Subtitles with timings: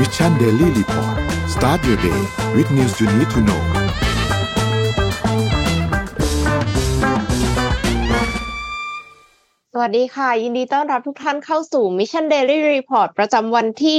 [0.00, 1.16] Mission Daily Report
[1.54, 2.20] start your day
[2.56, 3.62] with news you need to know
[9.72, 13.98] สวัสดีค่ะ ยินดีต้อนรับทุกท่านเข้าสู่ Mission Daily Report ประจำวันที่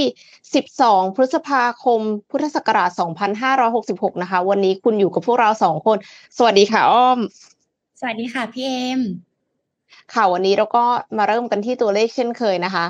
[0.57, 2.89] 12 พฤษภาคม พุทธศักราช
[3.55, 5.97] 2566 นะคะ วันนี้คุณอยู่กับพวกเราสองคน
[6.37, 7.19] สวัสดีค่ะอ้อม
[7.99, 9.01] สวัสดีค่ะพี่เอม
[10.13, 10.85] ค่ะวันนี้เราก็
[11.17, 12.85] มาเริ่มกันที่ตัวเลขเช่นเคยนะคะ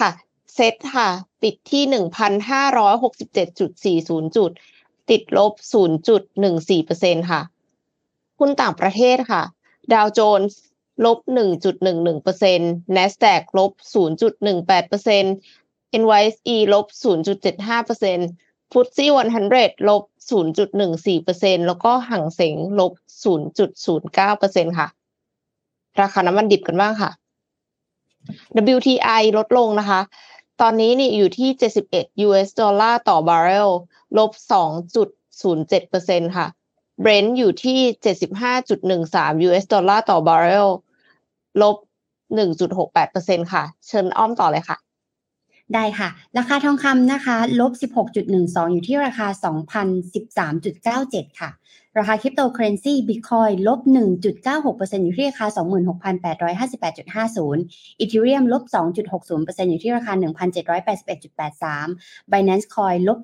[0.00, 0.10] ค่ะ
[0.54, 1.08] เซตค่ะ
[1.42, 4.50] ปิดที่1,567.40จุด
[5.10, 5.52] ติดลบ
[6.36, 7.40] 0.14%ค่ะ
[8.38, 9.42] หุ้นต่างประเทศค่ะ
[9.92, 10.60] ดาวโจนส์
[11.04, 11.18] ลบ
[11.88, 15.26] 1.11% NASDAQ ลบ0.18%
[16.02, 19.06] NYSE ลบ0.75% FTSE
[19.46, 22.92] 100ลบ0.14%แล้วก็ห่างเสงลบ
[23.24, 24.88] 0.09%ค่ะ
[26.00, 27.10] ราคาน้ำมันดิบกันบ้างค่ะ
[28.76, 30.00] WTI ลดลงนะคะ
[30.60, 31.50] ตอนนี้นี่อยู่ที่
[31.88, 33.70] 71 US ดอลลาร์ต่อบาร์เรล
[34.18, 34.30] ลบ
[35.30, 36.46] 2.07%ค่ะ
[37.04, 37.80] Brent อยู่ที่
[38.64, 40.68] 75.13 US ดอลลาร์ต่อบาร์เรล
[41.62, 41.76] ลบ
[42.38, 44.76] 1.68%ค่ะ เชิญอ้อมต่อเลยค่ะ
[45.74, 46.08] ได้ค่ะ
[46.38, 47.72] ราคาทองคำนะคะลบ
[48.22, 49.26] 16.12 อยู่ที่ราคา
[50.48, 51.50] 2,013.97 ค่ะ
[51.98, 53.80] ราคาคริปโตเคอเรนซีบิตคอยลบ
[54.38, 58.62] 1.96%อยู่ที่ราคา 26,858.50อีเทเรียมลบ
[59.16, 63.18] 2.60%อยู่ที่ราคา 1,781.83 Binance Coin ลบ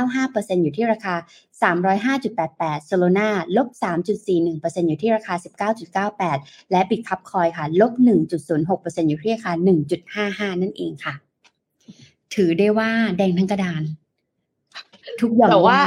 [0.00, 1.14] 1.95%อยู่ที่ราคา
[1.62, 5.34] 305.88 Solana ลบ 3.41%อยู่ที่ราคา
[6.18, 7.92] 19.98 และ Bitcup Coin ค่ะ ลบ
[8.46, 9.52] 1.06%อยู่ที่ราคา
[10.52, 11.14] 1.55 นั่นเองค่ะ
[12.34, 13.82] ถือได้ว่าแดงทั้งกระดาน
[15.20, 15.80] ทุกอย่างแต่ว่า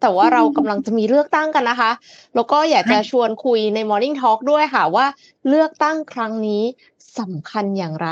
[0.00, 1.90] แต่ว่าเรากำลังจะมีเลือกตั้งกันนะคะ
[2.34, 5.06] แล้วก็อยากจะชวนคุยใน Morning Talk ด้วยค่ะว่า
[5.48, 6.62] เลือกตั้งครั้งนี้
[7.18, 8.08] สำคัญอย่างไร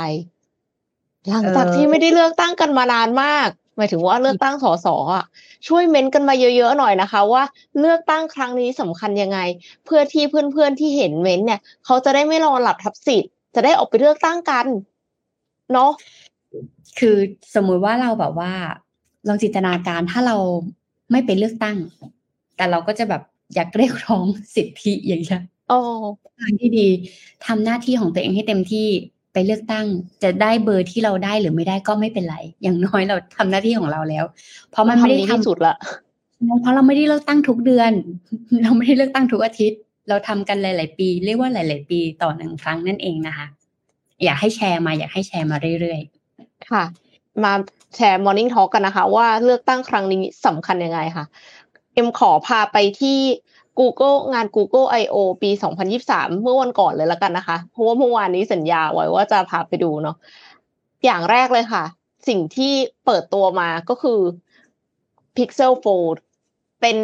[1.29, 5.25] หลังจากที่ไม่ได้เลือกตั้งกันมานานมาก หมายถึงว่าเลือกตั้งสสอะ
[5.67, 7.43] ช่วยเม้นกันมาเยอะๆหน่อยนะคะ ว่า
[7.79, 9.39] เลือกตั้งครั้งนี้สำคัญยังไง
[9.85, 14.65] เพื่อที่เพื่อนๆที่เห็นเม้นเนี่ย เขาจะได้ไม่รอหลับทับสิทธิ์จะได้ออกไปเลือกตั้งกัน
[15.73, 15.91] เนาะ
[16.99, 17.17] คือ
[17.55, 18.51] สมมุติว่าเราแบบว่า
[19.27, 20.37] ลองจินตนาการถ้าเรา
[21.11, 21.77] ไม่ไปเลือกตั้ง
[22.57, 23.21] แต่เราก็จะแบบ
[23.55, 24.25] อยากเรียกร้อง
[24.55, 25.77] สิทธิอย่างเงี้ยโอ้
[26.39, 26.87] ทางที่ดี
[27.45, 28.87] ทำหน้าที่ของตัวเองให้เต็มที่
[29.33, 29.85] ไปเลือกตั้ง
[30.23, 34.25] จะได้เบอร์ที่เราได้หรือไม่ได้ก็ไม่เป็นไร อย่างน้อยเราทำหน้าที่ของเราแล้ว
[34.71, 35.75] เพราะมันไม่ได้ทำดีทำที่สุดละ
[36.61, 37.91] เพราะเราไม่ได้เลือกตั้งทุกเดือน
[38.63, 39.79] เราไม่ได้เลือกตั้งทุกอาทิตย์
[40.09, 43.47] เราทำกันหลาย ๆ ปี เรียกว่าหลาย ๆ ปีต่อหนึ่งครั้งนั่นเองนะคะ
[44.23, 46.01] อยากให้แชร์มาอยากให้แชร์มาเรื่อย
[46.71, 46.83] ค่ะ
[47.43, 47.53] มา
[47.97, 51.25] แชร์ Morning Talk กันนะคะ ว่าเลือกตั้งครั้งนี้สำคัญยังไงค่ะ
[51.93, 53.19] เอ็มขอพาไปที่
[53.79, 55.49] Google งาน Google I/O ปี
[55.95, 60.17] 2023 เมื่อวันก่อนเลยแล้วกันนะคะ เพราะว่าเมื่อวานนี้สัญญาไว้ว่าจะพาไปดูเนาะ
[61.05, 61.83] อย่างแรกเลยค่ะ
[62.27, 62.73] สิ่งที่
[63.05, 64.19] เปิดตัวมาก็คือ
[65.35, 66.17] Pixel Fold
[66.81, 66.97] เป็น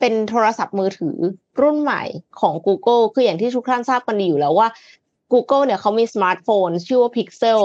[0.00, 1.16] เป็นโทรศัพท์มือถือ
[1.60, 2.02] รุ่นใหม่
[2.40, 4.68] ของ Google คืออย่างที่ทุกท่านทราบกันดีอยู่แล้วว่า
[5.32, 7.60] Google เนี่ยเขามีสมาร์ทโฟนชื่อว่า Pixel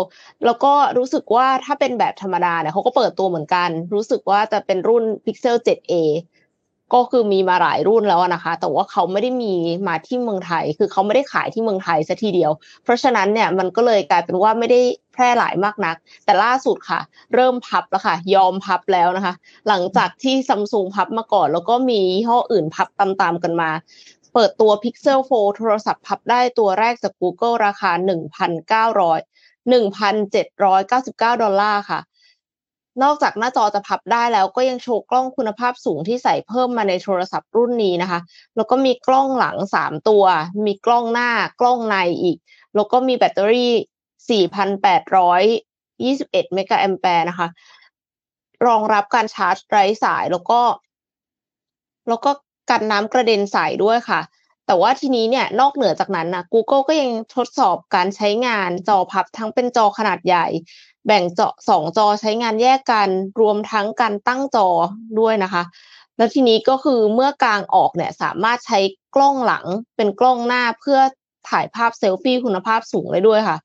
[0.46, 5.94] แล้วก็รู้สึกว่าถ้าเป็นแบบธรรมดาเนี่ยเขาก็เปิดตัวเหมือนกัน รู้สึกว่าจะเป็นรุ่น Pixel 7a
[6.94, 9.54] ก็คือมีมาหลายรุ่นแล้วนะคะ แต่ว่าเขาไม่ได้มี
[9.88, 12.52] มาที่เมืองไทย คือเขาไม่ได้ขายที่เมืองไทยซะทีเดียว
[12.84, 14.82] เพราะฉะนั้นเนี่ยมันก็เลยกลายเป็นว่าไม่ได้
[15.14, 15.96] แพร่หลายมากนัก
[16.26, 17.00] แต่ล่าสุดค่ะ
[17.34, 19.34] เริ่มพับแล้วค่ะ ยอมพับแล้วนะคะ
[19.68, 23.70] หลังจากที่ซัมซุงพับมาก่อน แล้วก็มียี่ห้ออื่นพับตามๆกันมา
[24.34, 27.92] เปิดตัว Pixel 4 โทรศัพท์พับได้ตัวแรกจาก Google ราคา
[28.82, 32.00] 1,900 1,799 ดอลลาร์ค่ะ
[33.04, 38.20] นอกจากหน้าจอจะพับได้แล้วก็ยังโชว์กล้องคุณภาพสูงที่ใส่เพิ่มมาในโทรศัพท์รุ่นนี้นะคะ
[38.56, 40.24] แล้วก็มีกล้องหลัง 3 ตัว
[40.66, 42.38] มีกล้องหน้ากล้องในอีก
[42.76, 47.48] แล้วก็มีแบตเตอรี่ 4,821 เมกะแอมแปร์นะคะ
[48.66, 50.62] รองรับการชาร์จไร้สายแล้วก็
[52.08, 52.32] แล้วก็
[52.72, 54.22] กันน้ำกระเด็นใส่ด้วยค่ะ
[54.66, 60.46] แต่ว่าทีนี้เนี่ยนอกเหนือจากนั้นนะ Google ก็ยังทดสอบการใช้งานจอพับทั้งเป็นจอขนาดใหญ่
[61.06, 63.10] แบ่งจอสองจอใช้งานแยกกัน
[63.42, 64.68] รวมทั้งการตั้งจอ
[65.20, 65.64] ด้วยนะคะ
[66.18, 68.80] แล้วทีนี้ก็คือเมื่อกลางออกเนี่ยสามารถใช้
[69.16, 69.66] กล้องหลัง
[69.96, 71.00] เป็นกล้องหน้าเพื่อ
[71.50, 73.58] ถ่ายภาพเซลฟี่คุณภาพสูงเลยด้วยค่ะ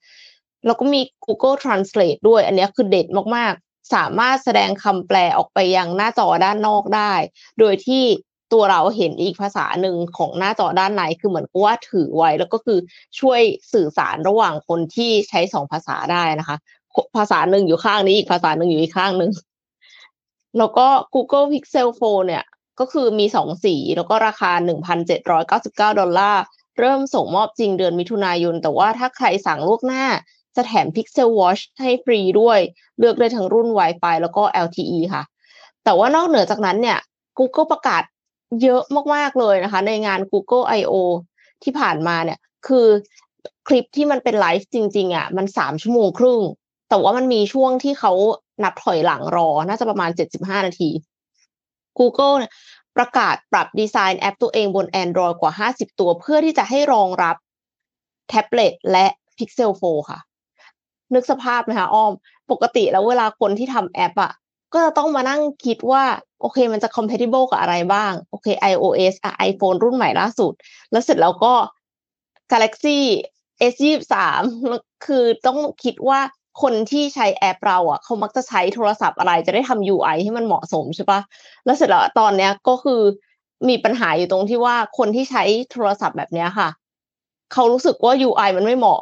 [0.66, 7.12] แล้วก็มี Google Translate ด้วย อันนี้คือเด็ดมากๆ สามารถแสดงคำแปลออกไปยังหน้าจอด้านนอกได้
[7.60, 8.04] โดยที่
[8.52, 12.78] ตัวเราเห็นอีกภาษาหนึ่งของหน้าจอด้านในคือเหมือนกับว่าถือไว้ แล้วก็คือ
[13.20, 13.40] ช่วย
[13.72, 16.56] สื่อสารระหว่างคนที่ใช้สองภาษาได้นะคะ
[17.16, 19.31] ภาษาหนึ่งอยู่ข้างนี้อีกภาษาหนึ่งอยู่อีกข้างหนึ่ง
[20.58, 22.44] แล้วก็ Google Pixel 4เนี่ย
[22.81, 24.52] ก็คือมีสองสี แล้วก็ราคา
[25.06, 26.43] 1,799 ดอลลาร์
[26.78, 30.04] เริ่มส่งมอบจริงเดือนมิถุนายน แต่ว่าถ้าใครสั่งล่วงหน้า
[30.56, 32.58] จะแถม Pixel Watch ให้ฟรีด้วย
[32.98, 35.22] เลือกได้ทั้งรุ่น Wi-Fi แล้วก็ LTE ค่ะ
[35.84, 36.98] แต่ว่านอกเหนือจากนั้นเนี่ย
[37.38, 38.02] Google ประกาศ
[38.62, 38.82] เยอะ
[39.14, 40.94] มากๆเลยนะคะ ในงาน Google I.O.
[41.62, 42.87] ที่ผ่านมาเนี่ยคือ
[43.69, 46.40] คลิปที่มันเป็นไลฟ์จริง ๆอะมันสามชั่วโมงครึ่ง
[46.88, 48.12] แต่ว่ามันมีช่วงที่เขา
[48.64, 50.90] นับถอยหลังรอ น่าจะประมาณเจ็ดสิบห้านาที
[51.98, 52.52] Google เนี่ย
[52.96, 57.37] ประกาศปรับดีไซน์แอปตัวเองบน Android กว่า 50 ตัว เพื่อที่จะให้รองรับ
[58.28, 59.06] แท็บเล็ตและ
[59.38, 60.20] Pixel 4 ค่ะ
[61.14, 62.12] นึกสภาพไหมคะอ้อม
[62.50, 64.32] ปกติแล้วเวลาคนที่ทำแอปอะ
[64.72, 66.04] ก็จะต้องมานั่งคิดว่า
[66.40, 70.52] โอเค มันจะ compatible กับอะไรบ้าง โอเค iOS อะ iPhone รุ่นใหม่ล่าสุด
[70.90, 71.54] แล้วเสร็จแล้วก็
[72.52, 72.98] Galaxy
[73.72, 74.14] S23
[75.06, 76.20] คือต้องคิดว่า
[76.62, 81.20] คนที่ใช้แอปเราอะ เขามักจะใช้โทรศัพท์อะไรจะได้ทำ UI ให้มันเหมาะสมใช่ปะ
[81.64, 83.00] แล้วเสร็จแล้วตอนเนี้ยก็คือ
[83.68, 86.68] มีปัญหาอยู่ตรงที่ว่าคนที่ใช้โทรศัพท์แบบเนี้ยค่ะ
[87.52, 89.00] เขารู้สึกว่า UI มันไม่เหมาะ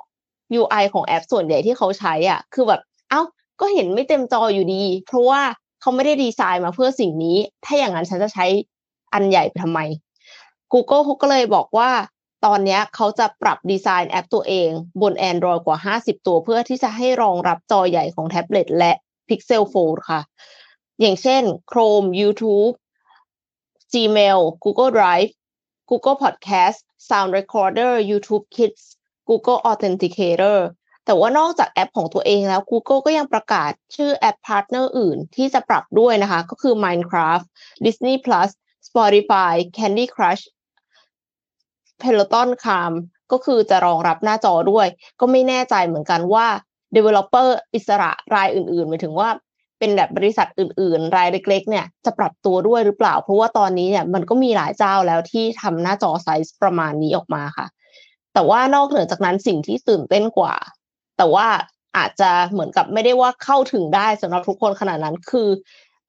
[0.61, 3.23] UI ของแอปส่วนใหญ่ที่เขาใช้อะ คือแบบ เอ้า
[3.61, 5.41] ก็เห็นไม่เต็มจออยู่ดี เพราะว่า
[5.85, 8.47] เขาไม่ได้ดีไซน์มาเพื่อสิ่งนี้ ถ้าอย่างนั้นฉันจะใช้
[9.13, 9.81] อันใหญ่ไปทำไม
[10.73, 11.91] Google เขาก็เลยบอกว่า
[12.45, 14.71] ตอนนี้เขาจะปรับดีไซน์แอปตัวเอง
[15.03, 18.93] บน Android กว่า 50 ตัวเพื่อที่จะให้รองรับจอใหญ่ของแท็บเล็ตและ
[19.29, 20.21] Pixel Fold ค่ะ
[21.01, 22.75] อย่างเช่น Chrome YouTube
[23.93, 25.31] Gmail Google Drive
[25.91, 26.79] Google Podcast
[27.09, 28.83] Sound Recorder YouTube Kids
[29.29, 30.59] Google Authenticator
[31.05, 37.47] แต่ว่านอกจากแอปของตัวเองแล้ว Google ก็ยังประกาศชื่อแอป partner อื่นที่จะปรับด้วยนะคะ ก็คือ Minecraft
[37.85, 38.51] Disney Plus
[38.89, 40.43] Spotify Candy Crush
[42.03, 42.93] Peloton Calm
[43.33, 44.87] ก็คือจะรองรับหน้าจอด้วย
[45.21, 46.47] ก็ไม่แน่ใจเหมือนกันว่า
[46.97, 49.29] Developer อิสระรายอื่นๆหมายถึงว่า
[49.79, 57.67] เป็นแบบบริษัทอื่น ๆ รายเล็ก ๆ เนี่ยจะปรับตัวด้วยหรือเปล่า เพราะว่าตอนนี้เนี่ยมันก็มีหลายเจ้าแล้วที่ทำหน้าจอไซส์ประมาณนี้ออกมาค่ะ
[58.35, 60.55] แต่ว่านอกเหนือจากนั้นสิ่งที่ตื่นเต้นกว่า
[61.17, 61.47] แต่ว่า
[61.97, 65.49] อาจจะเหมือนกับไม่ได้ว่าเข้าถึงได้สำหรับทุกคนขนาดนั้นคือ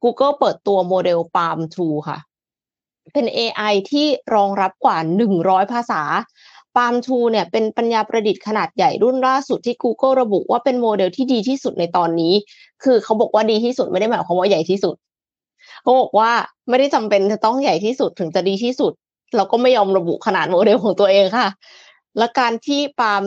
[0.04, 2.18] Google เปิดตัวโมเดล Palm 2 ค่ะ
[3.14, 4.98] เป็น AI ที่รองรับกว่า
[5.36, 6.02] 100 ภาษา
[6.76, 12.34] Palm 2 เนี่ยเป็นปัญญาประดิษฐ์ขนาดใหญ่รุ่นล่าสุดที่ Google ระบุว่าเป็นโมเดลที่ดีที่สุดในตอนนี้
[12.84, 14.96] คือเขาบอกว่าดีที่สุดไม่ได้หมายความว่าใหญ่ที่สุด
[15.82, 16.32] เขาบอกว่า
[16.70, 18.92] ไม่ได้จำเป็นจะต้องใหญ่ที่สุดถึงจะดีที่สุด
[19.36, 21.48] เราก็ไม่ยอมระบุขนาดโมเดลของตัวเองค่ะ
[22.18, 23.24] และการที่ Palm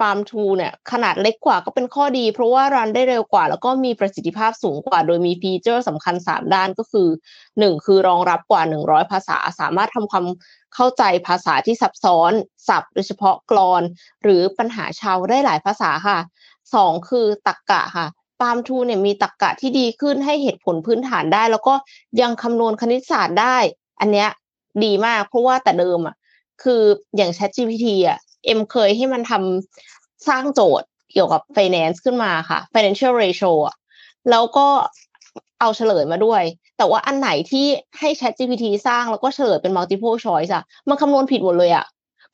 [0.00, 7.08] Palm 2 เนี่ยขนาดเล็กกว่าก็เป็นข้อดี เพราะว่า run ได้เร็วกว่า แล้วก็มีประสิทธิภาพสูงกว่า โดยมีฟีเจอร์สำคัญ 3 ด้านก็คือ
[7.58, 10.24] 1 คือรองรับกว่า 100 ภาษา สามารถทำความ
[10.74, 12.32] เข้าใจภาษาที่ซับซ้อน
[12.68, 13.82] ศัพท์โดยเฉพาะกรอน
[14.22, 16.18] หรือปัญหาชาวได้หลายภาษาค่ะ
[16.64, 18.06] 2 คือตักกะค่ะ
[18.40, 21.74] ปาล์มทูเนี่ยมีตักกะที่ดีขึ้นให้เหตุผลพื้นฐานได้ แล้วก็
[22.20, 23.56] ยังคำนวณคณิตศาสตร์ได้
[24.00, 24.28] อันเนี้ย
[24.84, 26.16] ดีมากเพราะว่าแต่เดิมอะ
[26.62, 26.82] คือ
[27.16, 33.76] อย่าง Chat GPT อะ เอ็มเคยให้มันทำสร้างโจทย์เกี่ยวกับ finance ขึ้นมาค่ะ financial ratio อะ
[34.30, 34.66] แล้วก็
[35.60, 36.42] เอาเฉลยมาด้วย
[36.78, 37.66] แต่ว่าอันไหนที่
[37.98, 41.86] ให้ Chat GPT สร้างแล้วก็เฉลยเป็น multiple choice อะมันคำนวณผิดหมดเลยอะ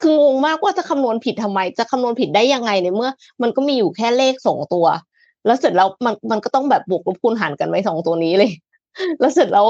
[0.02, 3.10] คืองงมากว่าจะคำนวณผิดทำไม จะคำนวณผิดได้ยังไงในเมื่อ
[3.42, 4.86] มันก็มีอยู่แค่เลขสองตัว
[5.46, 8.50] แล้วเสร็จแล้วมันมันก็ต้องแบบบวกลบคูณหารกันไว้สองตัวนี้เลย
[9.20, 9.66] แล้วเสร็จแล้ว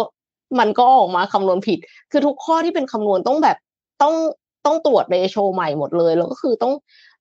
[0.58, 1.78] มันก็ออกมาคำนวณผิด
[2.10, 3.56] คือทุกข้อที่เป็นคำนวณต้องแบบ
[4.02, 4.14] ต้อง
[4.66, 6.74] ต้องตรวจเรโชใหม่หมดเลย แล้วก็คือต้อง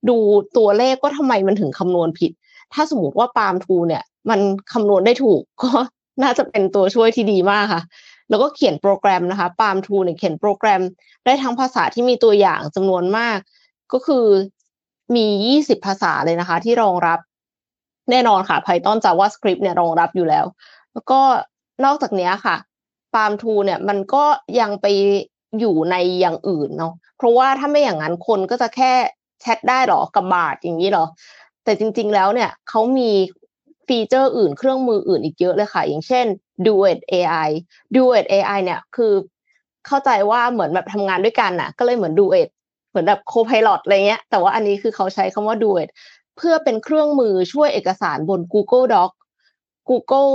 [0.10, 0.18] ดู
[0.58, 2.32] ตัวเลขก็ทำไมมันถึงคำนวณผิด
[2.74, 4.40] ถ้าสมมติว่าปาล์มทูเนี่ย มัน
[4.74, 5.72] คำนวณได้ถูกก็
[6.24, 7.84] น่าจะเป็นตัวช่วยที่ดีมากค่ะ
[8.30, 10.82] แล้วก็เขียนโปรแกรมนะคะปาล์มทูเนี่ยเขียนโปรแกรม
[11.26, 13.38] ได้ทั้งภาษาที่มีตัวอย่างจำนวนมาก
[13.94, 14.26] ก็คือ
[15.16, 17.20] มียี่สิบภาษาเลยนะคะ ที่รองรับ
[18.12, 20.46] แน่นอนค่ะ Python JavaScript เนี่ยรองรับอยู่แล้ว
[20.94, 21.20] แล้วก็
[21.86, 22.56] นอกจากนี้ค่ะ
[23.16, 24.24] ปาล์มทูเนี่ยมันก็
[24.60, 24.86] ยังไป
[25.60, 28.94] อยู่ในอย่างอื่นเนาะเพราะว่าถ้าไม่อย่างนั้นคนก็จะแค่
[29.42, 31.06] แชทได้หรอกับบาทอย่างนี้หรอ
[31.64, 33.12] แต่จริง ๆแล้วเนี่ยเขามี
[33.88, 36.26] ฟีเจอร์อื่นเครื่องมืออื่นอีกเยอะเลยค่ะ อย่างเช่น
[36.66, 37.50] Duet AI
[37.96, 39.14] Duet AI เนี่ยคือ
[39.88, 42.50] เข้าใจว่าเหมือนแบบทำงานด้วยกันน่ะ ก็เลยเหมือน Duet
[42.90, 45.90] เหมือนแบบ Co-pilot อะไรเงี้ย แต่ว่าอันนี้คือเขาใช้คำว่า Duet
[46.38, 49.12] เพื่อเป็นเครื่องมือช่วยเอกสารบน Google Doc
[49.90, 50.32] Google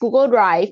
[0.00, 0.70] Google Drive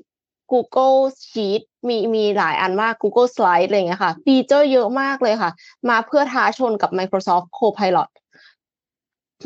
[0.51, 0.97] Google
[1.29, 5.51] Sheet มีมีหลายอันมาก Google Slide อะไรเงี้ยค่ะ ฟีเจอร์เยอะมากเลยค่ะ
[5.89, 8.09] มาเพื่อท้าชนกับ Microsoft Copilot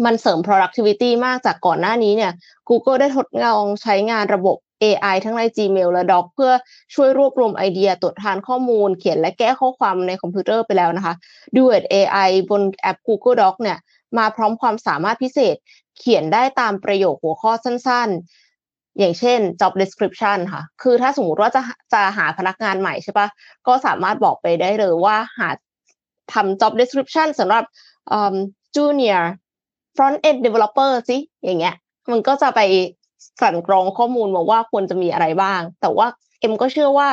[0.06, 2.32] มันเสริม productivity มากจากก่อนหน้านี้เนี่ย
[2.70, 6.52] Google ได้ทดลองใช้งานระบบ AI ทั้งใน Gmail และ Doc เพื่อ
[6.94, 11.14] ช่วยรวบรวมไอเดียตรวจทานข้อมูล เขียนและแก้ข้อความในคอมพิวเตอร์ไปแล้วนะคะ
[11.56, 13.78] Duet AI บนแอป Google Doc เนี่ย
[14.18, 15.56] มาพร้อมความสามารถพิเศษ
[15.98, 18.43] เขียนได้ตามประโยคหัวข้อสั้นๆ
[19.00, 21.62] อย่างเช่น job description ค่ะ คือถ้าสมมติว่าจะ
[21.94, 23.28] จะหาพนักงานใหม่ใช่ปะ
[23.68, 25.50] ก็สามารถบอกไปได้เลยว่าหา
[26.34, 27.64] ทำ job description สำหรับ
[28.76, 29.24] junior
[29.96, 31.76] front end developer สิอย่างเงี้ย
[32.12, 32.62] มันก็จะไป
[33.40, 36.08] กลั่นกรองข้อมูลมาว่าควรจะมีอะไรบ้าง แต่ว่า
[36.40, 37.08] เอ็มก็เชื่อว่า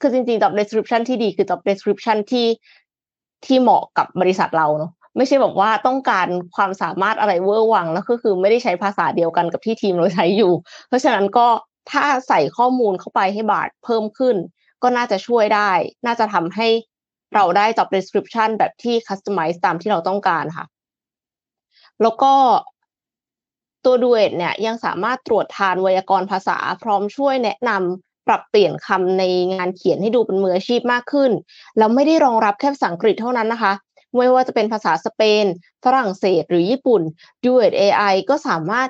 [0.00, 2.46] คือจริงๆ job description ที่ดีคือ job description ที่
[3.44, 6.26] ที่เหมาะกับบริษัทเราเนาะ ไม่ใช่แบบว่าต้องการ
[6.56, 10.52] ความสามารถอะไรเวอร์วังแล้วก็คือไม่ได้ใช้ภาษาเดียวกันกับที่ทีมเราใช้อยู่
[10.88, 11.46] เพราะฉะนั้นก็
[11.90, 14.36] ถ้าใส่ข้อมูลเข้าไปให้บาทเพิ่มขึ้น
[14.82, 15.70] ก็น่าจะช่วยได้
[16.06, 16.68] น่าจะทำให้
[17.34, 20.66] เราได้ job description แบบที่ customize ตามที่เราต้องการค่ะ
[22.02, 22.32] แล้วก็
[23.84, 31.30] ตัวดูเอทเนี่ยยังสามารถตรวจทานไวยากรณ์ภาษา พร้อมช่วยแนะนำปรับเปลี่ยนคำในงานเขียนให้ดูเป็นมืออาชีพมากขึ้น
[31.78, 33.72] แล้วไม่ได้รองรับแค่ภาษาอังกฤษเท่านั้นนะคะ
[34.16, 35.44] ไม่ว่าจะเป็นภาษาสเปน
[35.84, 37.02] ฝรั่งเศสหรือญี่ปุ่น
[37.44, 38.88] Duet AI ก็สามารถ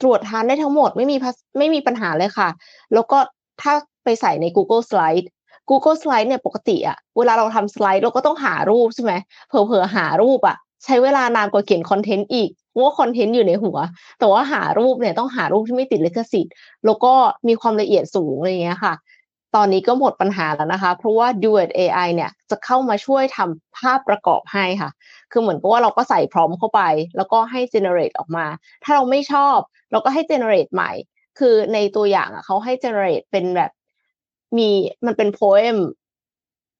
[0.00, 1.16] ตรวจทานได้ทั้งหมดไม่มี
[1.58, 2.48] ไม่มีปัญหาเลยค่ะ
[2.94, 3.18] แล้วก็
[3.62, 3.72] ถ้า
[4.04, 5.26] ไปใส่ใน Google Slide
[5.70, 9.12] Google Slide เนี่ยปกติอะเวลาเราทำสไลด์เราก็ต้องหารูปใช่ไหม
[9.48, 13.78] เผลอๆหารูปอะใช้เวลานานกว่าเขียนคอนเทนต์อีกเพราะว่าคอนเทนต์อยู่ในหัว
[14.18, 17.12] แต่ว่าหารูปเนี่ยต้องหารูปที่ไม่ติดลิขสิทธิ์ แล้วก็
[17.48, 18.94] มีความละเอียดสูงอะไรเงี้ยค่ะ
[19.56, 24.90] ตอนนี้ก็หมดปัญหาแล้วนะคะ เพราะว่า Duet AI เนี่ยจะเข้ามาช่วยทำภาพประกอบให้ค่ะ
[25.32, 26.82] คือเหมือนกับว่าเราก็ใส่ prompt เข้าไป
[27.16, 28.46] แล้วก็ให้ generate ออกมา
[28.84, 29.58] ถ้าเราไม่ชอบ
[29.92, 30.92] เราก็ให้ generate ใหม่
[31.38, 33.70] คือในตัวอย่างอะเขาให้ generate เป็นแบบ
[34.56, 34.68] มี
[35.06, 35.76] มันเป็น poem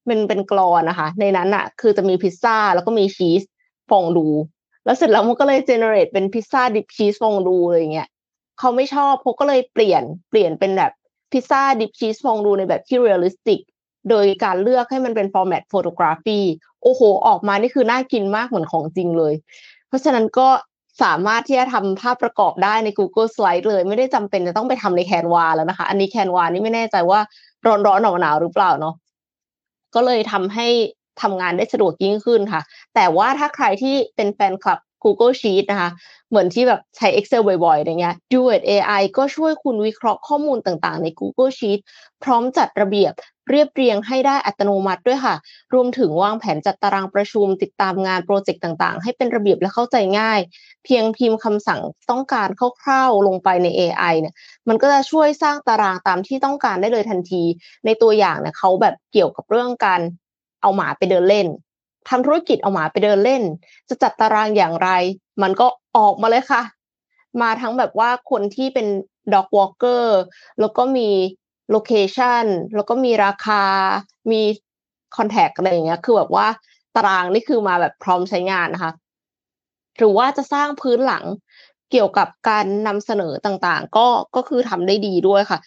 [0.09, 3.41] มันเป็นกลอนนะคะ ในนั้นอะ คือจะมีพิซซ่าแล้วก็มีชีส
[3.89, 4.27] ฟองดู
[4.85, 8.09] แล้วเสร็จแล้วมันก็เลย generate เป็นพิซซ่า dip ชีสฟองดูอะไรเงี้ย
[8.59, 10.91] เขาไม่ชอบเขาก็เลยเปลี่ยนเปลี่ยนเป็นแบบ
[11.31, 13.61] พิซซ่า dip ชีสฟองดูในแบบที่ realistic
[14.09, 16.39] โดยการเลือกให้มันเป็น format photography
[16.83, 19.33] โอ้โห ออกมานี่คือน่ากินมากเหมือนของจริงเลย
[19.87, 20.47] เพราะฉะนั้นก็
[21.03, 27.19] สามารถที่จะทำภาพประกอบได้ใน Google Slide เลย ไม่ได้จำเป็นจะต้องไปทำใน Canva แล้วนะคะ อันนี้ Canva นี่ไม่แน่ใจว่า
[27.65, 28.95] ร้อนร้อนหนาวหนาวหรือเปล่าเนาะ
[29.95, 30.67] ก็เลยทำให้
[31.21, 32.61] ทำงานได้สะดวกยิ่งขึ้นค่ะ
[32.95, 35.89] แต่ว่าถ้าใครที่เป็นแฟนคลับ Google Sheet นะคะ
[36.31, 41.79] เหมือนที่แบบใช้ Excel บ่อยๆอย่างเงี้ย Duet AI ก็ช่วยคุณวิเคราะห์ข้อมูลต่างๆ ใน Google Sheet
[42.23, 43.13] พร้อมจัดระเบียบ
[43.49, 45.35] เรียบเรียงให้ได้อัตโนมัติด้วยค่ะ
[45.73, 50.39] รวมถึงวางแผนจัดตารางประชุมติดตามงานโปรเจกต์ต่างๆ ให้เป็นระเบียบและเข้าใจง่าย
[50.85, 52.49] เพียงพิมพ์คำสั่งต้องการ
[52.81, 54.35] คร่าวๆลงไปใน AI เนี่ย
[54.67, 57.43] มันก็จะช่วยสร้างตารางตามที่ต้องการได้เลยทันที
[57.85, 60.01] ในตัวอย่างเนี่ยเขาแบบเกี่ยวกับเรื่องการ
[60.61, 61.47] เอาหมาไปเดินเล่น
[62.09, 63.43] ทำธุรกิจเอาหมาไปเดินเล่น
[63.89, 64.89] จะจัดตารางอย่างไร
[65.41, 65.67] มันก็
[65.97, 66.61] ออกมาเลยค่ะ
[67.41, 68.87] มาทั้งแบบว่าคนที่เป็น
[69.33, 70.03] dog walker
[70.59, 71.09] แล้วก็มี
[71.71, 73.63] โลเคชันแล้วก็มีราคา
[74.31, 74.41] มี
[75.15, 76.47] คอนแทคอะไรอย่างเงี้ย คือแบบว่า
[76.95, 78.91] ตารางนี่คือมาแบบพร้อมใช้งานนะคะ
[79.97, 81.25] หรือว่าจะสร้างพื้นหลัง
[81.91, 85.59] เกี่ยวกับการนำเสนอต่างๆ ก็ก็คือทำได้ดีด้วยค่ะ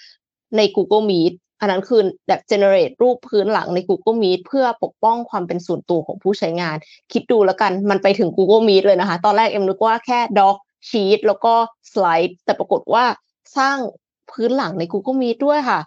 [0.57, 1.33] ใน Google Meet
[1.65, 6.77] อันนั้นคือแบบ generate รูปพื้นหลังใน Google Meet เพื่อปกป้องความเป็นส่วนตัวของผู้ใช้งาน
[7.13, 10.57] คิดดูแล้วกันมันไปถึง Google Meet เลยนะคะ ตอนแรกเอ็มนึกว่าแค่ Doc
[10.89, 11.55] Sheet แล้วก็
[11.93, 13.05] Slide แต่ปรากฏว่า
[13.59, 13.77] สร้าง
[14.31, 15.81] พื้นหลังใน Google Meet ด้วยค่ะ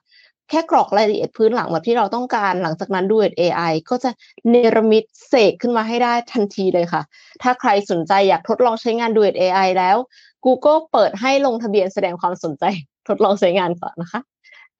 [0.50, 4.10] แค่กรอกรายละเอียดพื้นหลังแบบที่เราต้องการหลังจากนั้นด้วย AI ก็จะ
[4.50, 7.01] เนรมิตเสกขึ้นมาให้ได้ทันทีเลยค่ะ
[7.41, 9.98] ถ้าใครสนใจอยากทดลองใช้งานด้วย AI แล้ว
[10.46, 12.63] Google เปิดให้ลงทะเบียนแสดงความสนใจ
[13.07, 14.22] ทดลองใช้งานก่อนนะคะ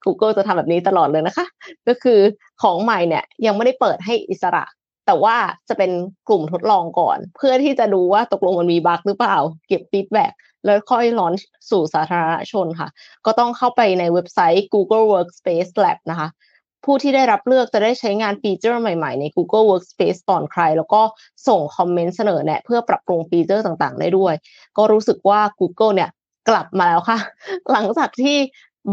[0.04, 1.46] Google จะทำแบบนี้ตลอดเลยนะคะ
[1.88, 2.20] ก็คือ
[2.62, 4.64] ของใหม่เนี่ยยังไม่ได้เปิดให้อิสระ
[5.06, 5.36] แต่ว่า
[5.68, 5.90] จะเป็น
[6.28, 9.36] กลุ่มทดลองก่อน เพื่อที่จะดูว่าตกลงมันมี bug หรือเปล่า
[9.68, 10.32] เก็บ feedback
[10.64, 11.32] แล้วค่อย launch
[11.70, 12.88] สู่สาธารณชนค่ะ
[13.26, 16.28] ก็ต้องเข้าไปในเว็บไซต์ Google Workspace Lab นะคะ
[16.84, 21.02] ผู้ที่ได้รับเลือกจะได้ใช้งานฟีเจอร์ใหม่ๆ ใน Google Workspace ก่อนใคร แล้วก็
[21.48, 24.34] ส่งคอมเมนต์เสนอแนะ เพื่อปรับปรุงฟีเจอร์ต่างๆ ได้ด้วย
[24.76, 26.10] ก็รู้สึกว่า Google เนี่ย
[26.48, 27.18] กลับมาแล้วค่ะ
[27.70, 28.36] หลังจากที่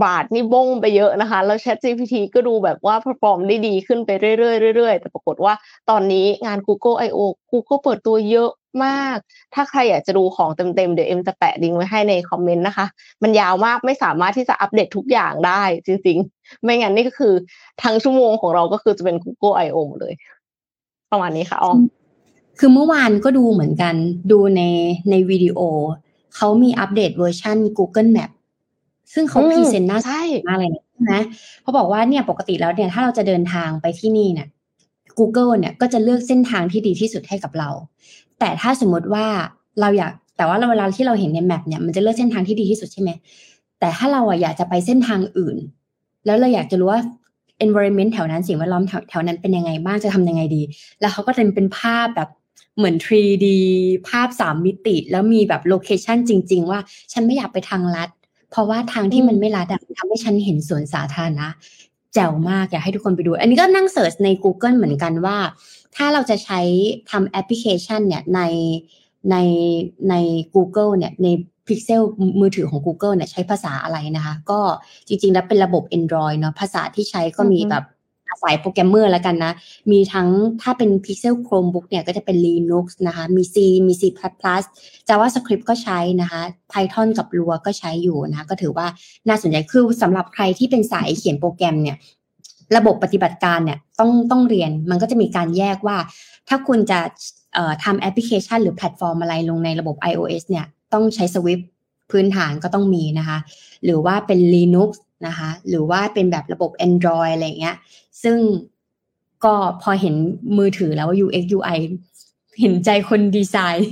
[0.04, 5.54] บาทนี่บงไปเยอะนะคะ แล้ว Chat GPT ก็ดูแบบว่า perform ได้ดีขึ้นไปเรื่อยๆเรื่อยๆ แต่ปรากฏว่า
[5.90, 7.20] ตอนนี้งาน Google I/O
[7.52, 8.50] Google เปิดตัวเยอะ
[8.86, 9.18] มาก
[9.54, 12.86] ถ้าใครอยากจะดูของเต็มๆ เดี๋ยวเอ็มจะแปะลิงก์ไว้ให้ในคอมเมนต์นะคะ
[13.24, 17.34] มันยาวมากไม่สามารถที่จะอัปเดตทุกอย่างได้จริงๆ ไม่งั้นนี่ก็คือ
[17.84, 20.14] ทั้งชั่วโมงของเราก็คือจะเป็น Google I/O หมดเลย
[21.12, 21.74] ประมาณนี้ค่ะอ้อ
[22.60, 23.96] คือเมื่อวานก็ดูเหมือนกัน
[24.32, 24.62] ดูใน
[25.10, 25.60] ในวิดีโอ
[26.36, 28.32] เขามีอัปเดตเวอร์ชัน Google Map
[29.14, 30.12] ซึ่งเขา present น่าสนใจ
[30.48, 31.14] มากเลยนะใช่ไหม
[31.62, 34.48] เขาบอกว่าเนี่ยปกติแล้วเนี่ยถ้าเราจะเดินทางไปที่นี่เนี่ย
[35.20, 37.70] Google เนี่ยก็จะเลือกเส้นทางที่ดีที่สุดให้กับเรา
[38.40, 39.26] แต่ถ้าสมมติว่า
[39.82, 43.10] เราอยากแต่ว่าเวลาที่เราเห็นใน map เนี่ยมันจะเลือกเส้นทางที่ดีที่สุดใช่ไหม
[43.80, 45.58] แต่ถ้าเราอะอยากจะไปเส้นทางอื่น
[46.26, 47.02] แล้วเราอยากจะรู้ว่า
[47.66, 50.62] environment แถวนั้นสิ่งแวดล้อมแถวแถวนั้นเป็นยังไงบ้างจะทำยังไงดี
[51.00, 52.30] แล้วเขาก็จะเป็นภาพแบบ
[52.78, 53.48] เหมือน 3D
[54.10, 56.80] ภาพสามมิติ แล้วมีแบบ location จริง ๆ ว่า
[57.14, 58.10] ฉันไม่อยากไปทางลัด
[58.52, 59.68] เพราะว่าทางที่มันไม่ลัด
[60.00, 61.48] ทำให้ฉันเห็นสวนสาธารณะ
[62.14, 65.38] แจ๋วมากอยากให้ทุกคนไปดู อันนี้ก็นั่ง search ใน Google เหมือนกันว่า
[65.96, 66.60] ถ้าเราจะใช้
[67.12, 68.42] ทำแอปพลิเคชันเนี่ยใน
[69.32, 69.36] ใน
[70.10, 70.16] ใน
[70.56, 71.28] Google เนี่ยใน
[71.68, 72.02] Pixel
[72.40, 74.60] มือถือของ Google เนี่ยใช้ภาษาอะไรนะคะ ก็
[75.08, 77.84] จริงๆ แล้วเป็นระบบ Android เนาะภาษาที่ใช้ก็มีแบบ
[78.44, 79.54] อายโปรแกรมเมอร์แล้วกันนะ
[79.92, 80.30] มีทั้ง
[80.62, 83.56] ถ้าเป็น Pixel Chromebook เนี่ยก็จะเป็น Linux นะคะ มี C
[83.88, 84.04] มี C++
[85.08, 88.88] JavaScript ก็ใช้นะคะ Python กับ Lua ก็ใช้อยู่นะคะ ก็ถือว่า
[89.28, 91.98] น่าสนใจคือสำหรับใครที่เป็นสายเขียนโปรแกรมเนี่ย
[92.78, 95.98] ระบบปฏิบัติการเนี่ยต้องต้องเรียนมันก็จะมีการแยกว่า
[96.48, 97.00] ถ้าคุณจะ
[97.84, 101.64] ทำแอปพลิเคชันหรือแพลตฟอร์มอะไรลงในระบบ iOS เนี่ยต้องใช้ Swift
[102.12, 103.38] พื้นฐานก็ต้องมีนะคะ
[103.84, 104.90] หรือว่าเป็น Linux
[105.28, 107.76] นะคะ หรือว่าเป็นแบบระบบ Android อะไรเงี้ย
[108.24, 108.38] ซึ่ง
[109.46, 110.16] ก็พอเห็น
[110.58, 111.80] มือถือแล้วว่า UX UI
[112.62, 113.92] เห็นใจคนดีไซน์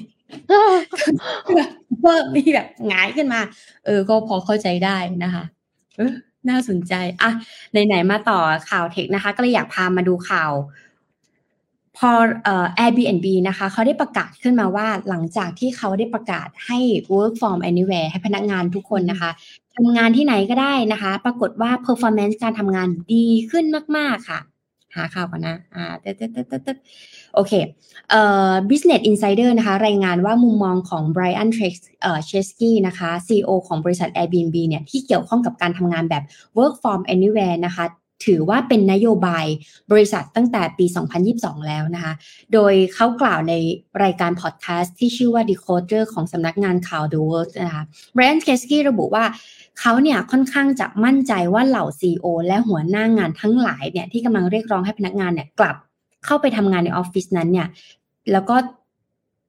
[2.03, 3.41] ก็มีแบบง่ายขึ้นมา
[3.85, 5.43] เออ ก็พอเข้าใจได้นะคะ
[5.97, 6.13] เออ
[6.49, 7.31] น่าสนใจ อะ
[7.71, 8.39] ไหนๆมาต่อ
[8.69, 10.51] ข่าวเทคนะคะ ก็เลยอยากพามาดูข่าว
[11.97, 12.09] พอ
[12.43, 16.79] เอ่อ Airbnb นะคะเขาได้ประกาศขึ้นมาว่าหลังจากที่เขาได้ประกาศให้
[17.13, 19.31] work from anywhere ให้พนักงานทุกคนนะคะ
[19.75, 23.65] ทำงานที่ไหนก็ได้นะคะ ปรากฏว่า performance การทำงานดีขึ้น
[23.97, 24.39] มาก ๆ ค่ะ
[24.95, 26.77] หาข่าวก่อนนะ อ่าเต๊ดเต๊ดเต๊ดเต๊ด
[27.35, 27.53] โอเค
[28.09, 34.09] เอ่อ Business Insider นะคะ รายงานว่ามุมมองของ Brian t r e x เอ่อ Chesky นะคะ CEO ของบริษัท
[34.15, 36.23] Airbnb เนี่ย ที่เกี่ยวข้องกับการทำงานแบบ
[36.57, 37.85] work from anywhere นะคะ
[38.25, 39.45] ถือว่าเป็นนโยบาย
[39.91, 40.85] บริษัทตั้งแต่ปี
[41.25, 42.13] 2022 แล้วนะคะ
[42.53, 43.53] โดยเขากล่าวใน
[44.03, 47.83] รายการพอดแคสต์ที่ชื่อว่า Decoder ของสำนักงานข่าว The World นะคะ
[48.15, 49.25] Brian k e s k y ระบุว่า
[49.79, 55.75] เขาเนี่ยค่อนข้างจะมั่นใจว่าเหล่า CEO และหัวหน้างานทั้งหลายเนี่ยที่กำลังเรียกร้องให้พนักงานเนี่ยกลับ
[56.25, 57.67] เข้าไปทำงานในออฟฟิศนั้นเนี่ย
[58.31, 58.55] แล้วก็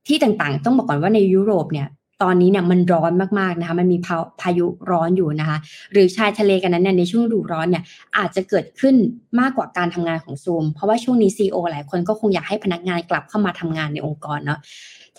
[0.07, 1.89] ที่ต่างๆ ต้องบอกก่อนว่าในยุโรปเนี่ย
[2.23, 5.59] ตอนนี้เนี่ยมันร้อนมากๆนะคะ มันมีพาพายุร้อนอยู่นะคะ
[5.93, 7.83] หรือชายทะเลกันนั้นเนี่ยในช่วงฤดูร้อนเนี่ย
[8.17, 8.95] อาจจะเกิดขึ้น
[9.41, 14.59] มากกว่าการทำงานของซูม เพราะว่าช่วงนี้ CEO หลายคนก็คงอยากให้พนักงานกลับเข้ามาทำงานในองค์กรเนาะ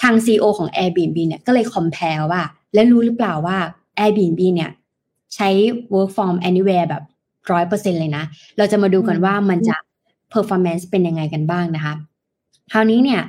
[0.01, 2.41] ทาง CEO ของ Airbnb เนี่ยก็เลยคอมเพลว่า
[2.73, 3.57] และรู้หรือเปล่าว่า
[3.99, 4.69] Airbnb เนี่ย
[5.35, 5.49] ใช้
[5.93, 7.03] work from anywhere แบบ
[7.51, 8.23] ร้อยเปอร์เซ็นเลยนะ
[8.57, 9.75] เราจะมาดูกันว่ามันจะ
[10.33, 11.93] performance เป็นยังไงกันบ้างนะคะ
[12.71, 13.21] คราวนี้เนี่ย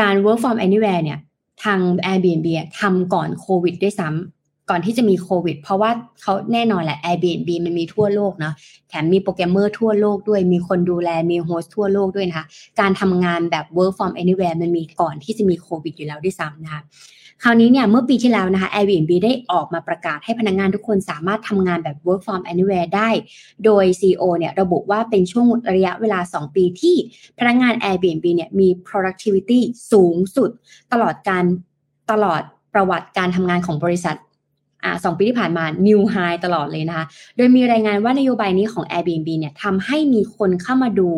[0.00, 1.18] การ work from anywhere เนี่ย
[1.64, 2.48] ทาง Airbnb
[2.80, 5.90] ทำก่อนโควิดด้วยซ้ำก่อนที่จะมีโควิด เพราะว่า
[6.22, 8.54] เขาแน่นอนแหละ Airbnb มันมีทั่วโลกเนาะ
[8.88, 12.46] แถมมีโปรแกรมเมอร์ทั่วโลกด้วยมีคนดูแลมี host ทั่วโลกด้วยนะคะ
[12.80, 16.82] การทำงานแบบ work from anywhere มันมีก่อนที่จะมีโควิดอยู่แล้วด้วยซ้ำนะคะ
[17.42, 23.10] คราวนี้เนี่ยเมื่อปีที่แล้วนะคะ Airbnb ได้ออกมาประกาศให้พนักงานทุกคนสามารถทำงานแบบ work from anywhere ได้
[23.64, 26.96] โดย CEO เนี่ยระบุว่าเป็นช่วงระยะเวลา 2 ปีที่
[27.38, 29.60] พนักงาน Airbnb เนี่ยมี productivity
[29.92, 30.50] สูงสุด
[30.92, 31.44] ตลอดการ
[32.10, 32.42] ตลอด
[32.74, 34.16] ประวัติการทำงานของบริษัท
[34.84, 41.08] อ่าสองปีที่ผ่านมา new high ตลอดเลยนะคะ โดยมีรายงานว่านโยบายนี้ของ Airbnb เนี่ยทำให้มีคนเข้ามาดู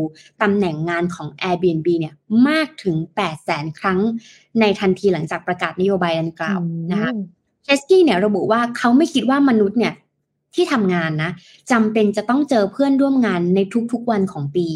[0.42, 2.14] ตำแหน่งงานของ Airbnb เนี่ย
[2.48, 4.00] มากถึง 8 0 0แสนครั้ง
[4.60, 6.58] ในทันทีหลังจากประกาศนโยบายดังกล่าว
[6.92, 7.10] นะคะ
[7.64, 9.94] เชสกี้เนี่ยระบุว่าเขาไม่คิดว่ามนุษย์เนี่ย
[10.54, 11.30] ที่ทำงานนะ
[11.70, 13.60] จำเป็นจะต้องเจอเพื่อนร่วมงานใน
[13.92, 14.66] ทุกๆวันของปี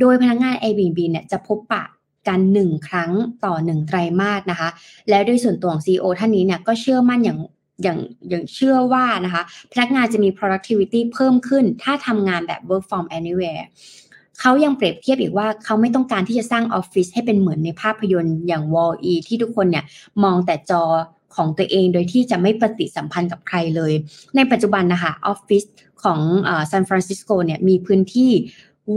[0.00, 1.84] โดยพนักงงาน Airbnb เนี่ยจะพบปะ
[2.28, 3.12] กันหนึ่งครั้ง
[3.44, 4.68] ต่อหนึ่งไตรมาสนะคะ
[5.08, 7.38] แล้วด้วยส่วนตัวของ CEO ท่านนี้เนี่ยก็เชื่อมั่นอย่าง
[7.82, 13.64] อย่างอย่างเชื่อว่านะคะพนักงานจะมี productivity เพิ่มขึ้น ถ้าทำงานแบบ work from anywhere
[14.40, 19.84] เขายังเปรียบเทียบอีกว่าเขาไม่ต้องการที่จะสร้างออฟฟิศให้เป็นเหมือนในภาพยนตร์อย่าง Wall E ที่ทุกคนเนี่ย
[20.22, 20.82] มองแต่จอ
[21.36, 23.92] ของตัวเองโดยที่จะไม่ปฏิสัมพันธ์กับใครเลย
[24.36, 25.64] ในปัจจุบันนะคะออฟฟิศ
[26.02, 26.20] ของ
[26.70, 28.32] ซานฟรานซิสโกเนี่ยมีพื้นที่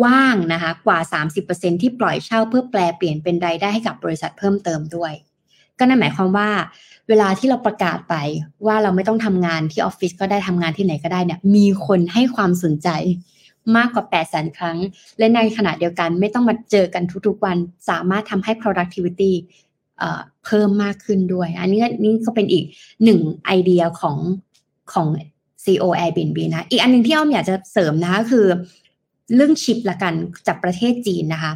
[0.03, 0.99] ว่างนะคะกว่า
[1.41, 5.13] 30%ที่ปล่อยเช่าเพื่อแปลเปลี่ยนเป็นรายได้ให้กับบริษัทเพิ่มเติมด้วย
[5.79, 6.49] ก็นั่นหมายความว่า
[7.11, 8.15] เวลาที่เราประกาศไป
[8.65, 12.89] ว่าเราไม่ต้องทำงานที่ออฟฟิศก็ได้ทำงานที่ไหนก็ได้เนี่ย มีคนให้ความสนใจ
[13.77, 14.77] มากกว่า 8 0 0 0 0 ครั้ง
[15.17, 17.57] และในขณะเดียวกันไม่ต้องมาเจอกันทุกๆวัน
[17.89, 19.31] สามารถทำให้ productivity
[20.45, 22.65] เพิ่มมากขึ้นด้วย อันนี้นี่ก็เป็นอีก
[23.03, 24.17] หนึ่งไอเดียของ
[24.93, 25.07] ของ
[25.63, 28.45] CEO Airbnb นะ อีกอันหนึ่งที่อ้อมอยากจะเสริมนะคือ
[29.35, 30.13] เรื่องชิปละกัน
[30.47, 31.53] จากประเทศจีนนะคะ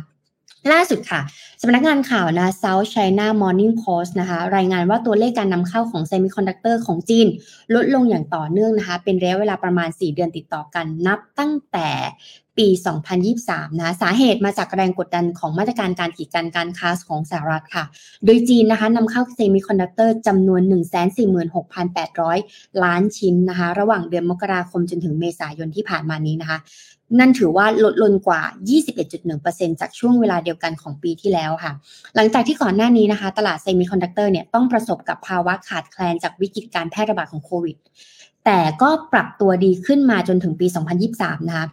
[0.71, 1.21] ล่าสุดค่ะ
[1.62, 7.28] สำนักงานข่าวนะ South China Morning Post นะคะ รายงานว่าตัวเลขการนำเข้าของเซมิคอนดักเตอร์ของจีน
[7.75, 11.89] ลดลงอย่างต่อเนื่องนะคะ เป็นระยะเวลาประมาณ 4 เดือนติดต่อกันนับตั้งแต่
[12.58, 12.67] ปี
[13.23, 17.84] 2023 นะสาเหตุมาจากแรงกดดันของมาตรการการกีดกันการค้าของสหรัฐค่ะ
[18.25, 20.62] โดยจีนนะคะนำเข้าเซมิคอนดักเตอร์จำนวน
[21.93, 26.58] 146,800 ล้านชิ้นนะคะ ระหว่างเดือนมกราคมจนถึงเมษายนที่ผ่านมานี้นะคะ
[27.19, 28.41] นั่นถือว่าลดลงกว่า
[29.12, 31.71] 21.1%จากช่วงเวลาเดียวกันของปีที่แล้วค่ะ
[32.15, 37.78] หลังจากที่ก่อนหน้านี้นะคะ ตลาดเซมิคอนดักเตอร์เนี่ยต้องประสบกับภาวะขาดแคลนจากวิกฤตการแพร่ระบาดของโควิด
[38.45, 40.67] แต่ก็ปรับตัวดีขึ้นมาจนถึงปี
[41.08, 41.67] 2023 นะคะ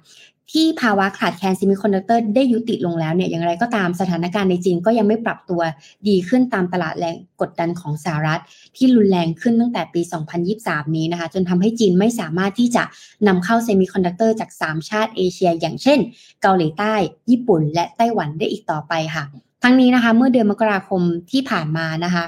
[0.53, 5.61] ที่ภาวะขาดแคลนเซมิคอนดักเตอร์ได้ยุติลงแล้วเนี่ยอย่างไรก็ตามสถานการณ์ในจีนก็ยังไม่ปรับตัว
[6.09, 8.41] ดีขึ้นตามตลาดแรงกดดันของสหรัฐ
[8.77, 10.01] ที่รุนแรงขึ้นตั้งแต่ปี
[10.49, 12.85] 2023 นี้นะคะ จนทำให้จีนไม่สามารถที่จะ
[13.27, 15.99] นำเข้าเซมิคอนดักเตอร์จาก 3 ชาติเอเชีย อย่างเช่น
[16.43, 16.95] เกาหลีใต้
[17.31, 19.25] ญี่ปุ่น และไต้หวันได้อีกต่อไปค่ะ
[19.65, 22.25] ทั้งนี้นะคะเมื่อเดือนมกราคมที่ผ่านมานะคะ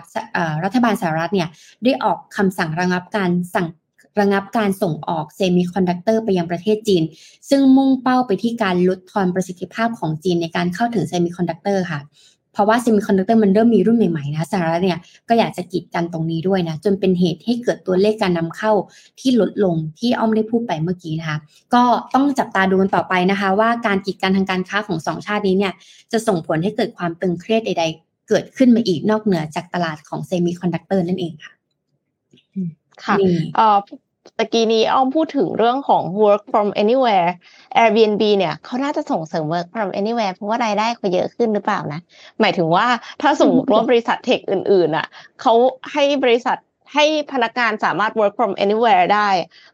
[0.65, 1.49] รัฐบาลสหรัฐเนี่ย
[1.85, 3.67] ได้ออกคำสั่งระงับการสั่ง
[4.21, 7.03] ระงับการส่งออกเซมิคอนดักเตอร์ไปยังประเทศจีน
[7.51, 12.01] ซึ่งมุ่งเป้าไปที่การลดทอนประสิทธิภาพของจีนในการเข้าถึงเซมิคอนดักเตอร์ค่ะ
[12.53, 14.99] เพราะว่าเซมิคอนดักเตอร์มันเริ่มมีรุ่นใหม่ๆนะสหรัฐเนี่ย
[15.29, 18.73] ก็อยากจะกีดกันตรงนี้ด้วยนะจนเป็นเหตุให้เกิดตัวเลขการนำเข้า
[19.21, 21.39] ที่ลดลงที่อ้อมได้พูดไปเมื่อกี้นะคะ
[21.75, 21.83] ก็
[22.15, 25.73] ต้องจับตาดูกันต่อไปนะคะ ว่าการกีดกันทางการค้าของสองชาตินี้เนี่ย
[26.13, 31.53] จะส่งผลให้เกิดความตึงเครียดใด ๆ เกิดขึ้นมาอีกนอกเหนือจากตลาดของเซมิคอนดักเตอร์นั่นเองค่ะ
[33.05, 33.17] ค่ะ
[33.57, 33.79] เอ่อ
[34.39, 37.31] ตะกี้นี้อ้อมพูดถึงเรื่องของ work from anywhere
[37.77, 42.01] Airbnb เนี่ยเขาน่าจะส่งเสริม work from anywhere เพราะว่ารายได้เขาเยอะขึ้นหรือเปล่านะ
[42.41, 42.87] หมายถึงว่า
[43.23, 45.07] ถ้าสมมติว่าบริษัทเทคอื่นๆอะ
[45.41, 45.53] เขา
[45.93, 46.59] ให้บริษัท
[46.95, 49.29] ให้พนักงานสามารถ work from anywhere ได้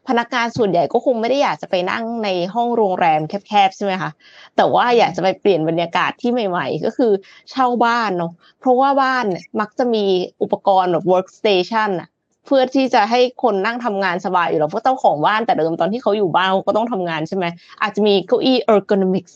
[0.07, 4.11] พนักงานส่วนใหญ่ก็คงไม่ได้อยากจะไปนั่งในห้องโรงแรมแคบๆใช่ไหมคะ
[4.55, 7.11] แต่ว่าอยากจะไปเปลี่ยนบรรยากาศที่ใหม่ ๆ ก็คือ
[7.51, 9.25] เช่าบ้านเนาะเพราะว่าบ้าน
[9.59, 10.05] มักจะมี
[10.41, 17.45] อุปกรณ์แบบ workstation อะเพื่อที่จะให้คนนั่งทำงานสบายอยู่แล้วเพราะเจ้าของบ้านแต่เดิมตอนที่เขาอยู่บ้านเขาก็ต้องทำงานใช่ไหม
[17.81, 19.35] อาจจะมีเก้าอี้ ergonomics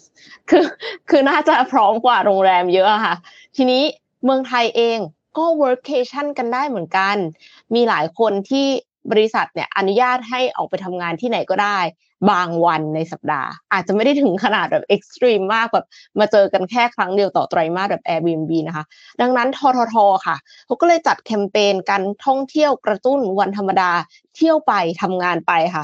[0.50, 0.66] คือ
[1.10, 3.16] คือน่าจะพร้อมกว่าโรงแรมเยอะค่ะ
[3.56, 3.84] ทีนี้
[4.26, 4.98] เมืองไทยเอง
[5.38, 7.16] ก็ workcation กันได้เหมือนกัน
[7.76, 8.68] มีหลายคนที่
[9.12, 11.80] บริษัทเนี่ยอนุญาตให้ออกไปทำงานที่ไหนก็ได้
[12.32, 15.86] บางวันในสัปดาห์ อาจจะไม่ได้ถึงขนาดแบบเอ็กซ์ตรีมมากแบบ
[16.20, 18.86] มาเจอกันแค่ครั้งเดียวต่อไตรมาสแบบ Airbnb นะคะ
[19.22, 23.92] ดังนั้นทททค่ะเขาก็เลยจัดแคมเปญการท่องเที่ยวกระตุ้นวันธรรมดา
[24.36, 25.84] เที่ยวไปทำงานไปค่ะ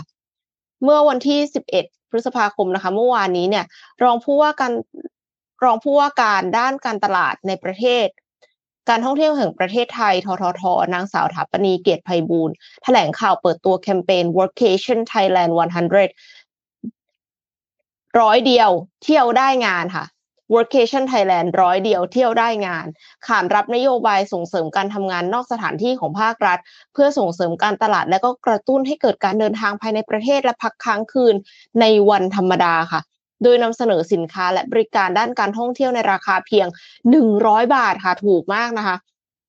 [0.84, 1.39] เมื่อวันที่
[1.75, 3.65] 11 พฤษภาคมนะคะ เมื่อวานนี้เนี่ย
[4.03, 4.71] รองผู้ว่าการ
[5.63, 8.07] รองผู้ว่าการด้านการตลาดในประเทศ
[8.93, 12.51] การท่องเที่ยวแห่งประเทศไทย ททท นางสาวถาปณีเกียรติไพบูล
[12.84, 18.69] แถลงข่าวเปิดตัวแคมเปญ Workation Thailand 100 ร้อยเดียว
[19.04, 20.06] เที่ยวได้งานค่ะ
[20.56, 22.86] Workation Thailand ร้อยเดียวเที่ยวได้งาน
[23.27, 26.58] ขานรับนโยบายส่งเสริมการทำงานนอกสถานที่ของภาครัฐ
[26.93, 31.36] เพื่อส่งเสริมการตลาดและก็กระตุ้นให้เกิดการเดินทางภายในประเทศและพักค้างคืน
[31.82, 33.01] ในวันธรรมดาค่ะ
[33.43, 36.67] โดยนำเสนอสินค้าและบริการด้านการท่องเที่ยวในราคาเพียง
[37.21, 38.95] 100 บาทค่ะถูกมากนะคะ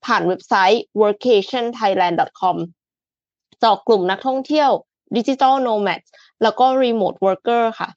[0.05, 2.57] ผ่านเว็บไซต์ workationthailand.com
[3.63, 4.71] จอกกลุ่มนักท่องเที่ยว
[5.17, 6.01] ดิจิทัลโนแมด
[6.43, 7.89] แล้วก็ Remote Worker ค่ะ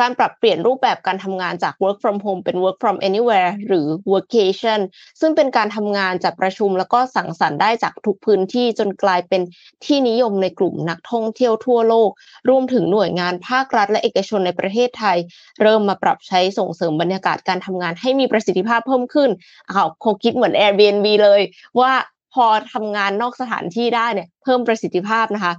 [0.00, 4.80] การปรับเปลี่ยนรูปแบบการทำงานจาก work from home เป็น work from anywhere หรือ workation
[5.20, 9.42] ซึ่งเป็นการทำงานจากประชุมแล้วก็สั่งสรรค์ได้จากทุกพื้นที่จนกลายเป็น
[9.84, 12.10] ที่นิยมในกลุ่มนักท่องเที่ยวทั่วโลก
[12.48, 15.18] รวมถึงหน่วยงานภาครัฐและเอกชนในประเทศไทย
[15.62, 19.30] เริ่มมาปรับใช้ส่งเสริมบรรยากาศการทำงานให้มีประสิทธิภาพเพิ่มขึ้น
[19.72, 21.40] เขาคงคิดเหมือน Airbnb เลย
[21.80, 21.92] ว่า
[22.34, 25.52] พอทำงานนอกสถานที่ได้เนี่ยเพิ่มประสิทธิภาพนะคะ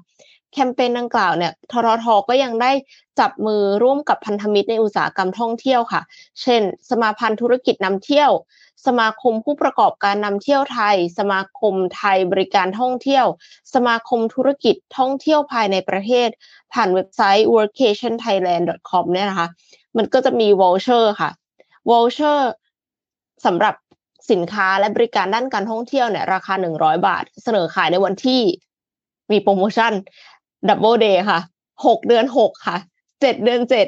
[0.53, 2.71] แคมเปญดังกล่าวเนี่ยทรทก็ยังได้
[3.19, 6.01] จับมือร่วมกับพันธมิตรในอุตสาหกรรมท่องเที่ยวค่ะ
[6.41, 8.31] เช่น สมาพันธ์ธุรกิจนำเที่ยว
[8.85, 13.25] สมาคมผู้ประกอบการนำเที่ยวไทย สมาคมไทยบริการท่องเที่ยว
[13.73, 16.29] สมาคมธุรกิจท่องเที่ยวภายในประเทศ
[16.73, 19.47] ผ่านเว็บไซต์ workationthailand.com เนี่ยนะคะ
[19.97, 21.29] มันก็จะมี voucher ค่ะ
[21.89, 22.39] voucher
[23.45, 23.75] สำหรับ
[24.31, 28.41] สินค้าและบริการด้านการท่องเที่ยวเนี่ยราคา 100 บาท เสนอขายในวันที่
[29.31, 29.93] มีโปรโมชั่น
[30.69, 31.39] double day ค่ะ
[31.85, 32.77] หกเดือนหกค่ะ
[33.21, 33.87] เจ็ดเดือนเจ็ด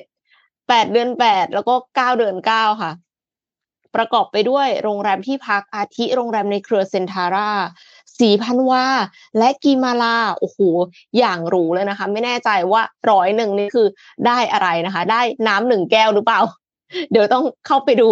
[0.68, 2.92] แปดเดือนแปดแล้วก็เก้าเดือนเก้าค่ะ
[3.96, 7.50] ประกอบไปด้วยโรงแรมที่พักอาทิโรงแรมในเครือเซนทาร่า
[8.20, 8.86] สีพันวา
[9.38, 10.60] และกีมาลาโอ้โห
[11.18, 13.88] อย่างหรูเลยนะคะ ไม่แน่ใจว่าร้อยหนึ่งนี่คือ
[14.28, 16.40] ได้อะไรนะคะ ได้น้ำหนึ่งแก้วหรือเปล่า
[17.12, 18.10] เดี๋ยวต้องเข้าไปดู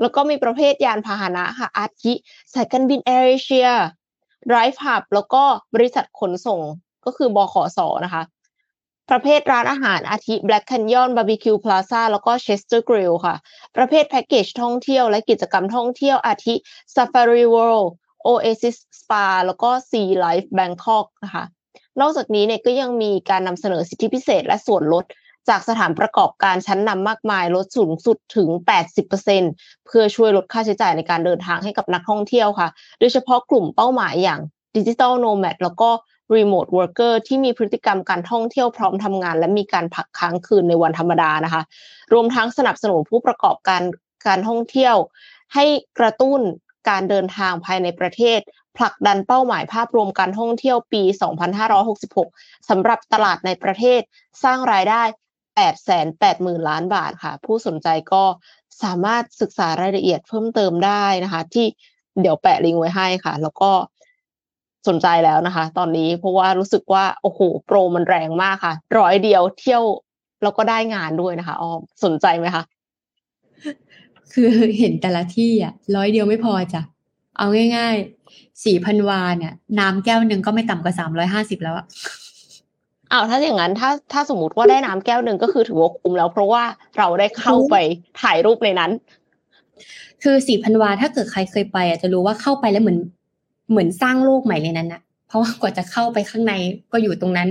[0.00, 2.12] แล้วก็มีประเภทยานพาหนะค่ะ อาทิ
[2.54, 3.68] สายการบินแอร์เอเชีย
[4.50, 5.42] ไรฟ์ฮับแล้วก็
[5.74, 6.60] บริษัทขนส่ง
[7.04, 8.22] ก็คือบขสนะคะ
[9.10, 13.36] ประเภทร้านอาหารอาทิ Black Canyon Barbecue Plaza แล้วก็ Chester Grill ค่ะ
[13.76, 16.54] ประเภทแพ็กเกจท่องเที่ยวและกิจกรรมท่องเที่ยวอาทิ
[16.94, 17.88] Safari World
[18.26, 21.44] Oasis Spa แล้วก็ Sea Life Bangkok นะคะ
[22.00, 25.04] นอกจากนี้เนี่ยก็ยังมีการนำเสนอสิทธิพิเศษและส่วนลด
[25.48, 28.48] จากสถานประกอบการชั้นนำมากมายลดสูงสุดถึง
[29.18, 32.68] 80%เพื่อช่วยลดค่าใช้จ่ายในการเดินทางให้กับนักท่องเที่ยวค่ะ
[33.00, 34.40] โดยเฉพาะกลุ่มเป้าหมายอย่าง
[34.76, 35.90] Digital Nomad แล้วก็
[36.36, 41.62] remote worker ที่มีพฤติกรรมการท่องเที่ยวพร้อมทำงาน และมีการพักค้างคืนในวันธรรมดานะคะ
[42.12, 43.82] รวมทั้งสนับสนุนผู้ประกอบการ
[44.26, 44.96] การท่องเที่ยว
[45.54, 45.64] ให้
[45.98, 46.40] กระตุ้น
[46.88, 48.40] การเดินทางภายในประเทศ
[48.76, 51.02] ผลักดันเป้าหมายภาพรวมการท่องเที่ยวปี
[51.86, 54.00] 2566 สำหรับตลาดในประเทศ
[54.44, 55.02] สร้างรายได้
[55.56, 58.24] แปดแสนแปดหมื่นล้านบาทค่ะ ผู้สนใจก็
[58.82, 61.66] สามารถศึกษารายละเอียดเพิ่มเติมได้นะคะ ที่
[62.20, 63.70] เดี๋ยวแปะลิงก์ไว้ให้ค่ะ แล้วก็
[64.88, 69.82] สนใจแล้วนะคะ ตอนนี้เพราะว่ารู้สึกว่าโอ้โหโปรมันแรงมากค่ะ ร้อยเดียวเที่ยว
[70.42, 72.62] แล้วก็ได้งานด้วยนะคะออมสนใจไหมคะ
[74.32, 76.82] คือเห็นแต่ละที่อะร้อยเดียวไม่พอจ้ะ
[77.38, 81.86] เอาง่ายๆสี่พันวาเนี่ย น้ำแก้วหนึ่งก็ไม่ต่ำกว่าสามร้อยห้าสิบแล้วอะ
[83.12, 86.62] อ้าวถ้าอย่างนั้นถ้าถ้าสมมติว่าได้น้ำแก้วหนึ่งก็คือถือว่าคุ้มแล้วเพราะว่า
[86.98, 87.74] เราได้เข้าไป
[88.22, 88.90] ถ่ายรูปในนั้น
[90.22, 92.98] คือศรีพันวาถ้าเกิดใครเคยไปอะจะรู้ว่าเข้าไปแล้วเหมือน
[93.70, 96.52] เหมือนสร้างโลกใหม่เลยนั้นนะเพราะว่ากว่าจะเข้าไปข้างใน
[96.92, 97.48] ก็อยู่ตรงนั้น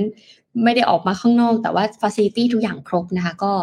[0.63, 3.53] ไม่ได้ออกมาข้างนอก แต่ว่า facility ทุกอย่างครบนะคะ ก็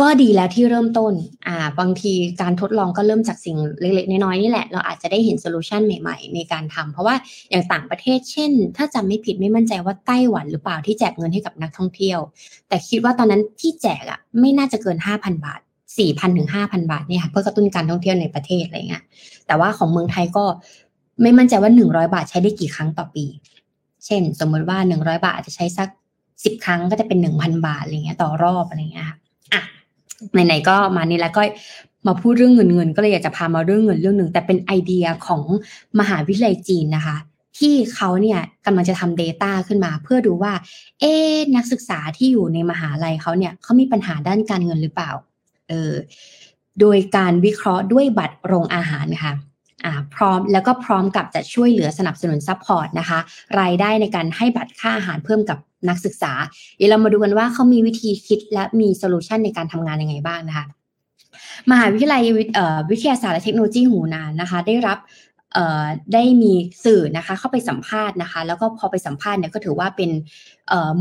[0.00, 1.12] ก็ดีแล้วที่เริ่มต้น
[1.46, 7.14] อ่า บางทีการทดลองก็เริ่มจากสิ่งเล็กๆ น้อยๆนี่แหละ เราอาจจะได้เห็น solution ใหม่ๆ ในการทำเพราะว่า
[7.50, 12.18] อย่างต่างประเทศ เช่น ถ้าจำไม่ผิดไม่มั่นใจว่าไต้หวันหรือเปล่าที่แจกเงินให้กับนักท่องเที่ยว
[12.68, 15.60] แต่คิดว่าตอนนั้นที่แจกอะ่ะ ไม่น่าจะเกินห้าพันบาท
[15.98, 19.02] สี่พันถึงห้าพันบาทเนี่ยค่ะเพื่อกระตุ้นการท่องเที่ยวในประเทศอะไรเงี้ย
[19.46, 20.44] แต่ว่าของเมืองไทยก็
[21.22, 23.24] ไม่มั่นใจว่าหนึ่งร้อยบาทใช้ได้กี่ครั้งต่อปี
[24.06, 25.88] เช่น สมมติว่าหนึ่งร้อยบาทอาจจะใช้สัก
[26.44, 29.16] สิบครั้งก็จะเป็นหนึ่งพันบาทอะไรเงี้ยต่อรอบอะไรเงี้ยค่ะ
[29.52, 29.62] อะ
[30.32, 31.42] ไหนๆก็มานี่แล้วก็
[32.06, 35.42] มาพูดเรื่องเงินเงินก็เลยอยากจะพามาเรื่องเงินเรื่องหนึ่งแต่เป็นไอเดียของ
[35.98, 37.16] มหาวิทยาลัยจีนนะคะ
[37.58, 40.52] ที่เขาเนี่ยกำลังจะทำ Data ขึ้นมา เพื่อดูว่า
[41.00, 41.12] เอ๊
[41.56, 45.10] นักศึกษาที่อยู่ในมหาลัยเขาเนี่ยเขามีปัญหาด้านการเงินหรือเปล่า
[45.68, 45.92] เออ
[46.80, 49.32] โดยการวิเคราะห์ด้วยบัตรโรงอาหารค่ะ
[50.14, 53.18] พร้อมแล้วก็พร้อมกับจะช่วยเหลือสนับสนุน support นะคะ
[53.60, 56.32] รายได้ในการให้บัตรค่าอาหารเพิ่มกับนักศึกษา
[56.76, 60.64] เดี๋ยวเรามาดูกันว่าเขามีวิธีคิดและมี solution ในการทำงานยังไงบ้างนะคะ
[61.70, 62.22] มหาวิทยาลัย
[62.90, 64.98] วิทยาศาสตร์และเทคโนโลยีหูหนานนะคะ ได้รับ
[66.12, 66.52] ได้มี
[66.84, 70.10] สื่อนะคะเข้าไปสัมภาษณ์นะคะ แล้วก็พอไปสัมภาษณ์เนี่ยก็ถือว่าเป็น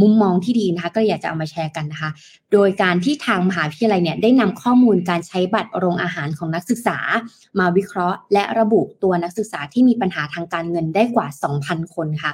[0.02, 2.12] มุมมองที่ดีนะคะก็อยากจะเอามาแชร์กันนะคะ
[2.54, 6.98] โดยการที่ทางมหาวิทยาลัยเนี่ยได้นำข้อมูลการใช้บัตรโรงอาหารของนักศึกษา
[7.60, 11.28] มาวิเคราะห์ และระบุตัวนักศึกษาที่มีปัญหาทางการเงินได้กว่า
[11.62, 12.32] 2,000 คนค่ะ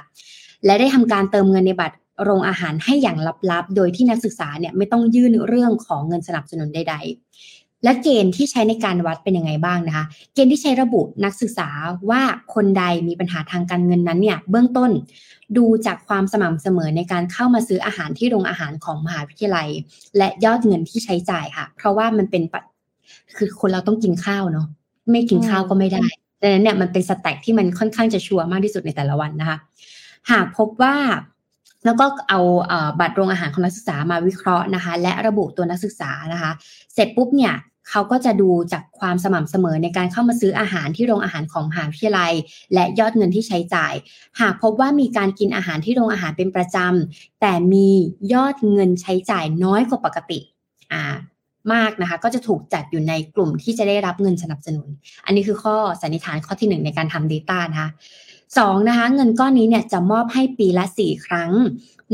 [0.64, 3.18] และได้ทำการเติมเงินในบัตรโรงอาหารให้อย่าง
[3.50, 6.96] ลับๆ โดยที่นักศึกษาเนี่ยไม่ต้องยื่นเรื่องของเงินสนับสนุนใด
[7.32, 7.55] ๆ
[7.86, 11.68] และเกณฑ์ที่ใช้ในการวัดเป็นยังไงบ้างนะคะ เกณฑ์ที่ใช้ระบุนักศึกษา
[12.10, 12.22] ว่า
[12.54, 14.90] คนใดมีปัญหาทางการเงินนั้นเนี่ยเบื้องต้น
[15.56, 19.68] ดูจากความสม่ำเสมอในการเข้ามาซื้ออาหารที่โรงอาหารของมหาวิทยาลัย
[20.16, 22.42] และยอดเงินที่ใช้จ่ายค่ะ เพราะว่ามันเป็น
[23.36, 24.66] คือคนเราต้องกินข้าวเนาะ
[25.10, 26.04] ไม่กินข้าวก็ไม่ได้
[26.42, 29.58] ดังนั้นเนี่ยมันเป็นสแต็กที่มันค่อนข้างจะชัวร์มากที่สุดในแต่ละวันนะคะ
[30.30, 30.96] หากพบว่า
[31.84, 32.40] แล้วก็เอา
[33.00, 36.50] บัตรโรงอาหารของนักศึกษามาวิเคราะห์นะคะ และระบุตัวนักศึกษานะคะ
[36.94, 37.52] เสร็จปุ๊บเนี่ย
[37.90, 42.32] เขาก็จะดูจากความสม่ำเสมอในการเข้ามาซื้ออาหารที่โรงอาหารของมหาวิทยาลัย
[42.74, 43.92] และยอดเงินที่ใช้จ่าย
[44.40, 47.88] หากพบว่ามีการกินอาหารที่โรงอาหารเป็นประจำแต่มี
[48.34, 50.38] ยอดเงินใช้จ่ายน้อยกว่าปกติ
[50.92, 51.02] อ่า
[51.72, 54.88] มากนะคะก็จะถูกจัดอยู่ในกลุ่มที่จะได้รับเงินสนับสนุน
[55.24, 57.90] อันนี้คือข้อสันนิษฐานข้อที่หนึ่งในการทำ Data นะคะ
[58.58, 61.50] สองนะคะเงินก้อนนี้เนี่ยจะมอบให้ปีละสี่ครั้ง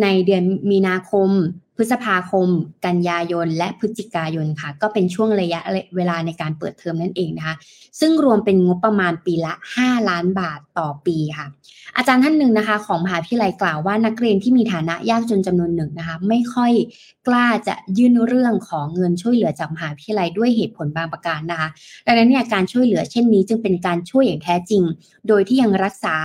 [0.02, 1.30] ในเดือนมีนาคม
[1.76, 2.48] พฤษภาคม
[2.86, 5.60] กันยายน และพฤศจิกายนค่ะ ก็เป็นช่วงระยะ
[5.96, 7.54] เวลาในการเปิดเทอมนั่นเองนะคะ
[8.00, 11.46] ซึ่งรวมเป็นงบประมาณปีละ 5 ล้านบาทต่อปีค่ะ
[11.96, 16.72] อาจารย์ท่านหนึ่งนะคะ ของมหาวิทยาลัยกล่าวว่านักเรียนที่มีฐานะยากจนจำนวนหนึ่งนะคะ ไม่ค่อย
[17.28, 21.68] กล้าจะยื่นเรื่องของเงินช่วยเหลือจากมหาวิทยาลัยด้วยเหตุผลบางประการนะคะ
[22.06, 24.82] ดังนั้นเนี่ยการช่วยเหลือเช่นนี้จึงเป็นการช่วยอย่างแท้จริง
[25.28, 26.16] โดยที่ยังรักษา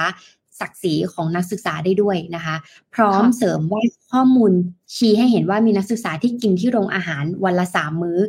[0.59, 2.55] ศักดิ์ศรีของนักศึกษาได้ด้วยนะคะ
[2.95, 4.51] พร้อมเสริมว่าข้อมูล
[4.95, 8.19] ชี้ให้เห็นว่ามีนักศึกษาที่กินที่โรงอาหารวันละสามมื้อ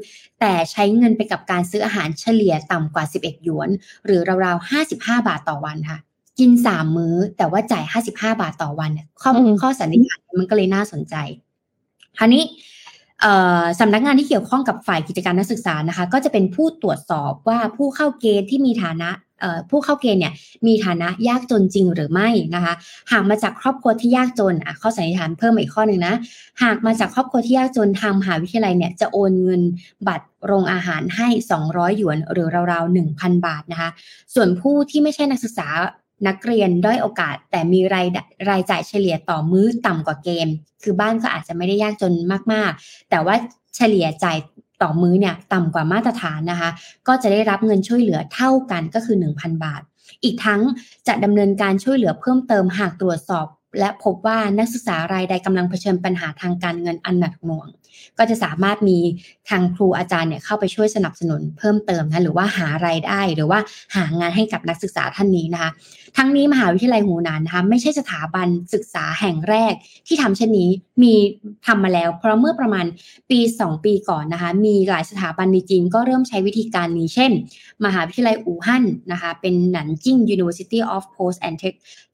[0.40, 3.68] แต่ใช้เงินไปกับการซื้ออาหารเฉลี่ยต่ำกว่า 11 หยวน
[4.06, 4.94] หรือราวๆ 55
[5.28, 5.98] บาทต่อวันค่ะ
[6.38, 8.90] กินสามมื้อแต่ว่าจ่าย 55 บาทต่อวัน
[9.22, 9.30] ข้อ
[9.62, 11.14] ข้อสันนิษฐานมันก็เลยน่าสนใจ
[12.18, 12.44] คราวนี้
[13.80, 19.10] สำนักงานที่เกี่ยวข้องกับฝ่ายกิจการนักศึกษานะคะ ก็จะเป็นผู้ตรวจสอบว่าผู้เข้าเกณฑ์ที่มีฐานะ
[19.70, 20.32] ผู้เข้าเกณฑ์เนี่ย
[20.66, 22.74] มีฐานะยากจนจริงหรือไม่นะคะ
[23.12, 26.14] หากมาจากครอบครัวที่ยากจนอะข้อสันนิษฐานเพิ่มอีกข้อหนึ่งนะ
[26.62, 29.62] หากมาจากครอบครัวที่ยากจนทางมหาวิทยาลัยเนี่ยจะโอนเงิน
[30.08, 31.28] บัตรโรงอาหารให้
[31.62, 33.90] 200 หยวนหรือราวๆ1,000 บาทนะคะ
[34.34, 35.68] ส่วนผู้ที่ไม่ใช่นักศึกษา
[36.28, 38.06] นักเรียนด้อยโอกาส แต่มีราย
[38.50, 42.12] รายจ่ายเฉลี่ยต่อมื้อต่ำกว่าเกณฑ์คือบ้านก็อาจจะไม่ได้ยากจน
[42.52, 43.34] มากๆ แต่ว่า
[43.76, 44.38] เฉลี่ยจ่าย
[44.82, 46.70] ต่อมื้อเนี่ยต่ำกว่ามาตรฐานนะคะ
[47.08, 49.82] ก็จะได้รับเงินช่วยเหลือเท่ากันก็คือ 1,000 บาท
[50.22, 50.60] อีกทั้ง
[51.08, 53.46] จะดำเนินการช่วยเหลือเพิ่มเติมหากตรวจสอบ
[53.78, 57.68] และพบว่านักศึกษารายใดกำลังเผชิญปัญหาทางการเงินอันหนักหน่วง
[58.18, 58.98] ก็จะสามารถมี
[59.48, 63.60] ทางครูอาจารย์เนี่ยเข้าไปช่วยสนับสนุนเพิ่มเติมนะหรือว่าหารายได้หรือว่า
[63.96, 65.70] หางานให้กับนักศึกษาท่านนี้นะคะ
[66.16, 69.72] ทั้งนี้มหาวิทยาลัยหูหนานนะคะไม่ใช่สถาบันศึกษาแห่งแรก
[70.06, 70.70] ที่ทำเช่นนี้
[71.02, 71.14] มี
[71.66, 72.86] ทำมาแล้ว เพราะเมื่อประมาณ
[73.30, 77.30] ปี 2 ปีก่อนนะคะมีหลายสถาบันในจีนก็เริ่มใช้วิธีการนี้ เช่น
[77.84, 81.56] มหาวิทยาลัยอู่ฮั่นนะคะเป็นหนานจิง University of Post and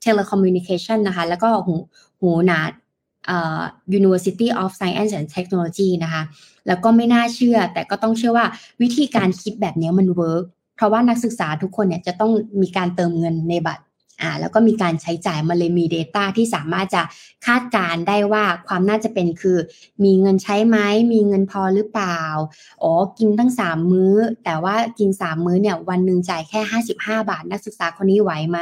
[0.04, 1.74] Telecommunication นะคะแล้วก็หู
[2.20, 2.83] หูหนาเอ่อ
[3.98, 6.22] University of Science and Technology นะคะ
[6.66, 8.46] แล้วก็ไม่น่าเชื่อ แต่ก็ต้องเชื่อว่า
[8.82, 10.44] วิธีการคิดแบบนี้มัน work
[10.76, 12.32] เพราะว่านักศึกษาทุกคนเนี่ยจะต้อง
[12.62, 13.84] มีการเติมเงินในบัตร
[14.22, 17.02] อ่าแล้วก็มีการใช้จ่ายมาเลยมี Data ที่สามารถจะ
[17.46, 19.58] คาดการได้ว่าความน่าจะเป็นคือ
[20.04, 20.78] มีเงินใช้ไหม
[21.12, 22.20] มีเงินพอหรือเปล่า
[22.82, 28.58] อ๋อกินตั้งสามมื้อ แต่ว่ากินสามมื้อเนี่ยวันหนึ่งจ่ายแค่ห้าสิบห้าบาท นักศึกษาคนนี้ไหวไหม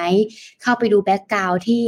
[0.62, 1.84] เข้าไปดูแบ็กกราวที่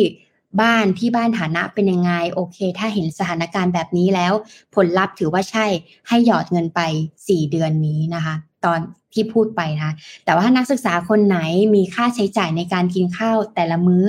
[0.60, 4.32] บ้านที่บ้านฐานะเป็นยังไงโอเค ถ้าเห็นสถานการณ์แบบนี้แล้ว
[4.74, 5.66] ผลลัพธ์ถือว่าใช่
[6.08, 6.80] ให้หยอดเงินไป
[7.18, 8.80] 4 เดือนนี้นะคะ ตอน
[9.14, 9.92] ที่พูดไปนะ
[10.24, 11.38] แต่ว่านักศึกษาคนไหน
[11.74, 14.04] มีค่าใช้จ่ายในการกินข้าวแต่ละมื้อ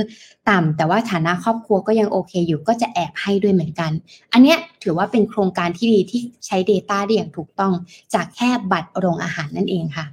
[0.49, 3.91] ต่ำแต่ว่าฐานะครอบครัวก็ยังโอเคอยู่ก็จะแอบให้ด้วยเหมือนกัน
[4.33, 7.73] อันเนี้ยถือว่าเป็นโครงการที่ดีที่ใช้ Data ได้อย่างถูกต้อง
[8.13, 10.05] จากแค่บัตรโรงอาหารนั่นเองค่ะ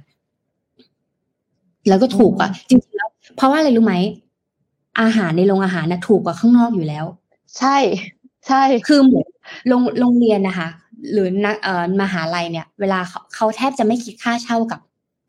[1.87, 3.95] แล้วก็ถูกอะจริงๆแล้วเพราะว่าอะไรรู้ไหม
[5.01, 7.05] อาหารในโรงอาหารนะถูกกว่าข้างนอกอยู่แล้ว
[7.57, 7.77] ใช่
[8.47, 9.27] ใช่ คือเหมือน
[9.67, 10.67] โรงโรงเรียนนะคะ
[11.11, 14.81] หรือนักเอ่อมหาลัยเนี่ย เวลาเขาเขาแทบจะไม่คิดค่าเช่ากับ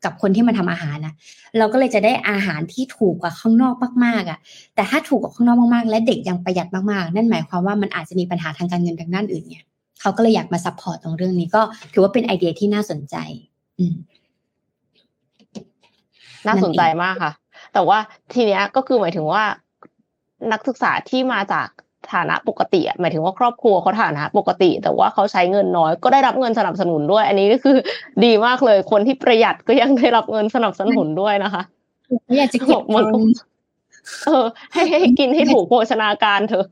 [0.03, 1.13] กับคนที่มาทำอาหารนะ
[1.57, 3.75] เราก็เลยจะได้อาหารที่ถูกกว่าข้างนอก
[4.05, 4.39] มากๆอะ
[4.75, 9.63] แต่ถ้าถูกกว่าข้างนอกมากๆ และเด็กยังประหยัดมากๆ นั่นหมายความว่ามันอาจจะมีปัญหาทางการเงินทางด้านอื่นเนี่ย
[10.01, 11.61] เขาก็เลยอยากมา support ตรงเรื่องนี้ก็
[11.93, 13.15] ถือว่าเป็นไอเดียที่น่าสนใจ
[13.79, 13.95] อืม
[16.47, 17.31] น่าสนใจมากค่ะ
[17.75, 17.99] แต่ว่า
[18.33, 19.43] ทีเนี้ยก็คือหมายถึงว่า
[20.51, 21.67] นักศึกษาที่มาจาก
[22.13, 27.77] ฐานะปกติอะหมายถึงว่าครอบครัวเขาฐานะปกติ แต่ว่าเขาใช้เงินน้อยก็ได้รับเงินสนับสนุนด้วย อันนี้ก็คือ
[28.25, 31.61] ดีมากเลยคนที่ประหยัดก็ยังได้รับเงินสนับสนุนด้วยนะคะ
[32.25, 33.29] ไม่อยากจะเก็บมันเงิน
[34.25, 36.65] เออให้ให้ให้กินให้ถูกโภชนาการเถอะ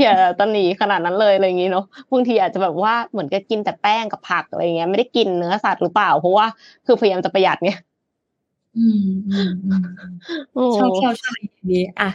[0.00, 6.46] อย่าตะหนีขนาดนั้นเลยอะไรอย่างนี้เนาะบางทีอาจจะแบบว่าเหมือนกับกินแต่แป้งกับผักอะไรเงี้ยไม่ได้กินเนื้อสัตว์หรือเปล่าเพราะว่า
[6.86, 7.83] คือพยายามจะประหยัดไงอืม
[8.76, 9.50] อืมอืม
[10.54, 12.10] โอ้ชอบชอบชอบอันนี้อะ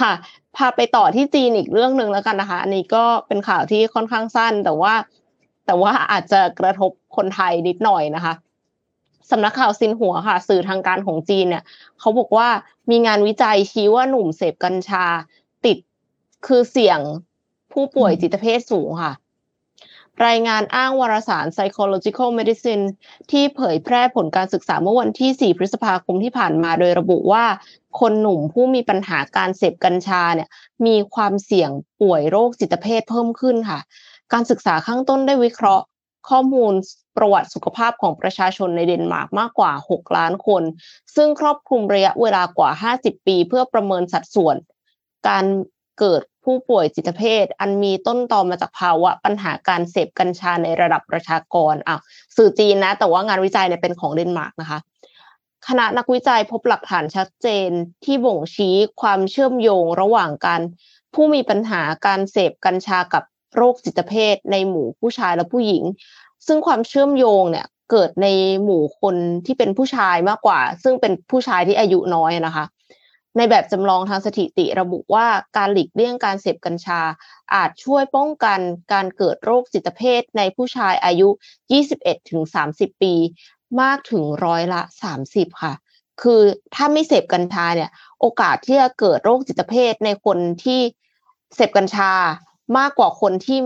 [0.00, 0.12] ค่ะ
[0.56, 4.94] พาไปต่อที่จีนอีกเรื่องหนึ่งแล้วกันนะคะ อันนี้ก็เป็นข่าวที่ค่อนข้างสั้น แต่ว่า
[5.66, 8.34] แต่ว่าอาจจะกระทบคนไทยนิดหน่อยนะคะ
[9.30, 11.64] สำนักข่าวซินหัวค่ะ สื่อทางการของจีนเนี่ย
[12.00, 12.48] เขาบอกว่า
[12.90, 15.06] มีงานวิจัยชี้ว่าหนุ่มเสพกัญชา
[15.64, 15.78] ติด
[16.46, 17.00] คือเสี่ยง
[17.72, 19.12] ผู้ป่วยอืมจิตเภทสูงค่ะ
[20.26, 22.84] รายงานอ้างวารสาร Psychological Medicine
[23.30, 27.44] ที่เผยแพร่ผลการศึกษาเมื่อวันที่ 4 พฤษภาคมที่ผ่านมาโดยระบุว่า
[28.00, 30.48] คนหนุ่มผู้มีปัญหาการเสพกัญชาเนี่ย
[30.86, 31.70] มีความเสี่ยง
[32.00, 33.80] ป่วยโรคจิตเภทเพิ่มขึ้นค่ะ
[34.32, 35.84] การศึกษาข้างต้นได้วิเคราะห์
[36.28, 36.72] ข้อมูล
[37.16, 40.62] ประวัติสุขภาพของประชาชนในเดนมาร์กมากกว่า 6 ล้านคน
[41.16, 44.56] ซึ่งครอบคลุมระยะเวลากว่า 50 ปี เพื่อประเมินสัดส่วน
[45.28, 45.44] การ
[46.00, 51.96] เกิดผู้ป่วยจิตเภท อันมีต้นตอมาจากภาวะปัญหาการเสพกัญชาในระดับประชากรอะ
[52.36, 54.78] สื่อจีนนะ แต่ว่างานวิจัยเนี่ยเป็นของเดนมาร์กนะคะ
[55.68, 57.70] คณะนักวิจัยพบหลักฐานชัดเจน
[58.04, 60.60] ที่บ่งชี้ความเชื่อมโยงระหว่างการ
[61.14, 63.24] ผู้มีปัญหาการเสพกัญชากับ
[63.56, 65.84] โรคจิตเภท ในหมู่ผู้ชายและผู้หญิง
[66.46, 68.28] ซึ่งความเชื่อมโยงเนี่ยเกิดใน
[68.64, 72.64] หมู่คนที่เป็นผู้ชายมากกว่า ซึ่งเป็นผู้ชายที่อายุน้อยนะคะ
[73.36, 77.00] ในแบบจำลองทางสถิติระบุว่าการหลีกเลี่ยงการเสพกัญชา
[77.54, 78.60] อาจช่วยป้องกัน
[78.92, 81.28] การเกิดโรคจิตเภทในผู้ชายอายุ
[81.94, 83.14] 21-30 ปี
[83.80, 84.82] มากถึงร้อยละ
[85.22, 85.74] 30 ค่ะ
[86.22, 86.42] คือ
[86.74, 87.90] ถ้าไม่เสพกัญชาเนี่ย
[88.20, 90.80] โอกาสที่จะเกิดโรคจิตเภทในคนที่
[91.54, 92.12] เสพกัญชา
[92.78, 93.58] มากกว่าคนที่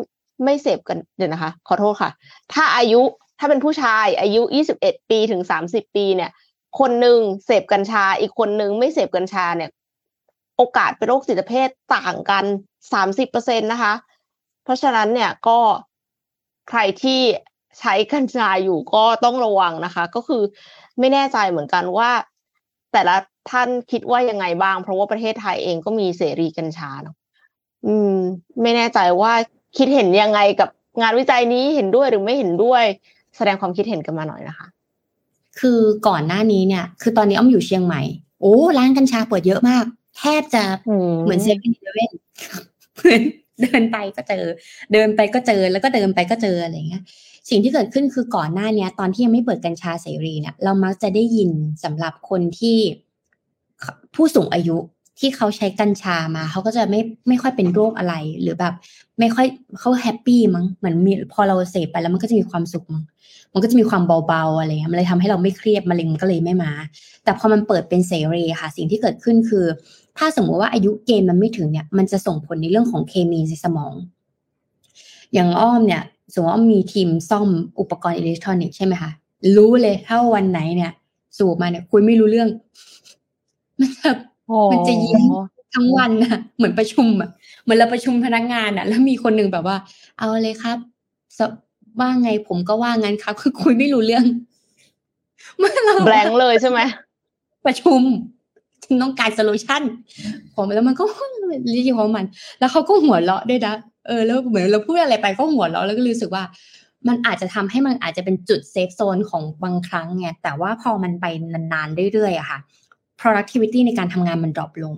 [0.44, 2.10] ไม่เสพกันเดี๋ยวนะคะ ขอโทษค่ะ
[2.52, 3.02] ถ้าอายุ
[3.38, 4.42] ถ้าเป็นผู้ชายอายุ
[4.76, 6.30] 21 ปีถึง 30 ปีเนี่ย
[6.78, 9.70] คนหนึ่งเสพกัญชา อีกคนหนึ่งไม่เสพกัญชาเนี่ย
[10.56, 12.44] โอกาสเป็นโรคจิตเภทต่างกัน
[13.04, 13.94] 30%นะคะ
[14.64, 15.58] เพราะฉะนั้นเนี่ยก็
[16.68, 17.20] ใครที่
[17.80, 20.42] ใช้กัญชาอยู่ก็ต้องระวังนะคะ ก็คือ
[20.98, 22.10] ไม่แน่ใจเหมือนกันว่า
[22.92, 23.16] แต่ละ
[23.50, 27.16] ท่านคิดว่ายังไงบ้าง เพราะว่าประเทศไทยเองก็มีเสรีกัญชาเนาะ
[27.86, 28.16] อืม
[28.62, 29.32] ไม่แน่ใจว่า
[29.76, 30.68] คิดเห็นยังไงกับ
[31.02, 32.84] งานวิจัยนี้เห็นด้วยหรือไม่เห็นด้วย
[33.36, 34.66] แสดงความคิดเห็นกันมาหน่อยนะคะ
[35.60, 38.02] คือก่อนหน้านี้เนี่ย คือตอนนี้อ้อมอยู่เชียงใหม่
[38.40, 39.84] โอ้ร้านกัญชาเปิดเยอะมาก
[40.18, 40.62] แทบจะ
[41.24, 42.12] เหมือนเซเว่นอีเลเว่น
[43.62, 44.44] เดินไปก็เจอ
[44.92, 47.02] เดินไปก็เจอแล้วก็เดินไปก็เจออะไรเงี้ย
[47.50, 51.50] สิ่งที่เกิดขึ้นคือก่อนหน้าเนี้ยตอนที่ยังไม่เปิดกัญชาเสรีเนี่ยเรามักจะได้ยิน
[51.84, 52.78] สำหรับคนที่
[54.14, 54.76] ผู้สูงอายุ
[55.20, 58.74] ที่เขาใช้กัญชามาเขาก็จะไม่ไม่ค่อยเป็นโรคอะไรหรือแบบ
[59.18, 59.46] ไม่ค่อย
[59.78, 63.02] เขา happy มั้งเหมือนมีพอเราเสพไปแล้วมันก็จะมีความสุขมั้ง
[63.56, 66.72] มันก็จะมีความเบาๆอะไรเงี้ยมันเลยทำให้เราไม่เครียดมะเร็งมันก็เลยไม่มา
[67.24, 69.64] แต่พอมันเปิดเป็นเสรีค่ะ สิ่งที่เกิดขึ้นคือ
[70.18, 73.94] ถ้าสมมติว่าอายุเกณฑ์มันไม่ถึงเนี่ยมันจะส่งผลในเรื่องของเคมีในสมอง
[75.34, 76.02] อย่างอ้อมเนี่ย
[76.32, 77.48] สมมติว่ามีทีมซ่อม
[77.80, 79.10] อุปกรณ์อิเล็กทรอนิกส์ใช่ไหมคะ
[79.56, 80.92] รู้เลยถ้าวันไหนเนี่ย
[81.38, 82.48] สูบมาเนี่ยคุยไม่รู้เรื่อง
[83.80, 84.10] มันจะ
[84.72, 85.24] มันจะยิ้ม
[85.74, 87.30] ทั้งวันอะเหมือนประชุมอะ
[87.62, 89.76] เหมือนเราประชุมพนักงานอะแล้วมีคนหนึ่งแบบว่า
[90.18, 90.78] เอาเลยครับ
[91.98, 94.24] ว่าไงผมก็ว่างั้นครับ คือคุยไม่รู้เรื่อง
[95.58, 96.80] เมื่อเราแบงเลยใช่ไหม
[97.66, 98.00] ประชุม
[98.84, 99.82] ฉันต้องการโซลูชัน
[100.54, 101.04] ผมแล้วมันก็
[101.74, 102.24] รีบของมัน
[102.58, 103.74] แล้วเขาก็หัวเราะด้วยนะ
[104.06, 106.44] เออแล้วเหมือนเราพูดอะไรไปก็หัวเราะแล้วก็รู้สึกว่า
[107.08, 111.24] มันอาจจะทำให้มันอาจจะเป็นจุด safe zone ของบางครั้งไงแต่ว่าพอมันไป
[111.72, 112.58] นานๆเรื่อยๆอะค่ะ
[113.20, 114.96] productivity ในการทำงานมัน drop ลง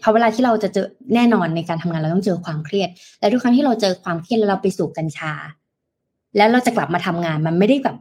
[0.00, 2.88] เพราะเวลาที่เราจะเจอแน่นอนในการทำงานเราต้องเจอความเครียด
[3.20, 5.32] และทุกครั้งที่เราเจอความเครียดแล้วเราไปสูบกัญชา
[6.36, 7.96] แล้วเราจะกลับมาทำงานมันไม่ได้แบบ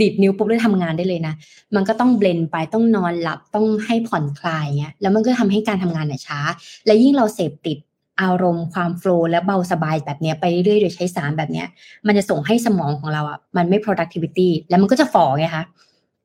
[0.00, 1.34] ดีดนิ้วปุ๊บแล้วทำงานได้เลยนะ
[1.74, 6.40] มันก็ต้องเบลอไปต้องนอนหลับต้องให้ผ่อนคลายเงี้ย แล้วมันก็ทำให้การทำงานเนี่ยช้า
[6.86, 7.78] และยิ่งเราเสพติด
[8.22, 11.66] อารมณ์ความโฟล์และเบาสบายแบบเนี้ยไปเรื่อยๆโดยใช้สารแบบเนี้ย
[12.06, 15.64] มันจะส่งให้สมองของเราอะมันไม่ productivity แล้วมันก็จะฝ่อไงคะ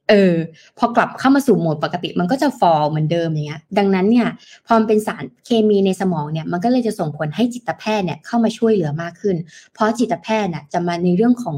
[0.10, 0.36] เออ
[0.78, 4.28] พอกลับเข้ามาสู่โหมดปกติมันก็จะฟอลเหมือนเดิมอย่างเงี้ยดังนั้นเนี่ย
[4.66, 9.36] พอมันเป็นสารเคมีในสมองเนี่ยมันก็เลยจะส่งผลให้จิตแพทย์เนี่ยเข้ามาช่วยเหลือมากขึ้น
[9.74, 11.58] เพราะจิตแพทย์น่ะจะมาในเรื่องของ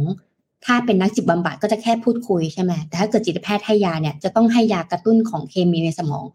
[0.66, 6.26] ถ้าเป็นนักจิตบำบัดก็จะแค่พูดคุยใช่ไหมแต่ถ้าเกิดจิตแพทย์ให้ยาเนี่ยจะต้องให้ยากระตุ้นของเคมีในสมอง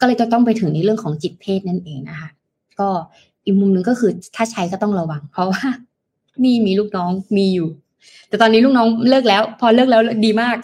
[0.00, 2.28] ก็เลยจะต้องไปถึงในเรื่องของจิตเพศนั่นเองนะคะ
[2.80, 2.88] ก็
[3.44, 5.62] อีกมุมหนึ่งก็คือถ้าใช้ก็ต้องระวัง เพราะว่า
[6.42, 7.68] มีมีลูกน้องมีอยู่
[8.28, 10.56] แต่ตอนนี้ลูกน้องเลิกแล้ว พอเลิกแล้วดีมาก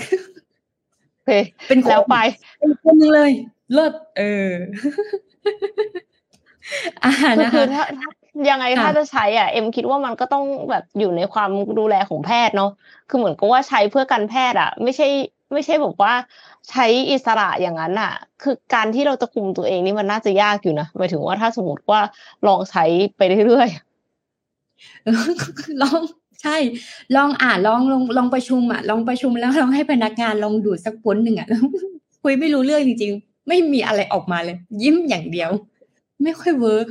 [1.68, 2.16] เป็นแล้วไป
[2.58, 3.30] เป็นคนนึงเลย
[3.72, 4.50] เลิศเออ
[7.04, 7.84] อ่านะคือถ้า
[8.50, 12.70] ยังไงถ้าจะใช้อะเอ็มคิดว่ามันก็ต้องแบบอยู่ในความดูแลของแพทย์เนาะ
[13.08, 15.08] คือเหมือนกับว่าใช้เพื่อการแพทย์อะ ไม่ใช่
[15.52, 16.12] ไม่ใช่บอกว่า
[16.70, 18.12] ใช้อิสระอย่างนั้นอะ
[18.42, 22.00] คือการที่เราจะคุมตัวเองนี่มันน่าจะยากอยู่นะหมายถึงว่าถ้าสมมติว่า
[22.46, 22.84] ลองใช้
[23.16, 26.00] ไปเรื่อยๆลอง
[26.42, 26.56] ใช่
[27.16, 31.48] ลองอ่านลองลองลองประชุมอะลองประชุมแล้วลองให้พนักงานลองดูสักพ่นหนึ่งอะ
[32.22, 35.50] คุยไม่รู้เรื่องจริงๆ ไม่มีอะไรออกมาเลย ยิ้มอย่างเดียว
[36.24, 36.86] ไม่ค่อย work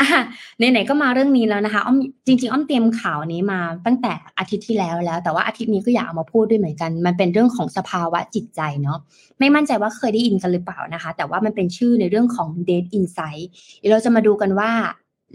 [0.00, 0.20] อะ
[0.58, 1.96] ไหนๆก็มาเรื่องนี้แล้วนะคะอ้อม
[2.26, 8.98] จริง ๆ อ้อมเตรียมข่าวนี้มาตั้งแต่อาทิตย์ที่แล้วแล้ว แต่ว่าอาทิตย์นี้ก็อยากเอามาพูดด้วยเหมือนกัน มันเป็นเรื่องของสภาวะจิตใจเนาะ
[9.38, 13.44] ไม่มั่นใจว่าเคยได้ยินกันหรือเปล่านะคะ แต่ว่ามันเป็นชื่อในเรื่องของ date insight
[13.78, 14.70] เดี๋ยวเราจะมาดูกันว่า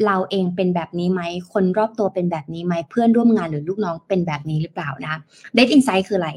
[0.05, 1.21] เราเองเป็นแบบนี้ไหม
[1.53, 5.19] คนรอบตัวเป็นแบบนี้ไหม เพื่อนร่วมงานหรือลูกน้องเป็นแบบนี้หรือเปล่านะคะ
[5.55, 6.29] Dead Insight คืออะไร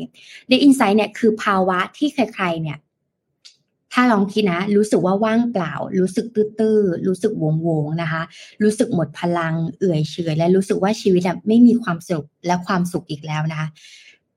[0.50, 2.78] Dead Insight เนี่ยคือภาวะที่ใครๆเนี่ย
[3.92, 8.22] ถ้าลองคิดนะ รู้สึกว่าว่างเปล่า รู้สึกตื้อๆ รู้สึกวงวงนะคะ
[8.62, 13.68] รู้สึกหมดพลัง เอื่อยเฉยและรู้สึกว่าชีวิตไม่มีความสุขและความสุขอีกแล้วนะคะ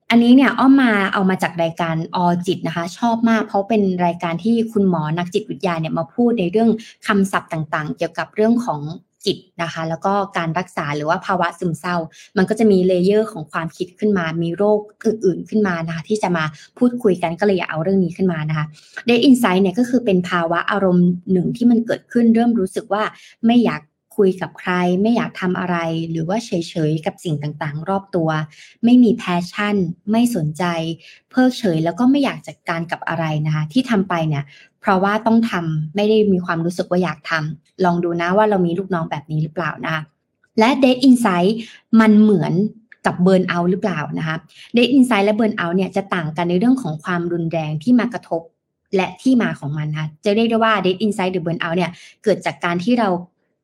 [0.09, 2.17] อันนี้เนี่ยอ้อมมาเอามาจากรายการอ
[2.47, 6.69] จิตนะคะ ชอบมากเพราะเป็นรายการที่คุณหมอนักจิตวิทยาเนี่ยมาพูดในเรื่อง
[7.07, 8.81] คำศัพท์ต่างๆ เกี่ยวกับเรื่องของ
[9.25, 11.95] จิตนะคะ แล้วก็การรักษาหรือว่าภาวะซึมเศร้า
[12.37, 16.45] มันก็จะมี layer ของความคิดขึ้นมา มีโรคอื่นๆขึ้นมานะคะที่จะมา
[16.77, 18.65] พูดคุยกันก็เลยอยากเอาเรื่องนี้ขึ้นมานะคะ
[19.05, 23.03] dead inside เนี่ยก็คือเป็นภาวะอารมณ์หนึ่งที่มันเกิดขึ้นเริ่มรู้สึกว่า
[23.45, 23.81] ไม่อยาก
[24.17, 25.77] คุยกับใคร ไม่อยากทำอะไร
[26.09, 26.51] หรือว่าเฉ
[26.89, 28.29] ยๆกับสิ่งต่างๆ รอบตัว
[28.83, 29.75] ไม่มี passion
[30.11, 30.63] ไม่สนใจ
[31.31, 34.43] เพิกเฉยแล้วก็ไม่อยากจัดการกับอะไรนะคะที่ทำไปเนี่ย
[34.81, 40.03] เพราะว่าต้องทำไม่ได้มีความรู้สึกว่าอยากทำ ลองดูนะว่าเรามีลูกน้องแบบนี้หรือเปล่านะ
[40.59, 41.51] และ dead inside
[41.99, 42.53] มันเหมือน
[43.05, 44.35] กับ burnout หรือเปล่านะคะ
[44.73, 48.41] dead inside และ burnout เนี่ยจะต่างกันในเรื่องของความรุนแรงที่มากระทบ
[48.95, 51.91] และที่มาของมันนะคะจะเรียกได้ว่า dead inside หรือ burnout เนี่ย
[52.23, 53.09] เกิดจากการที่เรา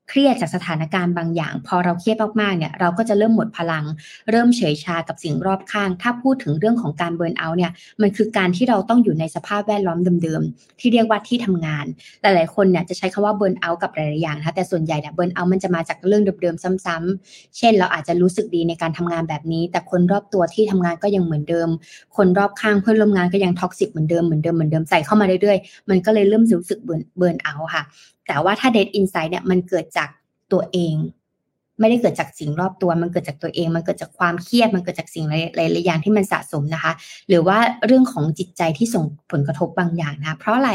[0.10, 3.86] เครียดจากสถานการณ์บางอย่าง พอเราเครียดมากๆเนี่ยเราก็จะเริ่มหมดพลัง
[4.30, 11.86] เริ่มเฉยชากับสิ่งรอบข้าง ถ้าพูดถึงเรื่องของการ burnout เนี่ยมันคือการที่เราต้องอยู่ในสภาพแวดล้อมเดิมๆ ที่เรียกว่าที่ทำงาน
[12.22, 21.70] หลายๆคนเนี่ยจะใช้คำว่า burnout กับหลายๆอย่างนะแต่ส่วนใหญ่เนี่ย burnout มันจะมาจากเรื่องเดิมๆซ้ำๆเช่น เราอาจจะรู้สึกดีในการทำงานแบบนี้ แต่คนรอบตัวที่ทำงานก็ยังเหมือนเดิม
[22.18, 27.84] คนรอบข้างเพื่อนร่วมงานก็ยัง toxic เหมือนเดิมเหมือนเดิมเหมือนเดิมใส่เข้ามาเรื่อยๆมันก็เลยเริ่มรู้สึก burn burnout ค่ะ
[28.28, 30.10] แต่ว่าถ้า dead inside เนี่ยมันเกิดจาก
[30.52, 30.96] ตัวเอง
[31.80, 35.26] ไม่ได้เกิดจากสิ่งรอบตัว มันเกิดจากตัวเอง มันเกิดจากความเครียด มันเกิดจากสิ่ง
[35.56, 36.94] หลายๆอย่างที่มันสะสมนะคะ
[37.28, 40.72] หรือว่าเรื่องของจิตใจที่ส่งผลกระทบบางอย่างนะ เพราะอะไร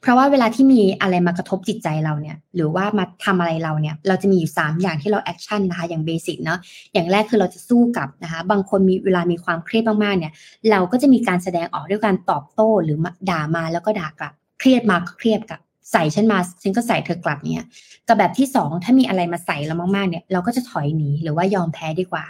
[0.00, 6.58] เพราะว่าเวลาที่มีอะไรมากระทบจิตใจเราเนี่ย หรือว่ามาทำอะไรเราเนี่ย เราจะมีอยู่ 3 อย่างที่เรา action นะคะ อย่าง basic เนาะ
[6.92, 10.32] อย่างแรกคือเราจะสู้กับนะคะ บางคนมีเวลามีความเครียดมากๆเนี่ย
[10.70, 12.98] เราก็จะมีการแสดงออกด้วยการตอบโต้หรือ
[13.30, 15.60] ด่ามาแล้วก็ด่ากลับ เครียดมาก็เครียดกลับ
[15.92, 17.66] ใส่ฉันมาฉันก็ใส่เธอกลับเนี่ย
[18.08, 22.24] กับแบบที่สองถ้ามีอะไรมาใส่เรามากๆเนี่ยเราก็จะถอยหนีหรือว่ายอมแพ้ดีกว่า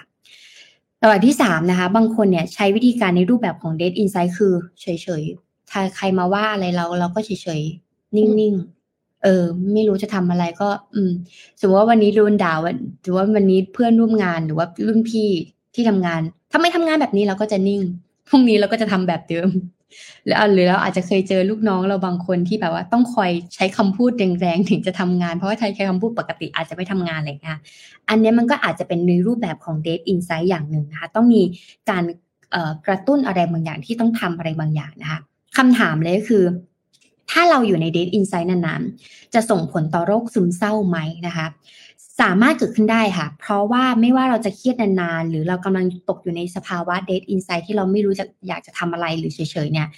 [1.10, 4.86] แบบที่สามนะคะ บางคนเนี่ยใช้วิธีการในรูปแบบของ Date Insight คือเฉ
[5.20, 7.30] ยๆถ้าใครมาว่าอะไรเราเราก็เฉ
[7.60, 9.44] ยๆนิ่งๆเออ
[9.74, 11.10] ไม่รู้จะทำอะไรก็ อืม
[11.60, 15.28] สมมติว่าวันนี้โดนด่าวันหรือว่าวันนี้เพื่อนร่วมงานหรือว่ารุ่นพี่
[15.74, 17.80] ที่ทำงานถ้าไม่ทำงานแบบนี้เราก็จะนิ่ง
[18.28, 19.48] พรุ่งนี้เราก็จะทำแบบเดิม
[20.26, 27.58] แล้วหรือเราอาจจะเคยเจอลูกน้องเราบางคนที่แบบว่าต้องคอยใช้คำพูดแรงๆถึงจะทำงาน เพราะว่าใช้คำพูดปกติอาจจะไม่ทำงานอะไรเงี้ย
[28.08, 31.42] อันนี้มันก็อาจจะเป็นในรูปแบบของ date insight อย่างหนึ่งนะคะต้องมี
[31.90, 32.02] การ
[32.86, 35.20] กระตุ้นอะไรบางอย่างที่ต้องทำอะไรบางอย่างนะคะ
[35.56, 36.44] คำถามเลยก็คือ
[37.30, 41.46] ถ้าเราอยู่ใน date insight นานๆ จะส่งผลต่อโรคซึมเศร้าไหมนะคะ
[42.20, 49.88] สามารถเกิดขึ้นได้ค่ะ เพราะว่าไม่ว่าเราจะเครียดนานๆ หรือเรากำลังตกอยู่ในสภาวะเดทอินไซต์ที่เราไม่รู้จะอยากจะทำอะไรหรือเฉยๆเนี่ย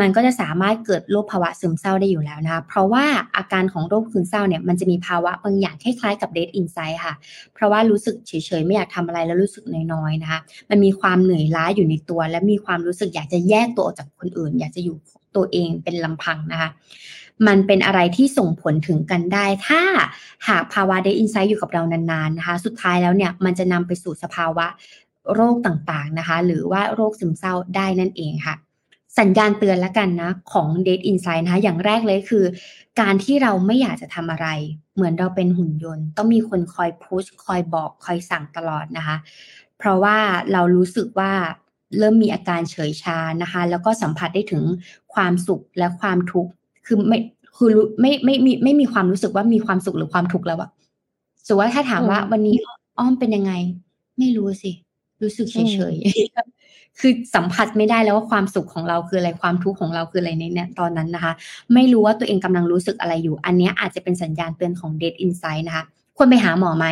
[0.00, 3.04] มันก็จะสามารถเกิดโรคภาวะซึมเศร้าได้อยู่แล้วนะคะเพราะว่า
[3.36, 7.14] อาการของโรคซึมเศร้าเนี่ยมันจะมีภาวะบางอย่างคล้ายๆกับเดทอินไซต์ค่ะ
[7.54, 10.40] เพราะว่ารู้สึกเฉยๆไม่อยากทำอะไรแล้วรู้สึกน้อยๆนะคะ
[10.70, 14.96] มันมีความเหนื่อยล้าอยู่ในตัว และมีความรู้สึกอยากจะแยกตัวออกจากคนอื่น อยากจะอยู่
[15.36, 16.70] ตัวเองเป็นลำพังนะคะ
[17.46, 19.82] มันเป็นอะไรที่ส่งผลถึงกันได้ ถ้า
[20.48, 24.66] หากภาวะเดอินไซต์อยู่กับเรานานๆนะคะ สุดท้ายแล้วเนี่ยมันจะนำไปสู่สภาวะ
[25.34, 28.54] โรคต่างๆนะคะ หรือว่าโรคซึมเศร้าได้นั่นเองค่ะ
[29.18, 32.44] สัญญาณเตือนแล้วกันนะของ Date Insight นะคะ อย่างแรกเลยคือ
[33.00, 34.48] การที่เราไม่อยากจะทำอะไร
[34.94, 39.16] เหมือนเราเป็นหุ่นยนต์ ต้องมีคนคอยพุชคอยบอกคอยสั่งตลอดนะคะ
[39.78, 40.16] เพราะว่า
[40.52, 41.32] เรารู้สึกว่า
[41.98, 44.64] เริ่มมีอาการเฉยชานะคะ แล้วก็สัมผัสได้ถึง
[45.14, 46.52] ความสุขและความทุกข์
[46.88, 47.18] คือไม่
[47.56, 47.70] คือ
[48.00, 50.70] ไม่ไม่ไม่มีไม่มีความรู้สึกว่ามีความสุขหรือความทุกข์แล้วอะ
[51.46, 52.56] สมมติว่าถ้าถามว่าวันนี้
[52.98, 53.52] อ้อมเป็นยังไง
[54.18, 54.72] ไม่รู้สิ
[55.22, 61.32] รู้สึกเฉยๆคือสัมผัสไม่ได้แล้วว่าความสุขของเราคืออะไรความทุกข์ของเราคืออะไรในเนี่ยตอนนั้นนะคะ
[61.74, 65.84] ไม่รู้ว่าตัวเองกำลังรู้สึกอะไรอยู่ อันนี้อาจจะเป็นสัญญาณเตือนของ Dead Insight นะคะ
[66.16, 66.86] ควรไปหาหมอไหม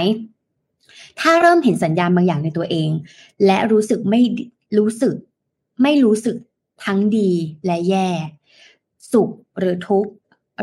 [1.21, 2.91] ถ้าเริ่มเห็นสัญญาณบางอย่างในตัวเอง
[3.47, 4.21] และรู้สึกไม่
[4.79, 5.15] รู้สึก
[5.83, 6.37] ไม่รู้สึก
[6.85, 7.31] ทั้งดี
[7.67, 8.09] และแย่
[9.13, 10.11] สุขหรือทุกข์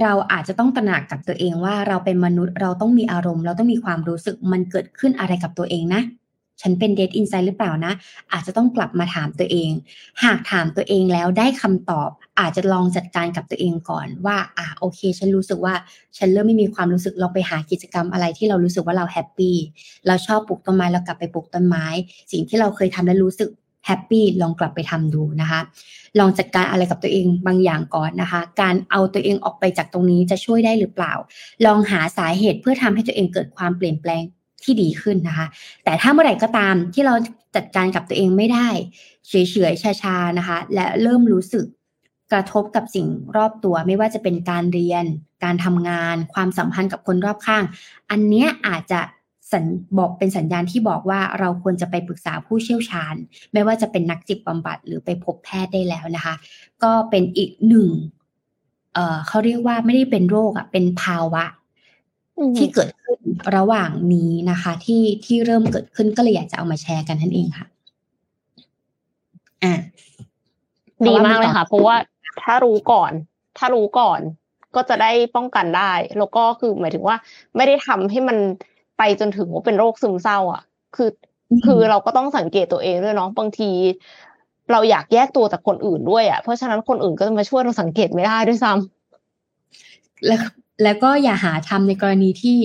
[0.01, 6.03] เราอาจจะต้องตระหนักกับตัวเองว่าเราเป็นมนุษย์เราต้องมีอารมณ์ เราต้องมีความรู้สึกมันเกิดขึ้นอะไรกับตัวเองนะ
[6.61, 7.93] ฉันเป็นเดทอินไซด์หรือเปล่านะ
[8.33, 9.71] อาจจะต้องกลับมาถามตัวเอง
[10.23, 15.73] หากถามตัวเองแล้วได้คำตอบ อาจจะลองจัดการกับตัวเองก่อนว่าอะโอเค ฉันรู้สึกว่า
[16.17, 19.55] ฉันเริ่มไม่มีความรู้สึกลองไปหากิจกรรมอะไรที่เรารู้สึกว่าเราแฮปปี้
[20.07, 21.85] เราชอบปลูกต้นไม้เรากลับไปปลูกต้นไม้
[22.31, 23.49] สิ่งที่เราเคยทำแล้วรู้สึก
[23.85, 25.59] แฮปปี้ลองกลับไปทำดูนะคะ
[26.19, 31.13] ลองจัดการอะไรกับตัวเองบางอย่างก่อนนะคะ การเอาตัวเองออกไปจากตรงนี้จะช่วยได้หรือเปล่า
[31.65, 34.23] ลองหาสาเหตุเพื่อทำให้ตัวเองเกิดความเปลี่ยนแปลง
[34.63, 35.47] ที่ดีขึ้นนะคะ
[35.83, 37.13] แต่ถ้าเมื่อไหร่ก็ตามที่เรา
[37.55, 38.67] จัดการกับตัวเองไม่ได้
[39.29, 39.33] เฉ
[39.71, 41.65] ยๆชาๆนะคะ และเริ่มรู้สึก
[42.31, 45.05] กระทบกับสิ่งรอบตัวไม่ว่าจะเป็นการเรียน
[45.43, 47.63] การทำงาน ความสัมพันธ์กับคนรอบข้าง
[48.11, 48.99] อันนี้อาจจะ
[49.53, 49.63] สัญ
[49.99, 53.15] บอกเป็นสัญญาณที่บอกว่าเราควรจะไปปรึกษาผู้เชี่ยวชาญ
[53.53, 56.35] ไม่ว่าจะเป็นนักจิตบำบัดหรือไปพบแพทย์ได้แล้วนะคะ
[56.83, 57.89] ก็เป็นอีกหนึ่ง
[58.93, 61.45] เอ่อเขาเรียกว่าไม่ได้เป็นโรคอะเป็นภาวะ
[62.57, 63.19] ที่เกิดขึ้น
[63.55, 67.67] ระหว่างนี้นะคะ ที่ที่เริ่มเกิดขึ้นก็เลยอยากจะเอามาแชร์กันนั่นเองค่ะ
[69.63, 69.73] อ่า
[71.07, 71.95] ดีมากเลยค่ะ เพราะว่า
[72.43, 73.11] ถ้ารู้ก่อน
[73.57, 74.19] ถ้ารู้ก่อน
[74.75, 77.17] ก็จะได้ป้องกันได้ แล้วก็คือหมายถึงว่า
[77.55, 78.37] ไม่ได้ทำให้มัน
[78.97, 80.61] ไปจนถึงว่าเป็นโรคซึมเศร้า อะ
[80.95, 81.09] คือ
[81.65, 83.71] คือเราก็ต้องสังเกตตัวเองด้วยเนาะบางที
[84.71, 90.41] เราอยากแยกตัวจากคนอื่นด้วยอะเพราะฉะนั้นคนอื่นก็จะมาช่วยเราสังเกตไม่ได้ด้วยซ้ำแล้ว
[90.83, 92.57] แล้วก็อย่าหาทำในกรณีที่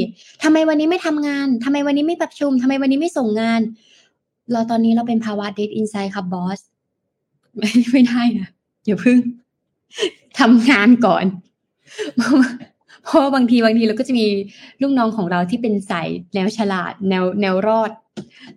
[0.42, 3.60] ทำไมวันนี้ไม่ทำงานทำไมวันนี้ไม่ประชุมทำไมวันนี้ไม่ส่งงาน
[4.52, 6.60] เราตอนนี้เราเป็นภาวะ dead inside ครับ boss
[7.56, 8.48] ไม่ไม่ได้นะ
[8.84, 9.18] อย่าพึ่ง
[10.40, 11.24] ทำงานก่อน
[13.04, 14.26] เพราะบางทีบางทีเราก็จะมี
[14.82, 17.90] ลูกน้องของเราที่เป็นสายแนวฉลาด แนวแนวรอด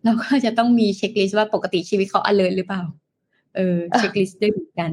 [0.04, 2.84] เราก็จะต้องมี checklist ว่าปกติชีวิตเขา alert หรือเปล่า
[3.56, 4.92] เออ checklist ด้วยเหมือนกัน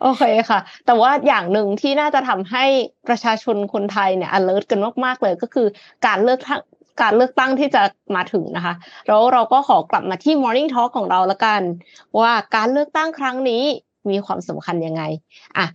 [0.00, 2.64] โอเคค่ะ แต่ว่าอย่างหนึ่งที่น่าจะทำให้
[3.08, 5.66] ประชาชนคนไทยเนี่ย alert กันมาก ๆ เลยก็คือ
[6.06, 6.60] การเลือกง
[7.02, 7.82] การเลือกตั้งที่จะ
[8.16, 8.74] มาถึงนะคะ
[9.06, 11.62] แล้วเราก็ขอกลับมาที่ Morning Talk ของเราละกัน
[12.20, 13.62] ว่าการเลือกตั้งครั้งนี้
[14.10, 15.02] มีความสำคัญยังไง
[15.56, 15.66] อะ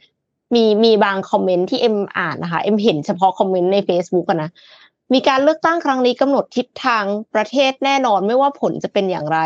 [0.53, 4.51] มีมีบางคอมเมนต์ที่เอ็มอ่านนะคะเอ็มเห็นเฉพาะคอมเมนต์ใน Facebook กันนะ
[5.13, 9.39] มีการเลือกตั้งครั้งนี้กำหนดทิศทางประเทศแน่นอนไม่ว่าผลจะเป็นอย่างไร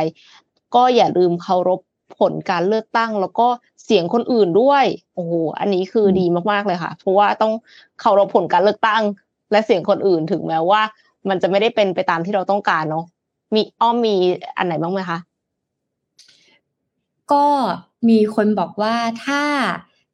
[0.76, 1.80] ก็อย่าลืมเคารพ
[2.20, 3.48] ผลการเลือกตั้ง แล้วก็
[3.84, 7.54] เสียงคนอื่นด้วยโอ้โหอันนี้คือดีมากๆเลยค่ะ เพราะว่าต้อง
[8.02, 9.04] เคารพผลการเลือกตั้ง
[9.52, 10.82] และเสียงคนอื่นถึงแม้ว่า
[11.30, 13.06] มันจะไม่ได้เป็นไปตามที่เราต้องการเนาะ
[13.54, 14.16] มีอ้อมมี
[14.58, 15.20] อันไหนบ้างไหมคะ
[17.32, 17.46] ก็
[18.10, 18.94] มีคนบอกว่า
[19.26, 19.42] ถ้า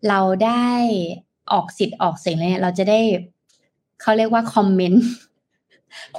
[0.10, 0.70] เราได้
[1.51, 2.99] ออกสิทธิ์ออกเสียงเลยเราจะได้
[4.01, 5.06] เขาเรียกว่าคอมเมนต์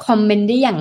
[0.07, 0.79] คอมเมนต์ได้อย่าง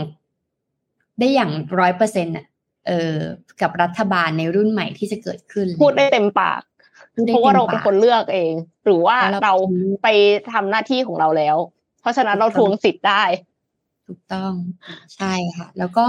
[1.19, 2.45] ได้อย่างร้อยเปอร์เซ็นต์อะ
[2.87, 3.17] เออ
[3.61, 6.61] กับรัฐบาลในรุ่นใหม่ที่จะเกิดขึ้น พูดได้เต็มปาก
[7.27, 8.53] เพราะว่าเราเป็นคนเลือกเอง
[8.85, 9.53] หรือว่าเรา
[10.03, 10.07] ไป
[10.53, 11.57] ทำหน้าที่ของเราแล้ว
[12.01, 13.23] เพราะฉะนั้นเราทวงสิทธิ์ได้
[14.07, 14.53] ถูกต้อง
[15.15, 16.05] ใช่ค่ะ แล้วก็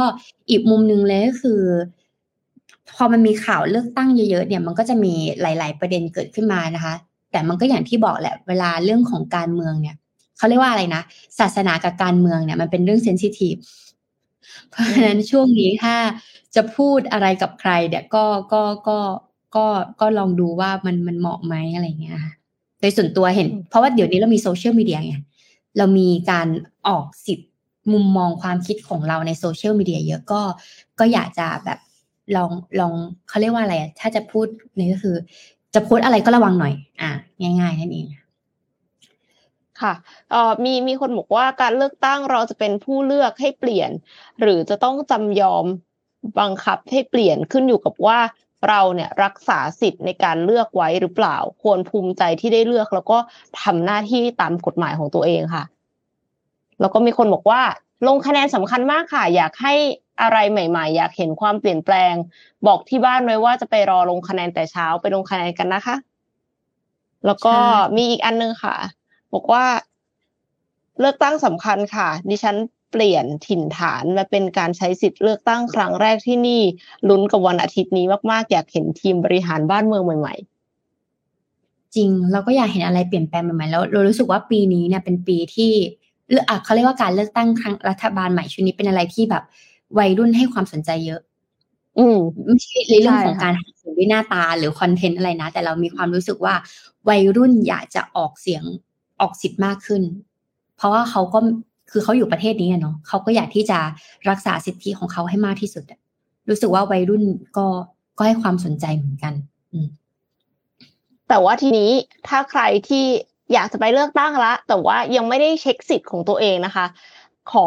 [0.51, 1.63] อีกมุมหนึ่งเลยก็คือ
[2.95, 6.95] พอมันมีข่าวเลือกตั้งเยอะๆเนี่ยมันก็จะมีหลาย ๆ ประเด็นเกิดขึ้นมานะคะ
[7.31, 9.97] แต่มันก็อย่างที่บอกแหละเวลาเรื่องของการเมืองเนี่ย
[10.39, 11.03] เขาเรียกว่าอะไรนะ
[11.39, 13.55] ศาสนากับการเมืองเนี่ยมันเป็นเรื่องเซนซิทีฟ
[14.71, 15.97] เพราะฉะนั้นช่วงนี้ถ้า
[16.55, 18.99] จะพูดอะไรกับใครเนี่ยก็ก็ก็
[19.57, 19.67] ก็
[20.01, 22.33] ก็ลองดูว่ามันมันเหมาะไหมอะไรเงี้ยค่ะ
[22.81, 25.15] โดยส่วนตัวเห็น เพราะว่าเดี๋ยวนี้เรามีโซเชียลมีเดียไง
[25.79, 26.49] เรามีการ
[26.89, 27.51] ออกสิทธิ์
[27.93, 30.41] มุมมองความคิดของเราในโซเชียลมีเดียเยอะก็
[30.99, 31.79] ก็อยากจะแบบ
[32.37, 32.51] ลอง
[32.81, 32.93] ลอง
[33.29, 34.47] เขาเรียกว่าอะไรถ้าจะพูด
[34.77, 35.17] นี่ก็คือ
[35.75, 37.11] จะพูดอะไรก็ระวังหน่อย อะ
[37.41, 38.07] ง่าย ๆ นั่นเอง
[39.81, 39.95] ค่ะ
[40.31, 43.91] เอ่อมีมีคนบอกว่าการเลือกตั้งเราจะเป็นผู้เลือกให้เปลี่ยน
[44.41, 45.65] หรือจะต้องจำยอม
[46.41, 48.19] บังคับให้เปลี่ยนขึ้นอยู่กับว่า
[48.69, 53.19] เราเนี่ยรักษาสิทธิ์ในการเลือกไว้หรือเปล่า ควรภูมิใจที่ได้เลือก แล้วก็
[53.63, 55.65] ทำหน้าที่ตามกฎหมายของตัวเองค่ะ
[56.81, 57.63] แล้วก็มีคนบอกว่า
[58.07, 59.75] ลงคะแนนสำคัญมากค่ะ อยากให้
[60.23, 62.15] อะไรใหม่ๆ อยากเห็นความเปลี่ยนแปลง
[62.67, 65.97] บอกที่บ้านไว้ว่าจะไปรอลงคะแนนแต่เช้าไปลงคะแนนกันนะคะ
[67.27, 67.55] แล้วก็
[67.97, 68.77] มีอีกอันนึงค่ะ
[69.35, 69.65] บอกว่า
[71.01, 72.57] เลือกตั้งสำคัญค่ะ ดิฉัน
[72.93, 76.63] เปลี่ยนถิ่นฐานมาเป็นการใช้สิทธิ์เลือกตั้งครั้งแรกที่นี่
[77.09, 85.73] ลุ้นกับวันอาทิตย์นี้มากๆ อยากเห็นทีมบริหารบ้านเมืองใหม่ ๆ จริง เราก็อยากเห็นอะไรเปลี่ยนแปลงใหม่ๆแล้วเรารู้สึกว่าปีนี้เนี่ยเป็นปีที่
[86.31, 89.45] เลือกเขาเรียกว่าการเลือกตั้งครั้งรัฐบาลใหม่ชุดนี้เป็นอะไรที่แบบ
[89.99, 91.21] วัยรุ่นให้ความสนใจเยอะ
[91.99, 96.55] อืมไม่ใช่เรื่องของการหาเสียงด้วยหน้าตาหรือคอนเทนต์อะไรนะ แต่เรามีความรู้สึกว่า
[97.09, 98.65] วัยรุ่นอยากจะออกเสียง
[99.21, 100.03] ออกสิทธิ์มากขึ้น
[100.77, 101.39] เพราะว่าเขาก็
[101.91, 103.79] คือเขาอยู่ประเทศนี้เนาะเขาก็อยากที่จะ
[104.31, 105.85] รักษาสิทธิของเขาให้มากที่สุด
[106.49, 107.23] รู้สึกว่าวัยรุ่น
[107.57, 107.67] ก็
[108.19, 109.35] ก็ให้ความสนใจเหมือนกัน
[109.73, 109.79] อื
[111.29, 111.91] แต่ว่าทีนี้
[112.29, 113.05] ถ้าใครที่
[113.53, 116.87] อยากจะไปเลือกตั้งละ แต่ว่ายังไม่ได้เช็คสิทธิ์ของตัวเองนะคะ
[117.53, 117.67] ขอ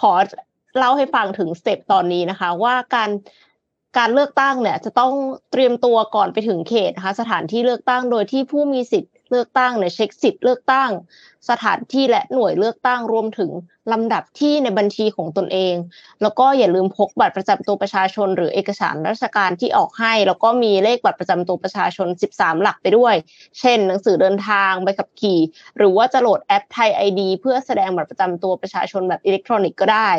[0.00, 0.12] ขอ
[0.78, 3.10] เล่าให้ฟังถึงสเต็ปตอนนี้นะคะ ว่าการ
[3.98, 5.12] การเลือกตั้งเนี่ยจะต้อง
[5.52, 10.90] เตรียมตัวก่อนไปถึงเขตนะคะสถานที่เลือกตั้งโดยที่ผู้มีสิทธิ์เลือกตั้งเนี่ยเช็คสิทธิ์เลือกตั้ง
[11.50, 13.50] สถานที่และหน่วยเลือกตั้งรวมถึง
[13.92, 15.74] ลำดับที่ในบัญชีของตนเอง
[16.22, 23.14] แล้วก็อย่าลืมพกบัตรประจำตัวประชาชน หรือเอกสารราชการที่ออกให้ แล้วก็มีเลขบัตรประจำตัวประชาชน 13 หลักไปด้วย
[23.60, 25.40] เช่น หนังสือเดินทางใบขับขี่
[25.76, 30.10] หรือว่าจะโหลดแอป ThaiID เพื่อแสดงบัตรประจำตัวประชาชนแบบอิเล็กทรอนิกส์ก็ได้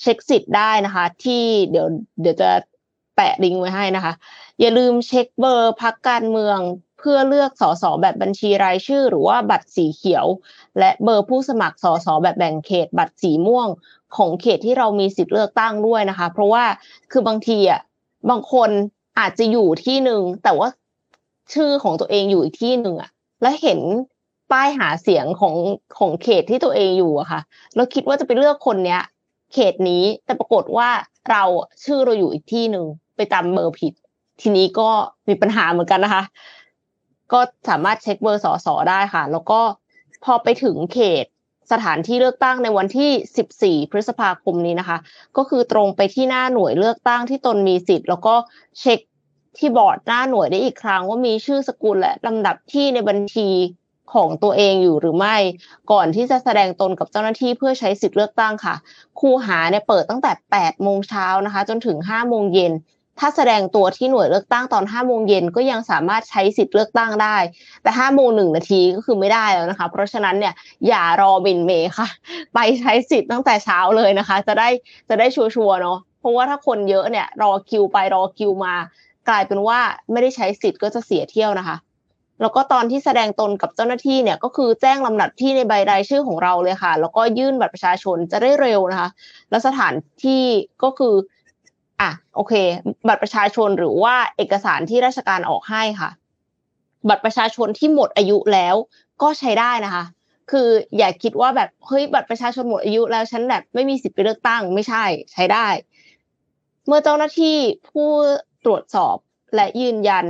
[0.00, 1.86] เช็คสิทธิ์ได้นะคะ ที่เดี๋ยว
[2.20, 2.50] เดี๋ยวจะ
[3.16, 4.12] แปะลิงก์ไว้ให้นะคะ
[4.60, 6.58] อย่าลืมเช็คเบอร์พรรคการเมือง
[6.98, 10.26] เพื่อเลือกสสแบบบัญชีรายชื่อ หรือว่าบัตรสีเขียว
[10.78, 13.68] และเบอร์ผู้สมัครสสแบบแบ่งเขต บัตรสีม่วง
[14.16, 16.64] ของเขตที่เรามีสิทธิ์เลือกตั้งด้วยนะคะ เพราะว่า
[17.10, 17.80] คือบางทีอะ
[18.30, 18.70] บางคน
[19.18, 20.68] อาจจะอยู่ที่หนึ่งแต่ว่า
[21.54, 23.10] ชื่อของตัวเองอยู่อีกที่หนึ่งอะ
[23.42, 23.80] และเห็น
[24.52, 25.54] ป้ายหาเสียงของ
[25.98, 27.40] ของเขตที่ตัวเองอยู่อะค่ะ
[27.74, 29.00] แล้วคิดว่าจะไปเลือกคนเนี้ย
[29.54, 30.90] เขตนี้ แต่ปรากฏว่า
[31.30, 31.42] เรา
[31.84, 32.84] ชื่อเราอยู่อีกที่หนึ่ง
[33.16, 33.92] ไปจำเบอร์ผิด
[34.40, 34.88] ทีนี้ก็
[35.28, 36.22] มีปัญหาเหมือนกันนะคะ
[37.32, 39.60] ก็สามารถเช็คเบอร์สอสอได้ค่ะ แล้วก็
[40.24, 41.24] พอไปถึงเขต
[41.72, 44.98] สถานที่เลือกตั้งในวันที่ 14 พฤษภาคมนี้นะคะ
[45.36, 48.34] ก็คือตรงไปที่หน้าหน่วยเลือกตั้งที่ตนมีสิทธิ์ แล้วก็
[48.80, 49.00] เช็ค
[49.58, 53.48] ที่บอร์ดหน้าหน่วยได้อีกครั้งว่ามีชื่อสกุลและลำดับที่ในบัญชี
[54.12, 55.36] ของตัวเองอยู่หรือไม่
[55.92, 58.74] ก่อนที่จะแสดงตนกับเจ้าหน้าที่เพื่อใช้สิทธิ์เลือกตั้งค่ะ
[59.20, 62.74] คูหาเนี่ยเปิดตั้งแต่8โมงเช้านะคะ จนถึง5โมงเย็น
[63.20, 67.36] ถ้าแสดงตัวที่หน่วยเลือกตั้งตอนห้าโมงเย็นก็ยังสามารถใช้สิทธิ์เลือกตั้งได้
[67.82, 70.54] แต่ห้าโมงหนึ่งนาทีก็คือไม่ได้แล้วนะคะ เพราะฉะนั้นเนี่ย
[70.88, 72.08] อย่ารอบินเมย์ค่ะ
[72.54, 74.68] ไปใช้สิทธิ์ตั้งแต่เช้าเลยนะคะ จะได้
[75.08, 78.74] จะได้ชัวร์ๆเนาะเพราะว่าถ้าคนเยอะเนี่ยรอคิวไปรอคิวมา
[79.28, 79.78] กลายเป็นว่า
[80.12, 81.76] ไม่ได้ใช้สิทธิ์ก็จะเสียเที่ยวนะคะ
[82.40, 89.10] แล้วก็ตอนที่แสดงตนกับเจ้าหน้าที่เนี่ยก็คือแจ้งลำดับที่ในใบรายชื่อของเราเลยค่ะ แล้วก็ยื่นบัตรประชาชนจะได้เร็วนะคะ
[89.50, 90.44] แล้วสถานที่
[90.82, 91.14] ก็คือ
[92.00, 92.54] อะโอเค
[93.08, 96.10] บัตรประชาชนหรือว่าเอกสารที่ราชการออกให้ค่ะ
[97.08, 98.74] บัตรประชาชนที่หมดอายุแล้ว
[99.22, 100.04] ก็ใช้ได้นะคะ
[100.50, 100.68] คือ
[100.98, 105.66] อย่าคิดว่าแบบเฮ้ยบัตรประชาชนหมดอายุแล้วฉันแบบไม่มีสิทธิ์ไปเลือกตั้งไม่ใช่ใช้ได้
[106.86, 107.56] เมื่อเจ้าหน้าที่
[107.90, 108.10] ผู้
[108.64, 109.16] ตรวจสอบ
[109.54, 110.26] และยืนยัน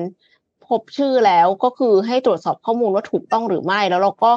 [0.68, 4.32] พบชื่อแล้วก็คือให้ตรวจสอบข้อมูลว่าถูกต้องหรือไม่ แล้วเราก็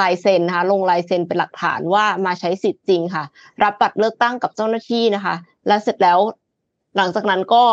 [0.00, 3.24] ลายเซ็นนะคะลงลายเซ็นเป็นหลักฐานว่ามาใช้สิทธิ์จริงค่ะ
[3.62, 5.34] รับบัตรเลือกตั้งกับเจ้าหน้าที่นะคะ
[5.66, 6.18] และเสร็จแล้ว
[6.96, 7.64] หลังจากนั้นก็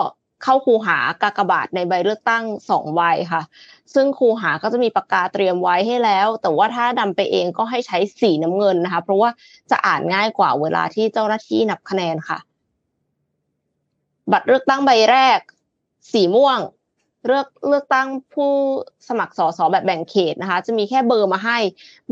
[0.44, 3.42] เข้าคูหากากบาทในใบเลือกตั้งสองใบค่ะ
[3.94, 9.30] ซึ่งคูหาก็จะมีปากกาเตรียมไว้ให้แล้ว แต่ว่าถ้านำไปเองก็ให้ใช้สีน้ำเงินนะคะ เพราะว่า
[9.72, 12.38] จะอ่านง่ายกว่าเวลาที่เจ้าหน้าที่นับคะแนนค่ะ
[14.32, 15.40] บัตรเลือกตั้งใบแรก
[16.14, 16.60] สีม่วง
[17.26, 18.52] เลือกเลือกตั้งผู้
[19.08, 21.58] สมัครสสแบบแบ่งเขตนะคะ จะมีแค่เบอร์มาให้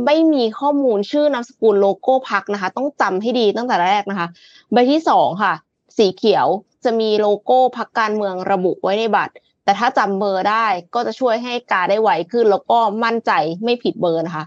[0.06, 4.28] ไม่มีข้อมูลชื่อนามสกุลโลโก้พักนะคะ ต้องจำให้ดีตั้งแต่แรกนะคะ
[4.74, 5.54] ใบที่สองค่ะ
[5.98, 6.48] สีเขียว
[6.84, 9.34] จะมีโลโก้พักการเมืองระบุไว้ในบัตร
[9.64, 13.32] แต่ถ้าจำเบอร์ได้ก็จะช่วยให้การได้ไวขึ้น แล้วก็มั่นใจ
[13.64, 14.46] ไม่ผิดเบอร์นะคะ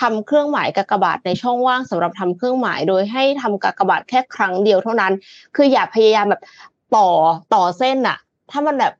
[0.00, 5.12] ทำเครื่องหมายกากบาทในช่องว่างสำหรับทำเครื่องหมายโดยให้ทำกากบาทแค่ครั้งเดียวเท่านั้น
[5.56, 6.42] คืออย่าพยายามแบบ
[6.96, 7.08] ต่อ
[7.54, 8.18] ต่อเส้นอะ
[8.50, 8.92] ถ้ามันแบบ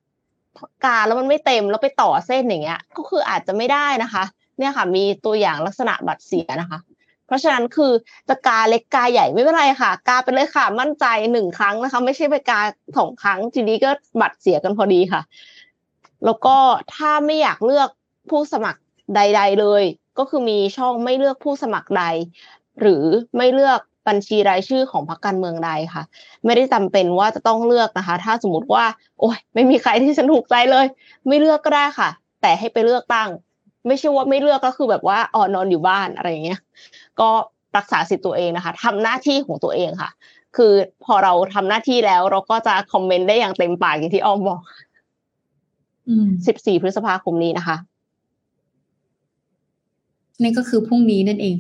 [0.85, 4.25] กาแล้วมันไม่เต็มแล้วไปต่อเส้นอย่างเงี้ย ก็คืออาจจะไม่ได้นะคะ
[4.59, 6.79] เนี่ยค่ะ มีตัวอย่างลักษณะบัตรเสียนะคะ
[7.27, 7.93] เพราะฉะนั้นคือ
[8.29, 12.61] จะกาเล็กกาใหญ่ไม่เป็นไรค่ะ กาไปเลยค่ะ มั่นใจหนึ่งครั้งนะคะ ไม่ใช่ไปกา
[12.97, 13.91] สองครั้งทีนี้ก็
[14.21, 15.23] บัตรเสียกันพอดีค่ะ
[16.25, 16.57] แล้วก็
[16.95, 17.89] ถ้าไม่อยากเลือก
[18.31, 18.81] ผู้สมัคร
[19.15, 19.83] ใด ๆ เลย
[20.19, 22.05] ก็คือมีช่องไม่เลือกผู้สมัครใด
[22.81, 23.05] หรือ
[23.37, 26.03] ไม่เลือก บัญชีรายชื่อของพรรคการเมืองใดค่ะ
[26.45, 28.85] ไม่ได้จำเป็นว่าจะต้องเลือกนะคะ ถ้าสมมติว่า
[29.21, 30.87] โอ้ยไม่มีใครที่ฉันถูกใจเลย
[31.27, 32.09] ไม่เลือกก็ได้ค่ะ
[32.43, 33.29] แต่ให้ไปเลือกตั้ง
[33.87, 36.61] ไม่ใช่ว่าไม่เลือกก็คือแบบว่าอ๋อนอนอยู่บ้านอะไรอย่างเงี้ย
[37.21, 37.29] ก็
[37.77, 40.11] รักษาสิทธิ์ตัวเองนะคะทำหน้าที่ของตัวเองค่ะ
[40.57, 40.73] คือ
[41.05, 44.61] พอเราทำหน้าที่แล้วเราก็จะคอมเมนต์ได้อย่างเต็มปากอย่างที่อ้อมบอก
[46.47, 47.77] สิบสี่พฤษภาคมนี้นะคะ
[50.43, 51.57] นี่ก็คือพรุ่งนี้นั่นเอง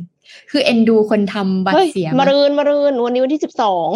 [0.50, 3.88] คือเอ็นดูคนทำบัตรเสียมารืนมารืนวันนี้วันที่สิบสอง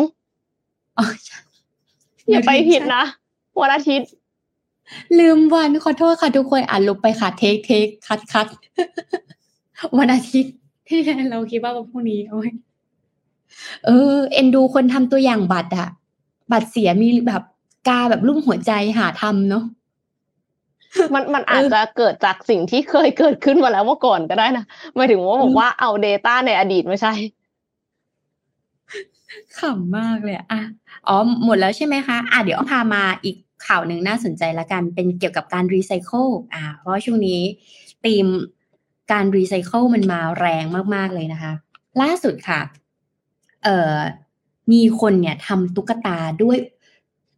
[2.30, 3.04] อย่าไปผิดนะ
[3.60, 4.10] วันอาทิตย์
[5.18, 8.46] ลืมวันขอโทษค่ะทุกคนอ่านลบไปค่ะเทคเทคคัดคัด
[9.98, 10.54] วันอาทิตย์
[10.88, 10.98] ที่
[11.30, 12.50] เราคิดว่าวันพรุ่งนี้โอ้ย
[13.86, 15.88] เออ เอ็นดูคนทำตัวอย่างบัตรอะ
[16.52, 17.42] บัตรเสียมีแบบ
[17.88, 19.64] กาแบบรุ่มหัวใจหาทำเนาะ
[21.14, 24.64] มันมันอาจจะเกิดจากสิ่งที่เคยเกิดขึ้นมาแล้วเมื่อก่อนก็ได้นะ
[24.94, 27.12] หมายถึงว่าบอกว่าเอา Data ในอดีตไม่ใช่
[29.58, 30.62] ขำมากเลยอะ
[31.08, 33.36] อ๋อหมดแล้วใช่ไหมคะอะเดี๋ยวพามาอีก
[33.66, 37.40] ข่าวหนึ่งน่าสนใจละกันเป็นเกี่ยวกับการรีไซเคิลอ่า เพราะช่วงนี้
[38.04, 38.26] ธีม
[39.12, 40.64] การรีไซเคิลมันมาแรง
[40.94, 41.52] มาก ๆ เลยนะคะ
[42.00, 42.60] ล่าสุดค่ะ
[43.64, 43.96] เอ่อ
[44.72, 46.56] มีคนเนี่ยทำตุ๊กตาด้วย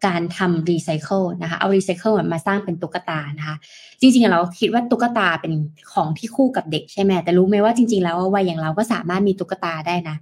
[0.06, 3.56] การทำรีไซเคิลนะคะ เอารีไซเคิลมาสร้างเป็นตุ๊กตานะคะ
[4.00, 5.52] จริงๆเราคิดว่าตุ๊กตาเป็น
[5.92, 10.16] ของที่คู่กับเด็กใช่ไหมแต่รู้ไหมว่าจริง ๆ แล้ววัยอย่างเราก็สามารถมีตุ๊กตาได้นะ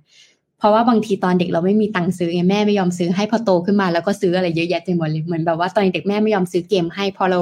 [0.58, 7.40] เพราะว่าบางทีตอนเด็กเราไม่มีตังค์ซื้อแม่ไม่ยอมซื้อให้พอโตขึ้นมาแล้วก็ซื้ออะไรเยอะแยะเต็มหมดเลยเหมือนแบบว่าตอนเด็กแม่ไม่ยอมซื้อเกมให้ พอเรา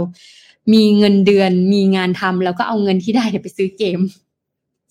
[0.72, 3.98] มีเงินเดือนมีงานทำแล้วก็เอาเงินที่ได้ไปซื้อเกม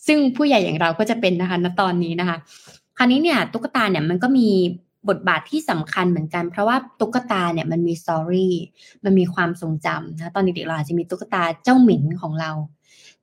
[0.07, 2.37] ซึ่งผู้ใหญ่อย่างเราก็จะเป็นนะคะณตอนนี้นะคะ
[2.97, 4.47] คราวนี้เนี่ยตุ๊กตาเนี่ยมันก็มี
[5.09, 8.53] บทบาทที่สำคัญเหมือนกัน เพราะว่าตุ๊กตาเนี่ยมันมีสตอรี่
[9.03, 12.51] มันมีความทรงจำนะตอนเด็กๆเราอาจจะมีตุ๊กตาเจ้าหม็นของเรา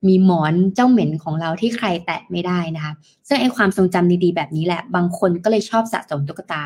[0.09, 2.93] มีหมอนเจ้าเหม็นของเราที่ใครแตะไม่ได้นะคะ
[3.29, 6.62] ซึ่งไอความทรงจำดีๆแบบนี้แหละ บางคนก็เลยชอบสะสมตุ๊กตา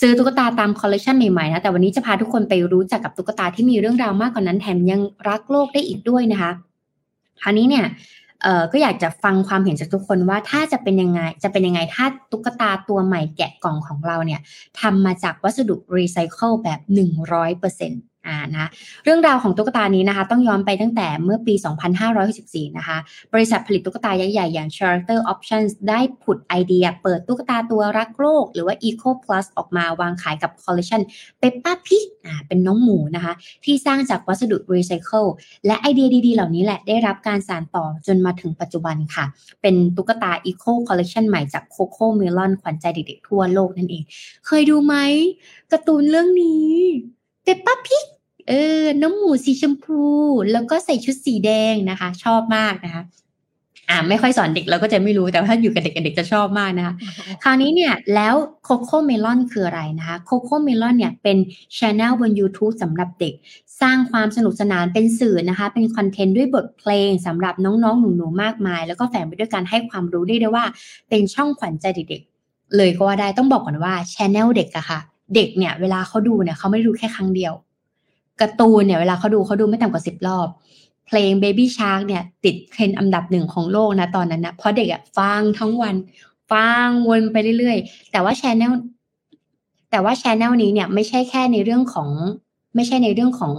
[0.00, 6.52] ซื้อตุ๊กตาตามคอลเลคชันใหม่ๆนะแต่วันนี้จะพาทุกคนไปรู้จักกับตุ๊กตาที่มีเรื่องราวมากกว่านั้นแถมยังรักโลกได้อีกด้วยนะคะ
[7.42, 7.84] คราวนี้เนี่ย
[8.42, 14.40] เออก็อยากจะฟังความเห็นจากทุกคนว่าถ้าจะเป็นยังไงจะเป็นยังไงถ้าตุ๊กตาตัวใหม่แกะกล่องของเราเนี่ย
[14.80, 18.68] ทำมาจากวัสดุรีไซเคิลแบบ100%อ่านะ
[19.04, 21.54] เรื่องราวของตุ๊กตานี้นะคะ ต้องย้อนไปตั้งแต่เมื่อปี
[22.16, 22.96] 2564 นะคะ
[23.32, 31.00] บริษัทผลิตตุ๊กตาใหญ่ๆ อย่าง Character Options ได้ผุดไอเดียเปิดตุ๊กตาตัวรักโลก หรือว่า Eco Plush ออกมาวางขายกับคอลเลคชัน
[31.38, 33.32] Peppa Pig อ่าเป็นน้องหมูนะคะ
[33.64, 35.24] ที่สร้างจากวัสดุรีไซเคิล
[35.66, 39.24] และไอเดียดีๆ เหล่านี้แหละได้รับการสานต่อจนมาถึงปัจจุบันค่ะ
[39.62, 44.02] เป็นตุ๊กตา Eco Collection ใหม่จาก CoComelon ขวัญใจเด็กๆทั่วโลกนั่นเอง
[44.46, 44.94] เคยดูไหม
[45.72, 46.72] การ์ตูนเรื่องนี้
[47.44, 48.04] เปปป้าพิก
[48.48, 50.02] เออ น้องหมูสีชมพู
[50.52, 53.04] แล้วก็ใส่ชุดสีแดงนะคะ ชอบมากนะคะ
[53.90, 56.94] อ่าไม่ค่อยสอนเด็กเราก็จะไม่รู้แต่ถ้าอยู่กับเด็กเด็กจะชอบมากนะคะ
[57.42, 58.34] คราวนี้เนี่ยแล้ว
[58.64, 61.36] โคโค่เมลอนคืออะไรนะคะโคโค่เมลอนเนี่ยเป็น
[61.76, 63.34] ช anel บน YouTube สำหรับเด็ก
[63.80, 70.64] สร้างความสนุกสนานเป็นสื่อนะคะ เป็นคอนเทนต์ด้วยบทเพลงสำหรับน้องๆ หนูๆ มากมาย แล้วก็แฝงไปด้วยการให้ความรู้ได้ด้วยว่า
[71.08, 74.98] เป็นช่องขวัญใจเด็กๆ เลยก็ว่าได้ต้องบอกก่อนว่าช anel เด็กอะค่ะ
[75.34, 77.52] เด็กเนี่ยเวลาเขาดูเนี่ยเขาไม่ดูแค่ครั้งเดียว
[78.40, 80.48] การ์ตูนเนี่ยเวลาเขาดูเขาดูไม่ต่ำกว่าสิบรอบ
[81.06, 85.94] เพลง Baby Shark เนี่ย ติดเทรนด์อันดับหนึ่งของโลกนะตอนนั้นนะเพราะเด็กอะฟังทั้งวัน
[86.50, 88.72] ฟังวนไปเรื่อยๆ แต่ว่า channel
[89.90, 92.08] แต่ว่า channel นี้เนี่ยไม่ใช่แค่ในเรื่องของ
[92.74, 93.54] ไม่ใช่ในเรื่องของ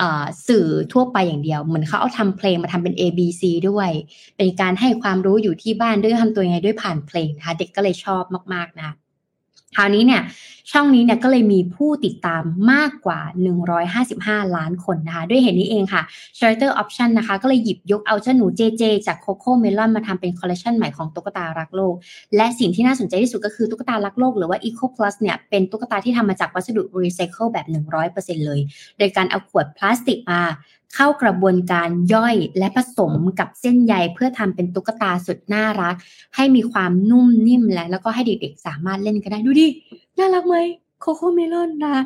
[0.00, 0.02] อ
[0.48, 3.90] สื่อทั่วไปอย่างเดียว เหมือนเขาเอาทำเพลงมาทำเป็น A B C ด้วย
[4.36, 8.22] เป็นการให้ความรู้อยู่ที่บ้านด้วยทำตัวยังไงด้วยผ่านเพลงนะคะเด็กก็เลยชอบ
[8.54, 8.86] มากๆนะ
[9.76, 10.22] คราวนี้เนี่ย
[10.70, 12.42] ช่องนี้เนี่ยก็เลยมีผู้ติดตาม
[12.72, 13.20] มากกว่า
[13.86, 16.02] 155 ล้านคนนะคะ ด้วยเหตุนี้เองค่ะ
[16.38, 21.94] Character Options นะคะ ก็เลยหยิบยกเอาเจ้าหนู JJ จาก CoComelon มาทำเป็นคอลเลคชันใหม่ของตุ๊กตารักโลก
[22.36, 27.66] และสิ่งที่น่าสนใจที่สุดก็คือตุ๊กตารักโลกหรือว่า Eco Plush เนี่ย เป็นตุ๊กตาที่ทำมาจากวัสดุรีไซเคิลแบบ
[28.06, 28.60] 100%เลย
[28.98, 30.42] โดยการเอาขวดพลาสติกมา
[30.96, 35.94] เข้ากระบวนการย่อยและผสมกับเส้นใยเพื่อทำเป็นตุ๊กตาสุดน่ารัก
[36.36, 39.68] ให้มีความนุ่มนิ่มและแล้วก็ให้เด็กๆสามารถเล่นกันได้ดูดิ
[40.18, 40.56] น่ารักไหม
[41.00, 41.96] โคโค่เมลอนนะ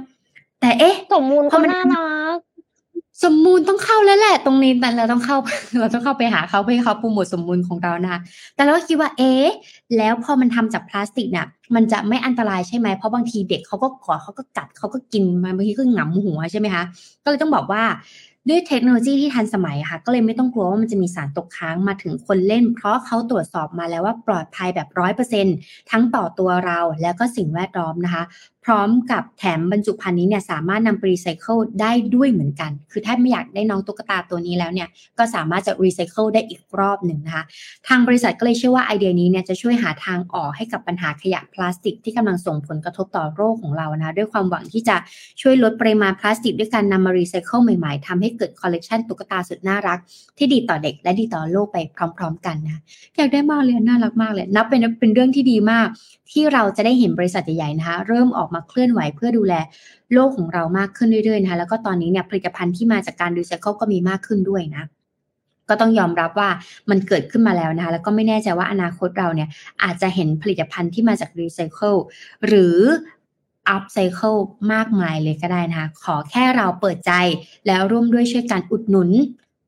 [0.61, 2.37] แต่เอ๊ะสมมูลก็น่ารัก
[3.25, 5.37] สมมูลต้องเข้าแล้วแหละ ตรงนี้แต่เราต้องเข้า
[5.81, 8.17] เราต้องเข้าไปหาเขาเพื่อให้เขาโปรโมทสมมูลของเรานะ
[8.55, 9.47] แต่เราก็คิดว่าเอ๊ะ
[9.97, 16.85] แล้วพอมันทำจากพลาสติกเนี่ยมันจะไม่อันตรายใช่ไหมเพราะบางทีเด็กเขาก็ขอเขาก็กัดเขาก็กินมาบางทีก็หงำหัวใช่ไหมคะ
[17.25, 17.83] ก็เลยต้องบอกว่า
[18.49, 25.47] ด้วยเทคโนโลยีที่ทันสมัยค่ะ ก็เลยไม่ต้องกลัวว่ามันจะมีสารตกค้างมาถึงคนเล่น เพราะเขาตรวจสอบมาแล้วว่าปลอดภัยแบบร้อยเปอร์เซ็น
[25.91, 28.25] ทั้งต่อตัวเราแล้วก็สิ่งแวดล้อมนะคะ
[28.67, 34.89] พร้อมกับแถมบรรจุภัณฑ์นี้เนี่ยสามารถนำไปรีไซเคิลได้ด้วยเหมือนกัน คือถ้าไม่อยากได้น้องตุ๊กตาตัวนี้แล้วเนี่ย
[35.19, 37.45] ก็สามารถจะรีไซเคิลได้อีกรอบหนึ่งนะคะ
[37.89, 44.97] ทางบริษัทก็เลยเชื่อว่าไอเดียนี้เนี่ยจะช่วยหาทางออกให้กับปัญหาขยะพลาสติก ที่กำลังส่งผลกระทบต่อโลกของเรานะคะด้วยความหวังที่จะ
[45.43, 49.99] ช่วยลดปริมาณพลาสติก ด้วยการนำมารีไซเคิลใหม่ๆทำให้เกิดคอลเลกชันตุ๊กตาสุดน่ารัก
[50.39, 52.81] ที่ดีต่อเด็กและดีต่อโลกไปพร้อม ๆ กันนะ
[53.17, 55.89] อยากได้มากเลยน่ารักมากเลยนับเป็นเป็นเรื่องที่ดีมาก
[56.31, 59.55] ที่เราจะได้เห็นบริษัทใหญ่ๆนะคะ เริ่มออกมาเคลื่อนไหวเพื่อดูแล
[60.13, 64.85] โลกของเรามากขึ้นเรื่อยๆนะคะแล้วก็ตอนนี้เนี่ยผลิตภัณฑ์ที่มาจากการรีไซเคิลก็มีมากขึ้นด้วยนะ
[65.69, 66.51] ก็ต้องยอมรับว่า
[66.91, 69.49] มันเกิดขึ้นมาแล้วนะคะแล้วก็ไม่แน่ใจว่าอนาคตเราเนี่ย
[69.83, 71.95] อาจจะเห็นผลิตภัณฑ์ที่มาจากรีไซเคิล
[72.47, 72.79] หรือ
[73.69, 74.35] อัพไซเคิล
[74.73, 77.13] มากมายเลยก็ได้นะคะ ขอแค่เราเปิดใจ
[77.67, 79.11] แล้วร่วมด้วยช่วยกันอุดหนุน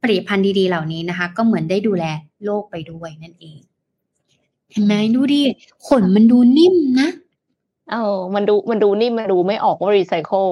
[0.02, 2.04] ผลิตภัณฑ์ดีๆเหล่านี้นะคะ ก็เหมือนได้ดูแล
[2.44, 3.58] โลกไปด้วยนั่นเอง
[4.70, 5.42] เห็นไหมดูดิ
[5.86, 7.10] ขนมันดูนิ่มนะ
[7.92, 10.46] เออมันดูมันดูนี่มันดูไม่ออกว่ารีไซเคิล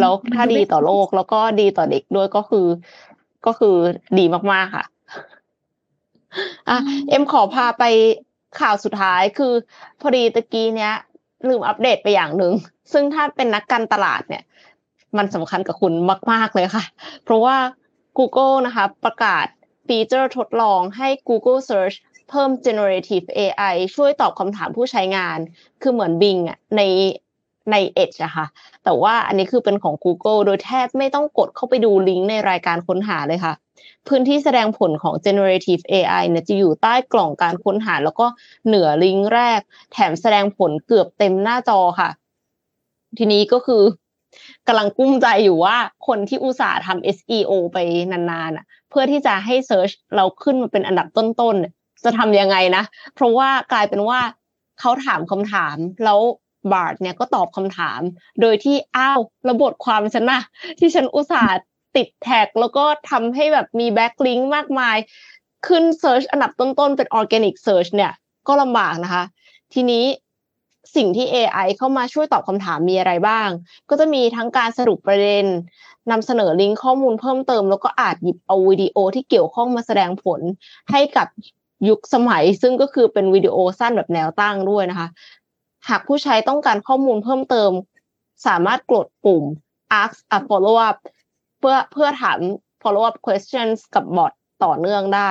[0.00, 2.66] แล้วถ้าดีต่อโลกแล้วก็ดีต่อเด็กด้วยก็คือ
[3.46, 3.74] ก็คือ
[4.18, 4.84] ดีมากๆค่ะ
[6.68, 7.84] อะเอ็มขอพาไป
[8.60, 9.52] ข่าวสุดท้ายคือ
[10.00, 10.94] พอดีตะกี้เนี้ย
[11.48, 12.52] ลืมอัปเดตไปอย่างหนึ่ง
[12.92, 14.44] ซึ่งถ้าเป็นนักการตลาดเนี่ย
[15.16, 15.92] มันสำคัญกับคุณ
[16.32, 16.84] มาก ๆ เลยค่ะ
[17.24, 17.56] เพราะว่า
[18.18, 19.46] Google นะคะ ประกาศ
[19.86, 21.96] ฟีเจอร์ทดลองให้ Google Search
[22.30, 25.38] เพิ่ม generative AI ช่วยตอบคำถามผู้ใช้งาน
[25.82, 26.82] คือเหมือน Bing อะใน
[27.70, 28.46] ใน Edge อะค่ะ
[28.84, 33.54] แต่ว่าอันนี้คือเป็นของ Google โดยแทบไม่ต้องกดเข้าไปดูลิงก์ในรายการค้นหาเลยค่ะ
[34.08, 38.26] พื้นที่แสดงผลของ generative AI เนี่ยจะอยู่ใต้กล่องการค้นหา แล้วก็
[38.66, 39.60] เหนือลิงก์แรก
[39.92, 42.10] แถมแสดงผลเกือบเต็มหน้าจอค่ะ
[43.18, 43.82] ทีนี้ก็คือ
[44.66, 45.76] กำลังกลุ้มใจอยู่ว่า
[46.06, 47.78] คนที่อุตส่าห์ทำ SEO ไป
[48.12, 52.84] นานๆอะ เพื่อที่จะให้ Search เราขึ้นมาเป็นอันดับต้นๆ จะทำยังไงนะ
[53.14, 54.20] เพราะว่ากลายเป็นว่า
[54.80, 56.20] เขาถามคำถาม แล้ว
[56.72, 58.00] Bard เนี่ยก็ตอบคำถาม
[58.40, 60.40] โดยที่อ้าวระบทความฉันนะ
[60.78, 61.56] ที่ฉันอุตส่าห์
[61.96, 64.96] ติดแท็ก แล้วก็ทำให้แบบมีแบ็กลิงก์มากมาย
[65.66, 68.12] ขึ้น Search อันดับต้นๆ เป็น Organic Search เนี่ย
[68.48, 69.24] ก็ลำบากนะคะ
[69.74, 70.04] ทีนี้
[70.96, 73.48] สิ่งที่ AI เข้ามาช่วยตอบคำถามมีอะไรบ้าง
[73.90, 75.46] ก็จะมีทั้งการสรุปประเด็น
[76.10, 80.40] นำเสนอลิงก์ข้อมูลเพิ่มเติม แล้วก็อาจหยิบเอาวิดีโอที่เกี่ยวข้องมาแสดงผล
[80.90, 81.26] ให้กับ
[81.88, 85.08] ยุคสมัย ซึ่งก็คือเป็นวิดีโอสั้นแบบแนวตั้งด้วยนะคะ
[85.88, 87.70] หากผู้ใช้ต้องการข้อมูลเพิ่มเติม
[88.46, 89.44] สามารถกดปุ่ม
[90.02, 90.96] ask a follow up
[91.58, 92.38] เพื่อเพื่อถาม
[92.82, 94.32] follow up questions กับบอท
[94.64, 95.30] ต่อเนื่องได้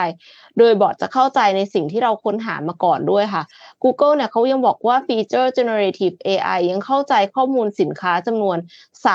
[0.57, 3.43] โดยบอทจะเข้าใจในสิ่งที่เราค้นหามาก่อนด้วยค่ะ
[3.83, 8.57] Google เนี่ยเขายังบอกว่าฟีเจอร์ generative AI ยังเข้าใจข้อมูลสินค้าจำนวน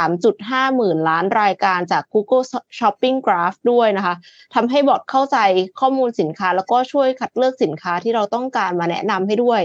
[0.09, 2.45] 3.5 หมื่นล้านรายการจาก Google
[2.79, 4.15] Shopping Graph ด้วยนะคะ
[4.55, 5.39] ทำให้บอทเข้าใจ
[5.81, 9.63] ข้อมูลสินค้า แล้วก็ช่วยคัดเลือกสินค้าที่เราต้องการมาแนะนำให้ด้วย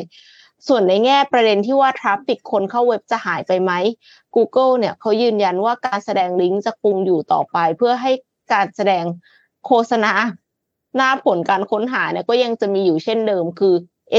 [0.68, 3.72] ส่วนในแง่ประเด็นที่ว่า traffic คนเข้าเว็บจะหายไปไหม
[4.36, 8.12] Google เนี่ยเขายืนยันว่าการแสดงลิงก์จะคงอยู่ต่อไป เพื่อให้
[8.54, 9.06] การแสดง
[9.66, 10.14] โฆษณา
[10.96, 13.76] หน้าผลการค้นหาเนี่ยก็ยังจะมีอยู่เช่นเดิมคือ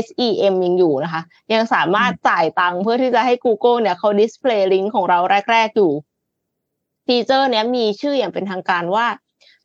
[0.06, 1.22] SEM ยังอยู่นะคะ
[1.52, 5.18] ยังสามารถจ่ายตังค์เพื่อที่จะให้ Google เนี่ยเขา display ลิงก์ของเรา
[5.50, 5.92] แรก ๆ อยู่
[7.06, 9.06] ฟีเจอร์เนี้ยมีชื่ออย่างเป็นทางการว่า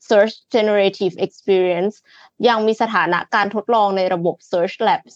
[0.07, 1.95] Search Generative Experience
[2.47, 5.15] ยังมีสถานะการทดลองในระบบ Search Labs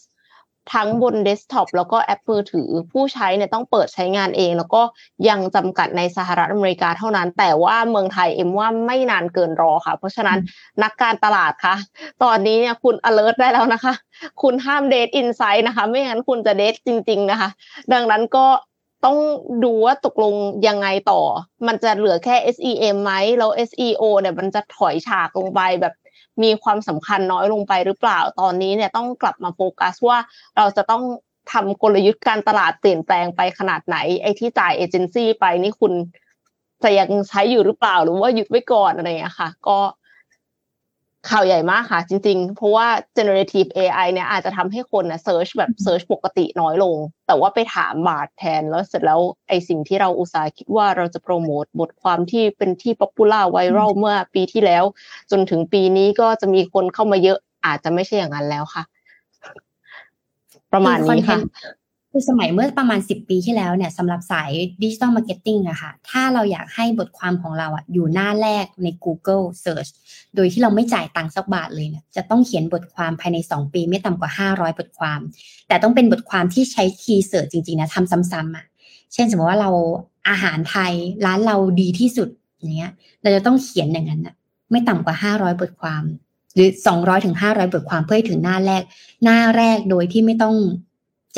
[0.74, 4.82] ทั้งบนเดสก์ท็อปแล้วก็แอปมือถือ ผู้ใช้เนี่ยต้องเปิดใช้งานเอง แล้วก็
[5.30, 10.38] ยังจำกัดในสหรัฐอเมริกาเท่านั้น แต่ว่าเมืองไทยเอ็มว่าไม่นานเกินรอค่ะ เพราะฉะนั้น
[10.84, 11.76] นักการตลาดคะ
[12.24, 13.94] ตอนนี้เนี่ยคุณ alert ได้แล้วนะคะ
[14.42, 17.50] คุณห้าม dead inside นะคะ ไม่งั้นคุณจะ dead จริง ๆ นะคะ
[17.94, 18.46] ดังนั้นก็
[19.06, 19.18] ต้อง
[19.64, 20.34] ดูว่าตกลง
[20.68, 21.22] ยังไงต่อ
[21.68, 25.94] มันจะเหลือแค่ SEM ไหม แล้ว SEO เนี่ยมันจะถอยฉากลงไปแบบ
[26.44, 30.18] มีความสำคัญน้อยลงไปหรือเปล่าตอนนี้เนี่ยต้องกลับมาโฟกัสว่า
[30.58, 31.04] เราจะต้อง
[31.52, 35.94] ทำกลยุทธ์การตลาดเปลี่ยนแปลงไปขนาดไหน ไอ้ที่จ่ายเอเจนซี่ไปนี่คุณ
[36.84, 39.78] จะยังใช้อยู่หรือเปล่าหรือว่าหยุดไว้ก่อนอะไรอย่างเงี้ยค่ะ ก็
[41.28, 46.98] ข่าวใหญ่มากค่ะ จริง ๆ เพราะว่า generative AI เนี่ยอาจจะทำให้คนนะ search แบบ search ปกติน้อยลง
[47.28, 54.84] แต่ว่าไปถามบาทแทนแล้วเสร็จแล้วไอสิ่งที่เราอุตส่าห์คิดว่าเราจะโปรโมทบทความที่เป็นที่ popular viral เมื่อปีที่แล้ว
[55.32, 58.84] จนถึงปีนี้ก็จะมีคนเข้ามาเยอะอาจจะไม่ใช่อย่างนั้นแล้วค่ะ
[60.74, 61.40] ประมาณนี้ค่ะ
[62.12, 64.52] คือสมัยเมื่อประมาณสิบปีที่แล้วเนี่ยสำหรับสาย
[64.82, 69.90] digital marketing อะค่ะ ถ้าเราอยากให้บทความของเราอะอยู่หน้าแรกใน Google Search
[70.36, 75.20] โดยที่เราไม่จ่ายตังค์สักบาทเลยเนี่ยจะต้องเขียนบทความภายใน 2 ปีไม่ต่ำกว่า 500 บทความ
[75.68, 78.66] แต่ต้องเป็นบทความที่ใช้ key search จริงๆนะทำซ้ำๆอะ
[79.14, 79.72] เช่นสมมติว่าเรา
[80.30, 80.94] อาหารไทย
[81.26, 82.30] ร้านเราดีที่สุด
[82.60, 82.92] อย่างเงี้ย
[83.22, 84.36] เราจะต้องเขียนอย่างนั้นอะ
[84.72, 86.04] ไม่ต่ำกว่า 500 บทความ
[86.56, 88.84] หรือ 200ถึง500 บทความเพื่อให้ถึงหน้าแรก
[89.24, 90.56] หน้าแรกโดยที่ไม่ต้อง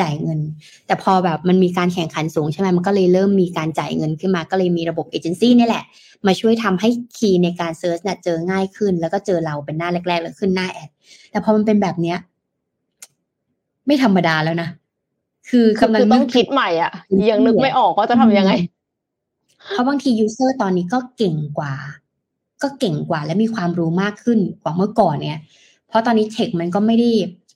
[0.01, 0.39] จ่ายเงิน
[0.87, 5.83] แต่พอแบบมันมีการแข่งขันสูงใช่ไหมมันก็เลยเริ่มมีการจ่ายเงินขึ้นมาก็เลยมีระบบเอเจนซี่นี่แหละ
[6.27, 10.89] มาช่วยทำให้ key ในการ search เนี่ยเจอง่ายขึ้น แล้วก็เจอเราเป็นหน้าแรกๆแล้วขึ้นหน้า ad
[11.31, 12.17] แต่พอมันเป็นแบบเนี้ย
[13.87, 14.69] ไม่ธรรมดาแล้วนะ
[15.49, 16.91] คือกำลังต้องคิดใหม่อะ
[17.31, 18.51] ยังนึกไม่ออกว่าจะทำยังไง
[19.71, 21.73] เพราะบางที user ตอนนี้ก็เก่งกว่า
[22.63, 25.39] ก็เก่งกว่าและมีความรู้มากขึ้นกว่าเมื่อก่อนเนี่ย
[25.87, 27.09] เพราะตอนนี้ tech มันก็ไม่ได้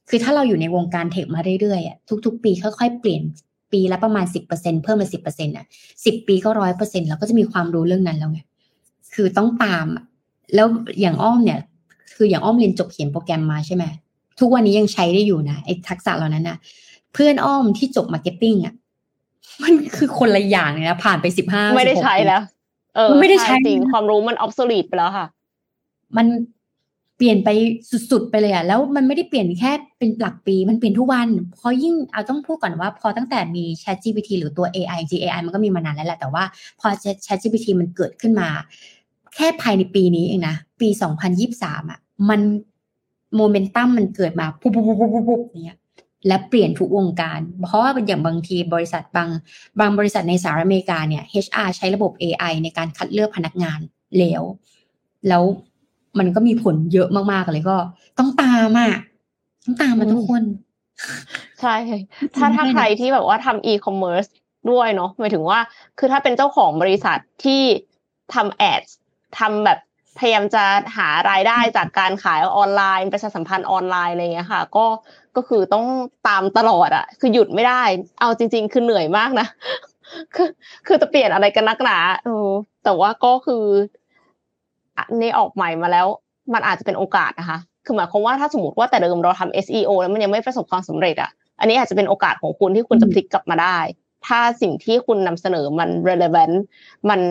[0.10, 3.24] คือถ้าเราอยู่ในวงการ tech มาเรื่อยๆอะทุก ๆ ปีค่อยๆเปลี่ยน
[3.72, 5.66] ปีละประมาณสิบเปอร์เซ็นเพิ่มมาสิบเปอร์เซ็นต์อะ
[6.06, 8.40] สิบปีก็ร้อยเปอร์เซ็นต์เราก็จะมีความรู้เรื่องนั้นแล้วไง
[9.14, 9.86] คือต้องตาม
[10.56, 10.68] แล้ว
[11.02, 11.60] อย่างอ้อมเนี่ย
[12.16, 13.84] คืออย่างอ้อมเรียนจบเขียนโปรแกรมมาใช่ไหม
[14.40, 16.58] ทุกวันนี้ยังใช้ได้อยู่นะไอ้ทักษะเหล่านั้นนะ
[17.14, 18.74] เพื่อนอ้อมที่จบ marketing อะ
[19.64, 22.42] มันคือคนละอย่างเลยนะผ่านไปสิบห้าไม่ได้ใช้แล้ว
[22.96, 25.28] เออไม่ได้ใช้จริงความรู้มัน obsolete ไปแล้วค่ะ
[26.18, 26.26] มัน
[27.18, 27.50] เปลี่ยนไป
[28.12, 36.44] สุดๆไปเลยอะแล้วมันไม่ได้เปลี่ยนแค่เป็นหลักปีมันเปลี่ยนทุกวันพอยิ่งเอาต้องพูดก่อนว่า พอตั้งแต่มี Chat GPT หรือตัว AI จริง AI มันก็มีมานานแล้วแหละแต่ว่า
[36.80, 36.88] พอ
[37.26, 38.50] Chat GPT มันเกิดขึ้นมา
[39.36, 40.90] แค่ภายในปีนี้เองนะปี
[41.40, 42.00] 2023อะ
[42.30, 42.42] มัน
[43.36, 45.78] โมเมนตัมมันเกิดมาปุ๊บปุ๊บปุ๊บปุ๊บปุ๊บเนี่ย
[46.28, 49.30] และเปลี่ยนทุกวงการ เพราะว่าอย่างบางทีบริษัทบาง
[49.80, 53.80] บางบริษัทในสหรัฐอเมริกาเนี่ย HR ใช้ระบบ AI ในการคัดเลือกพนักงาน
[54.18, 54.44] แล้ว
[55.28, 55.44] แล้ว
[56.20, 57.78] มันก็มีผลเยอะมากๆเลยก็
[58.18, 58.92] ต้องตามอะ
[59.66, 60.44] ต้องตามมาทุกคน
[61.62, 61.76] ใช่
[62.36, 64.26] ถ้าถ้าใครที่แบบว่าทำอีคอมเมิร์ซ
[64.72, 65.60] ด้วยเนาะหมายถึงว่า
[66.00, 67.62] คือถ้าเป็นเจ้าของบริษัทที่
[68.34, 68.82] ทำแอด
[69.40, 69.80] ทำแบบ
[70.20, 70.64] พยายามจะ
[70.98, 74.86] หารายได้จากการขายออนไลน์ประชาสัมพันธ์ออนไลน์อะไรเงี้ยค่ะ ก็
[75.36, 75.86] ก็คือต้อง
[76.28, 77.84] ตามตลอดอะคือหยุดไม่ได้
[78.20, 79.48] เอาจริง ๆ คือเหนื่อยมากนะ
[80.36, 80.50] คือ
[80.88, 82.50] คือจะเปลี่ยนอะไรกันนักหนาเออ
[82.84, 83.64] แต่ว่าก็คือ
[85.22, 86.08] นี่ออกใหม่มาแล้ว
[86.54, 93.78] มันอาจจะเป็นโอกาสนะคะ คือหมายความว่าถ้าสมมติว่าแต่เดิมเราทำ SEO แล้วมันยังไม่ประสบความสำเร็จอะ อันนี้อาจจะเป็นโอกาสของคุณที่คุณจะพลิกกลับมาได้
[94.28, 96.56] ถ้าสิ่งที่คุณนำเสนอมัน relevant
[97.10, 97.22] มัน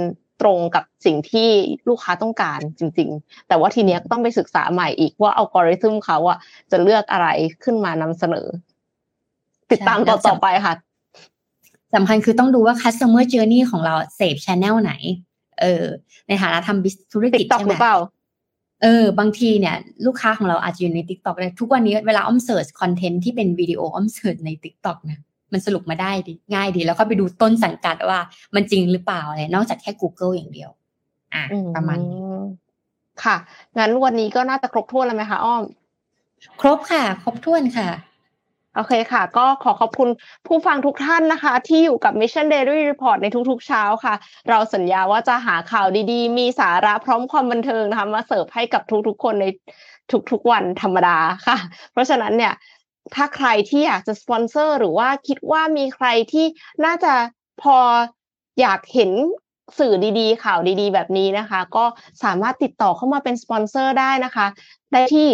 [0.43, 1.49] ตรงกับสิ่งที่
[1.89, 6.39] ลูกค้าต้องการจริง ๆ แต่ว่าทีเนี้ก็ต้องไปศึกษาใหม่อีกว่าอัลกอริทึมเขาอะ
[6.71, 7.29] จะเลือกอะไร
[7.65, 8.47] ขึ้นมานำเสนอ
[9.71, 10.75] ติดตามต่อต่อไปค่ะ
[11.95, 14.93] สำคัญคือต้องดูว่า customer journey ของเราเสพ channel ไหน
[15.61, 15.85] เออ
[16.29, 17.77] ในฐานะทำธุรกิจใช่ไหม
[18.83, 19.77] เออบางทีเนี่ย
[20.07, 25.19] ลูกค้าของเราอาจจะอยู่ใน t ิ k t o k เลยทุกวันนี้เวลาอ้อมเสิร์ชคอนเทนต์ที่เป็นวิดีโออ้อมเสิร์ชใน t ิ k t o k นะ
[25.53, 28.21] มันสรุปมาได้ดีง่ายดี แล้วก็ไปดูต้นสังกัดว่า
[28.55, 30.71] มันจริงหรือเปล่าอะไรนอกจากแค่ Google อย่างเดียว
[31.35, 31.45] อะ
[31.75, 32.21] ประมาณนี้
[33.25, 33.37] ค่ะ
[33.79, 35.63] งั้นวันนี้ก็น่าจะครบถ้วนแล้วไหมคะอ้อม
[36.61, 37.89] ครบค่ะ ครบถ้วนค่ะ
[38.75, 40.09] โอเคค่ะ ก็ขอขอบคุณ
[40.47, 44.15] ผู้ฟังทุกท่านนะคะ ที่อยู่กับ Mission Daily Report ในทุกๆเช้าค่ะ
[44.49, 49.47] เราสัญญาว่าจะหาข่าวดีๆ มีสาระพร้อมความบันเทิงนะคะมาเสิร์ฟให้กับทุกๆ คนใน
[50.31, 51.57] ทุกๆวันธรรมดาค่ะ
[51.93, 52.55] เพราะฉะนั้นเนี่ย
[53.15, 56.47] ถ้าใครที่อยากจะสปอนเซอร์หรือว่าคิดว่ามีใครที่
[56.85, 57.15] น่าจะ
[57.63, 57.77] พอ
[58.61, 59.11] อยากเห็น
[59.79, 61.85] สื่อดีๆ ข่าวดีๆ แบบนี้นะคะ ก็
[62.25, 64.47] สามารถติดต่อเข้ามาเป็นสปอนเซอร์ได้นะคะ
[64.93, 65.29] ได้ที่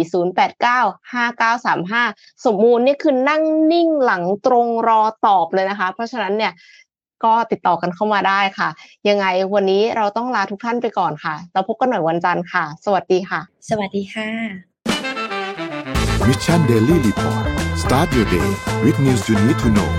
[0.00, 6.52] 0840895935 สมมูลนี่คือนั่งนิ่งหลังตรงรอตอบเลยนะคะ เพราะฉะนั้นเนี่ย
[7.24, 8.68] ก็ติดต่อกันเข้ามาได้ค่ะ
[9.08, 14.28] ยังไงวันนี้เราต้องลาทุกท่านไปก่อนค่ะ เราพบกันหน่อยวันจันทร์ค่ะ สวัสดีค่ะ สวัสดีค่ะ
[16.26, 17.44] Mission Daily Report
[17.82, 18.48] start your day
[18.84, 19.90] with news you need to know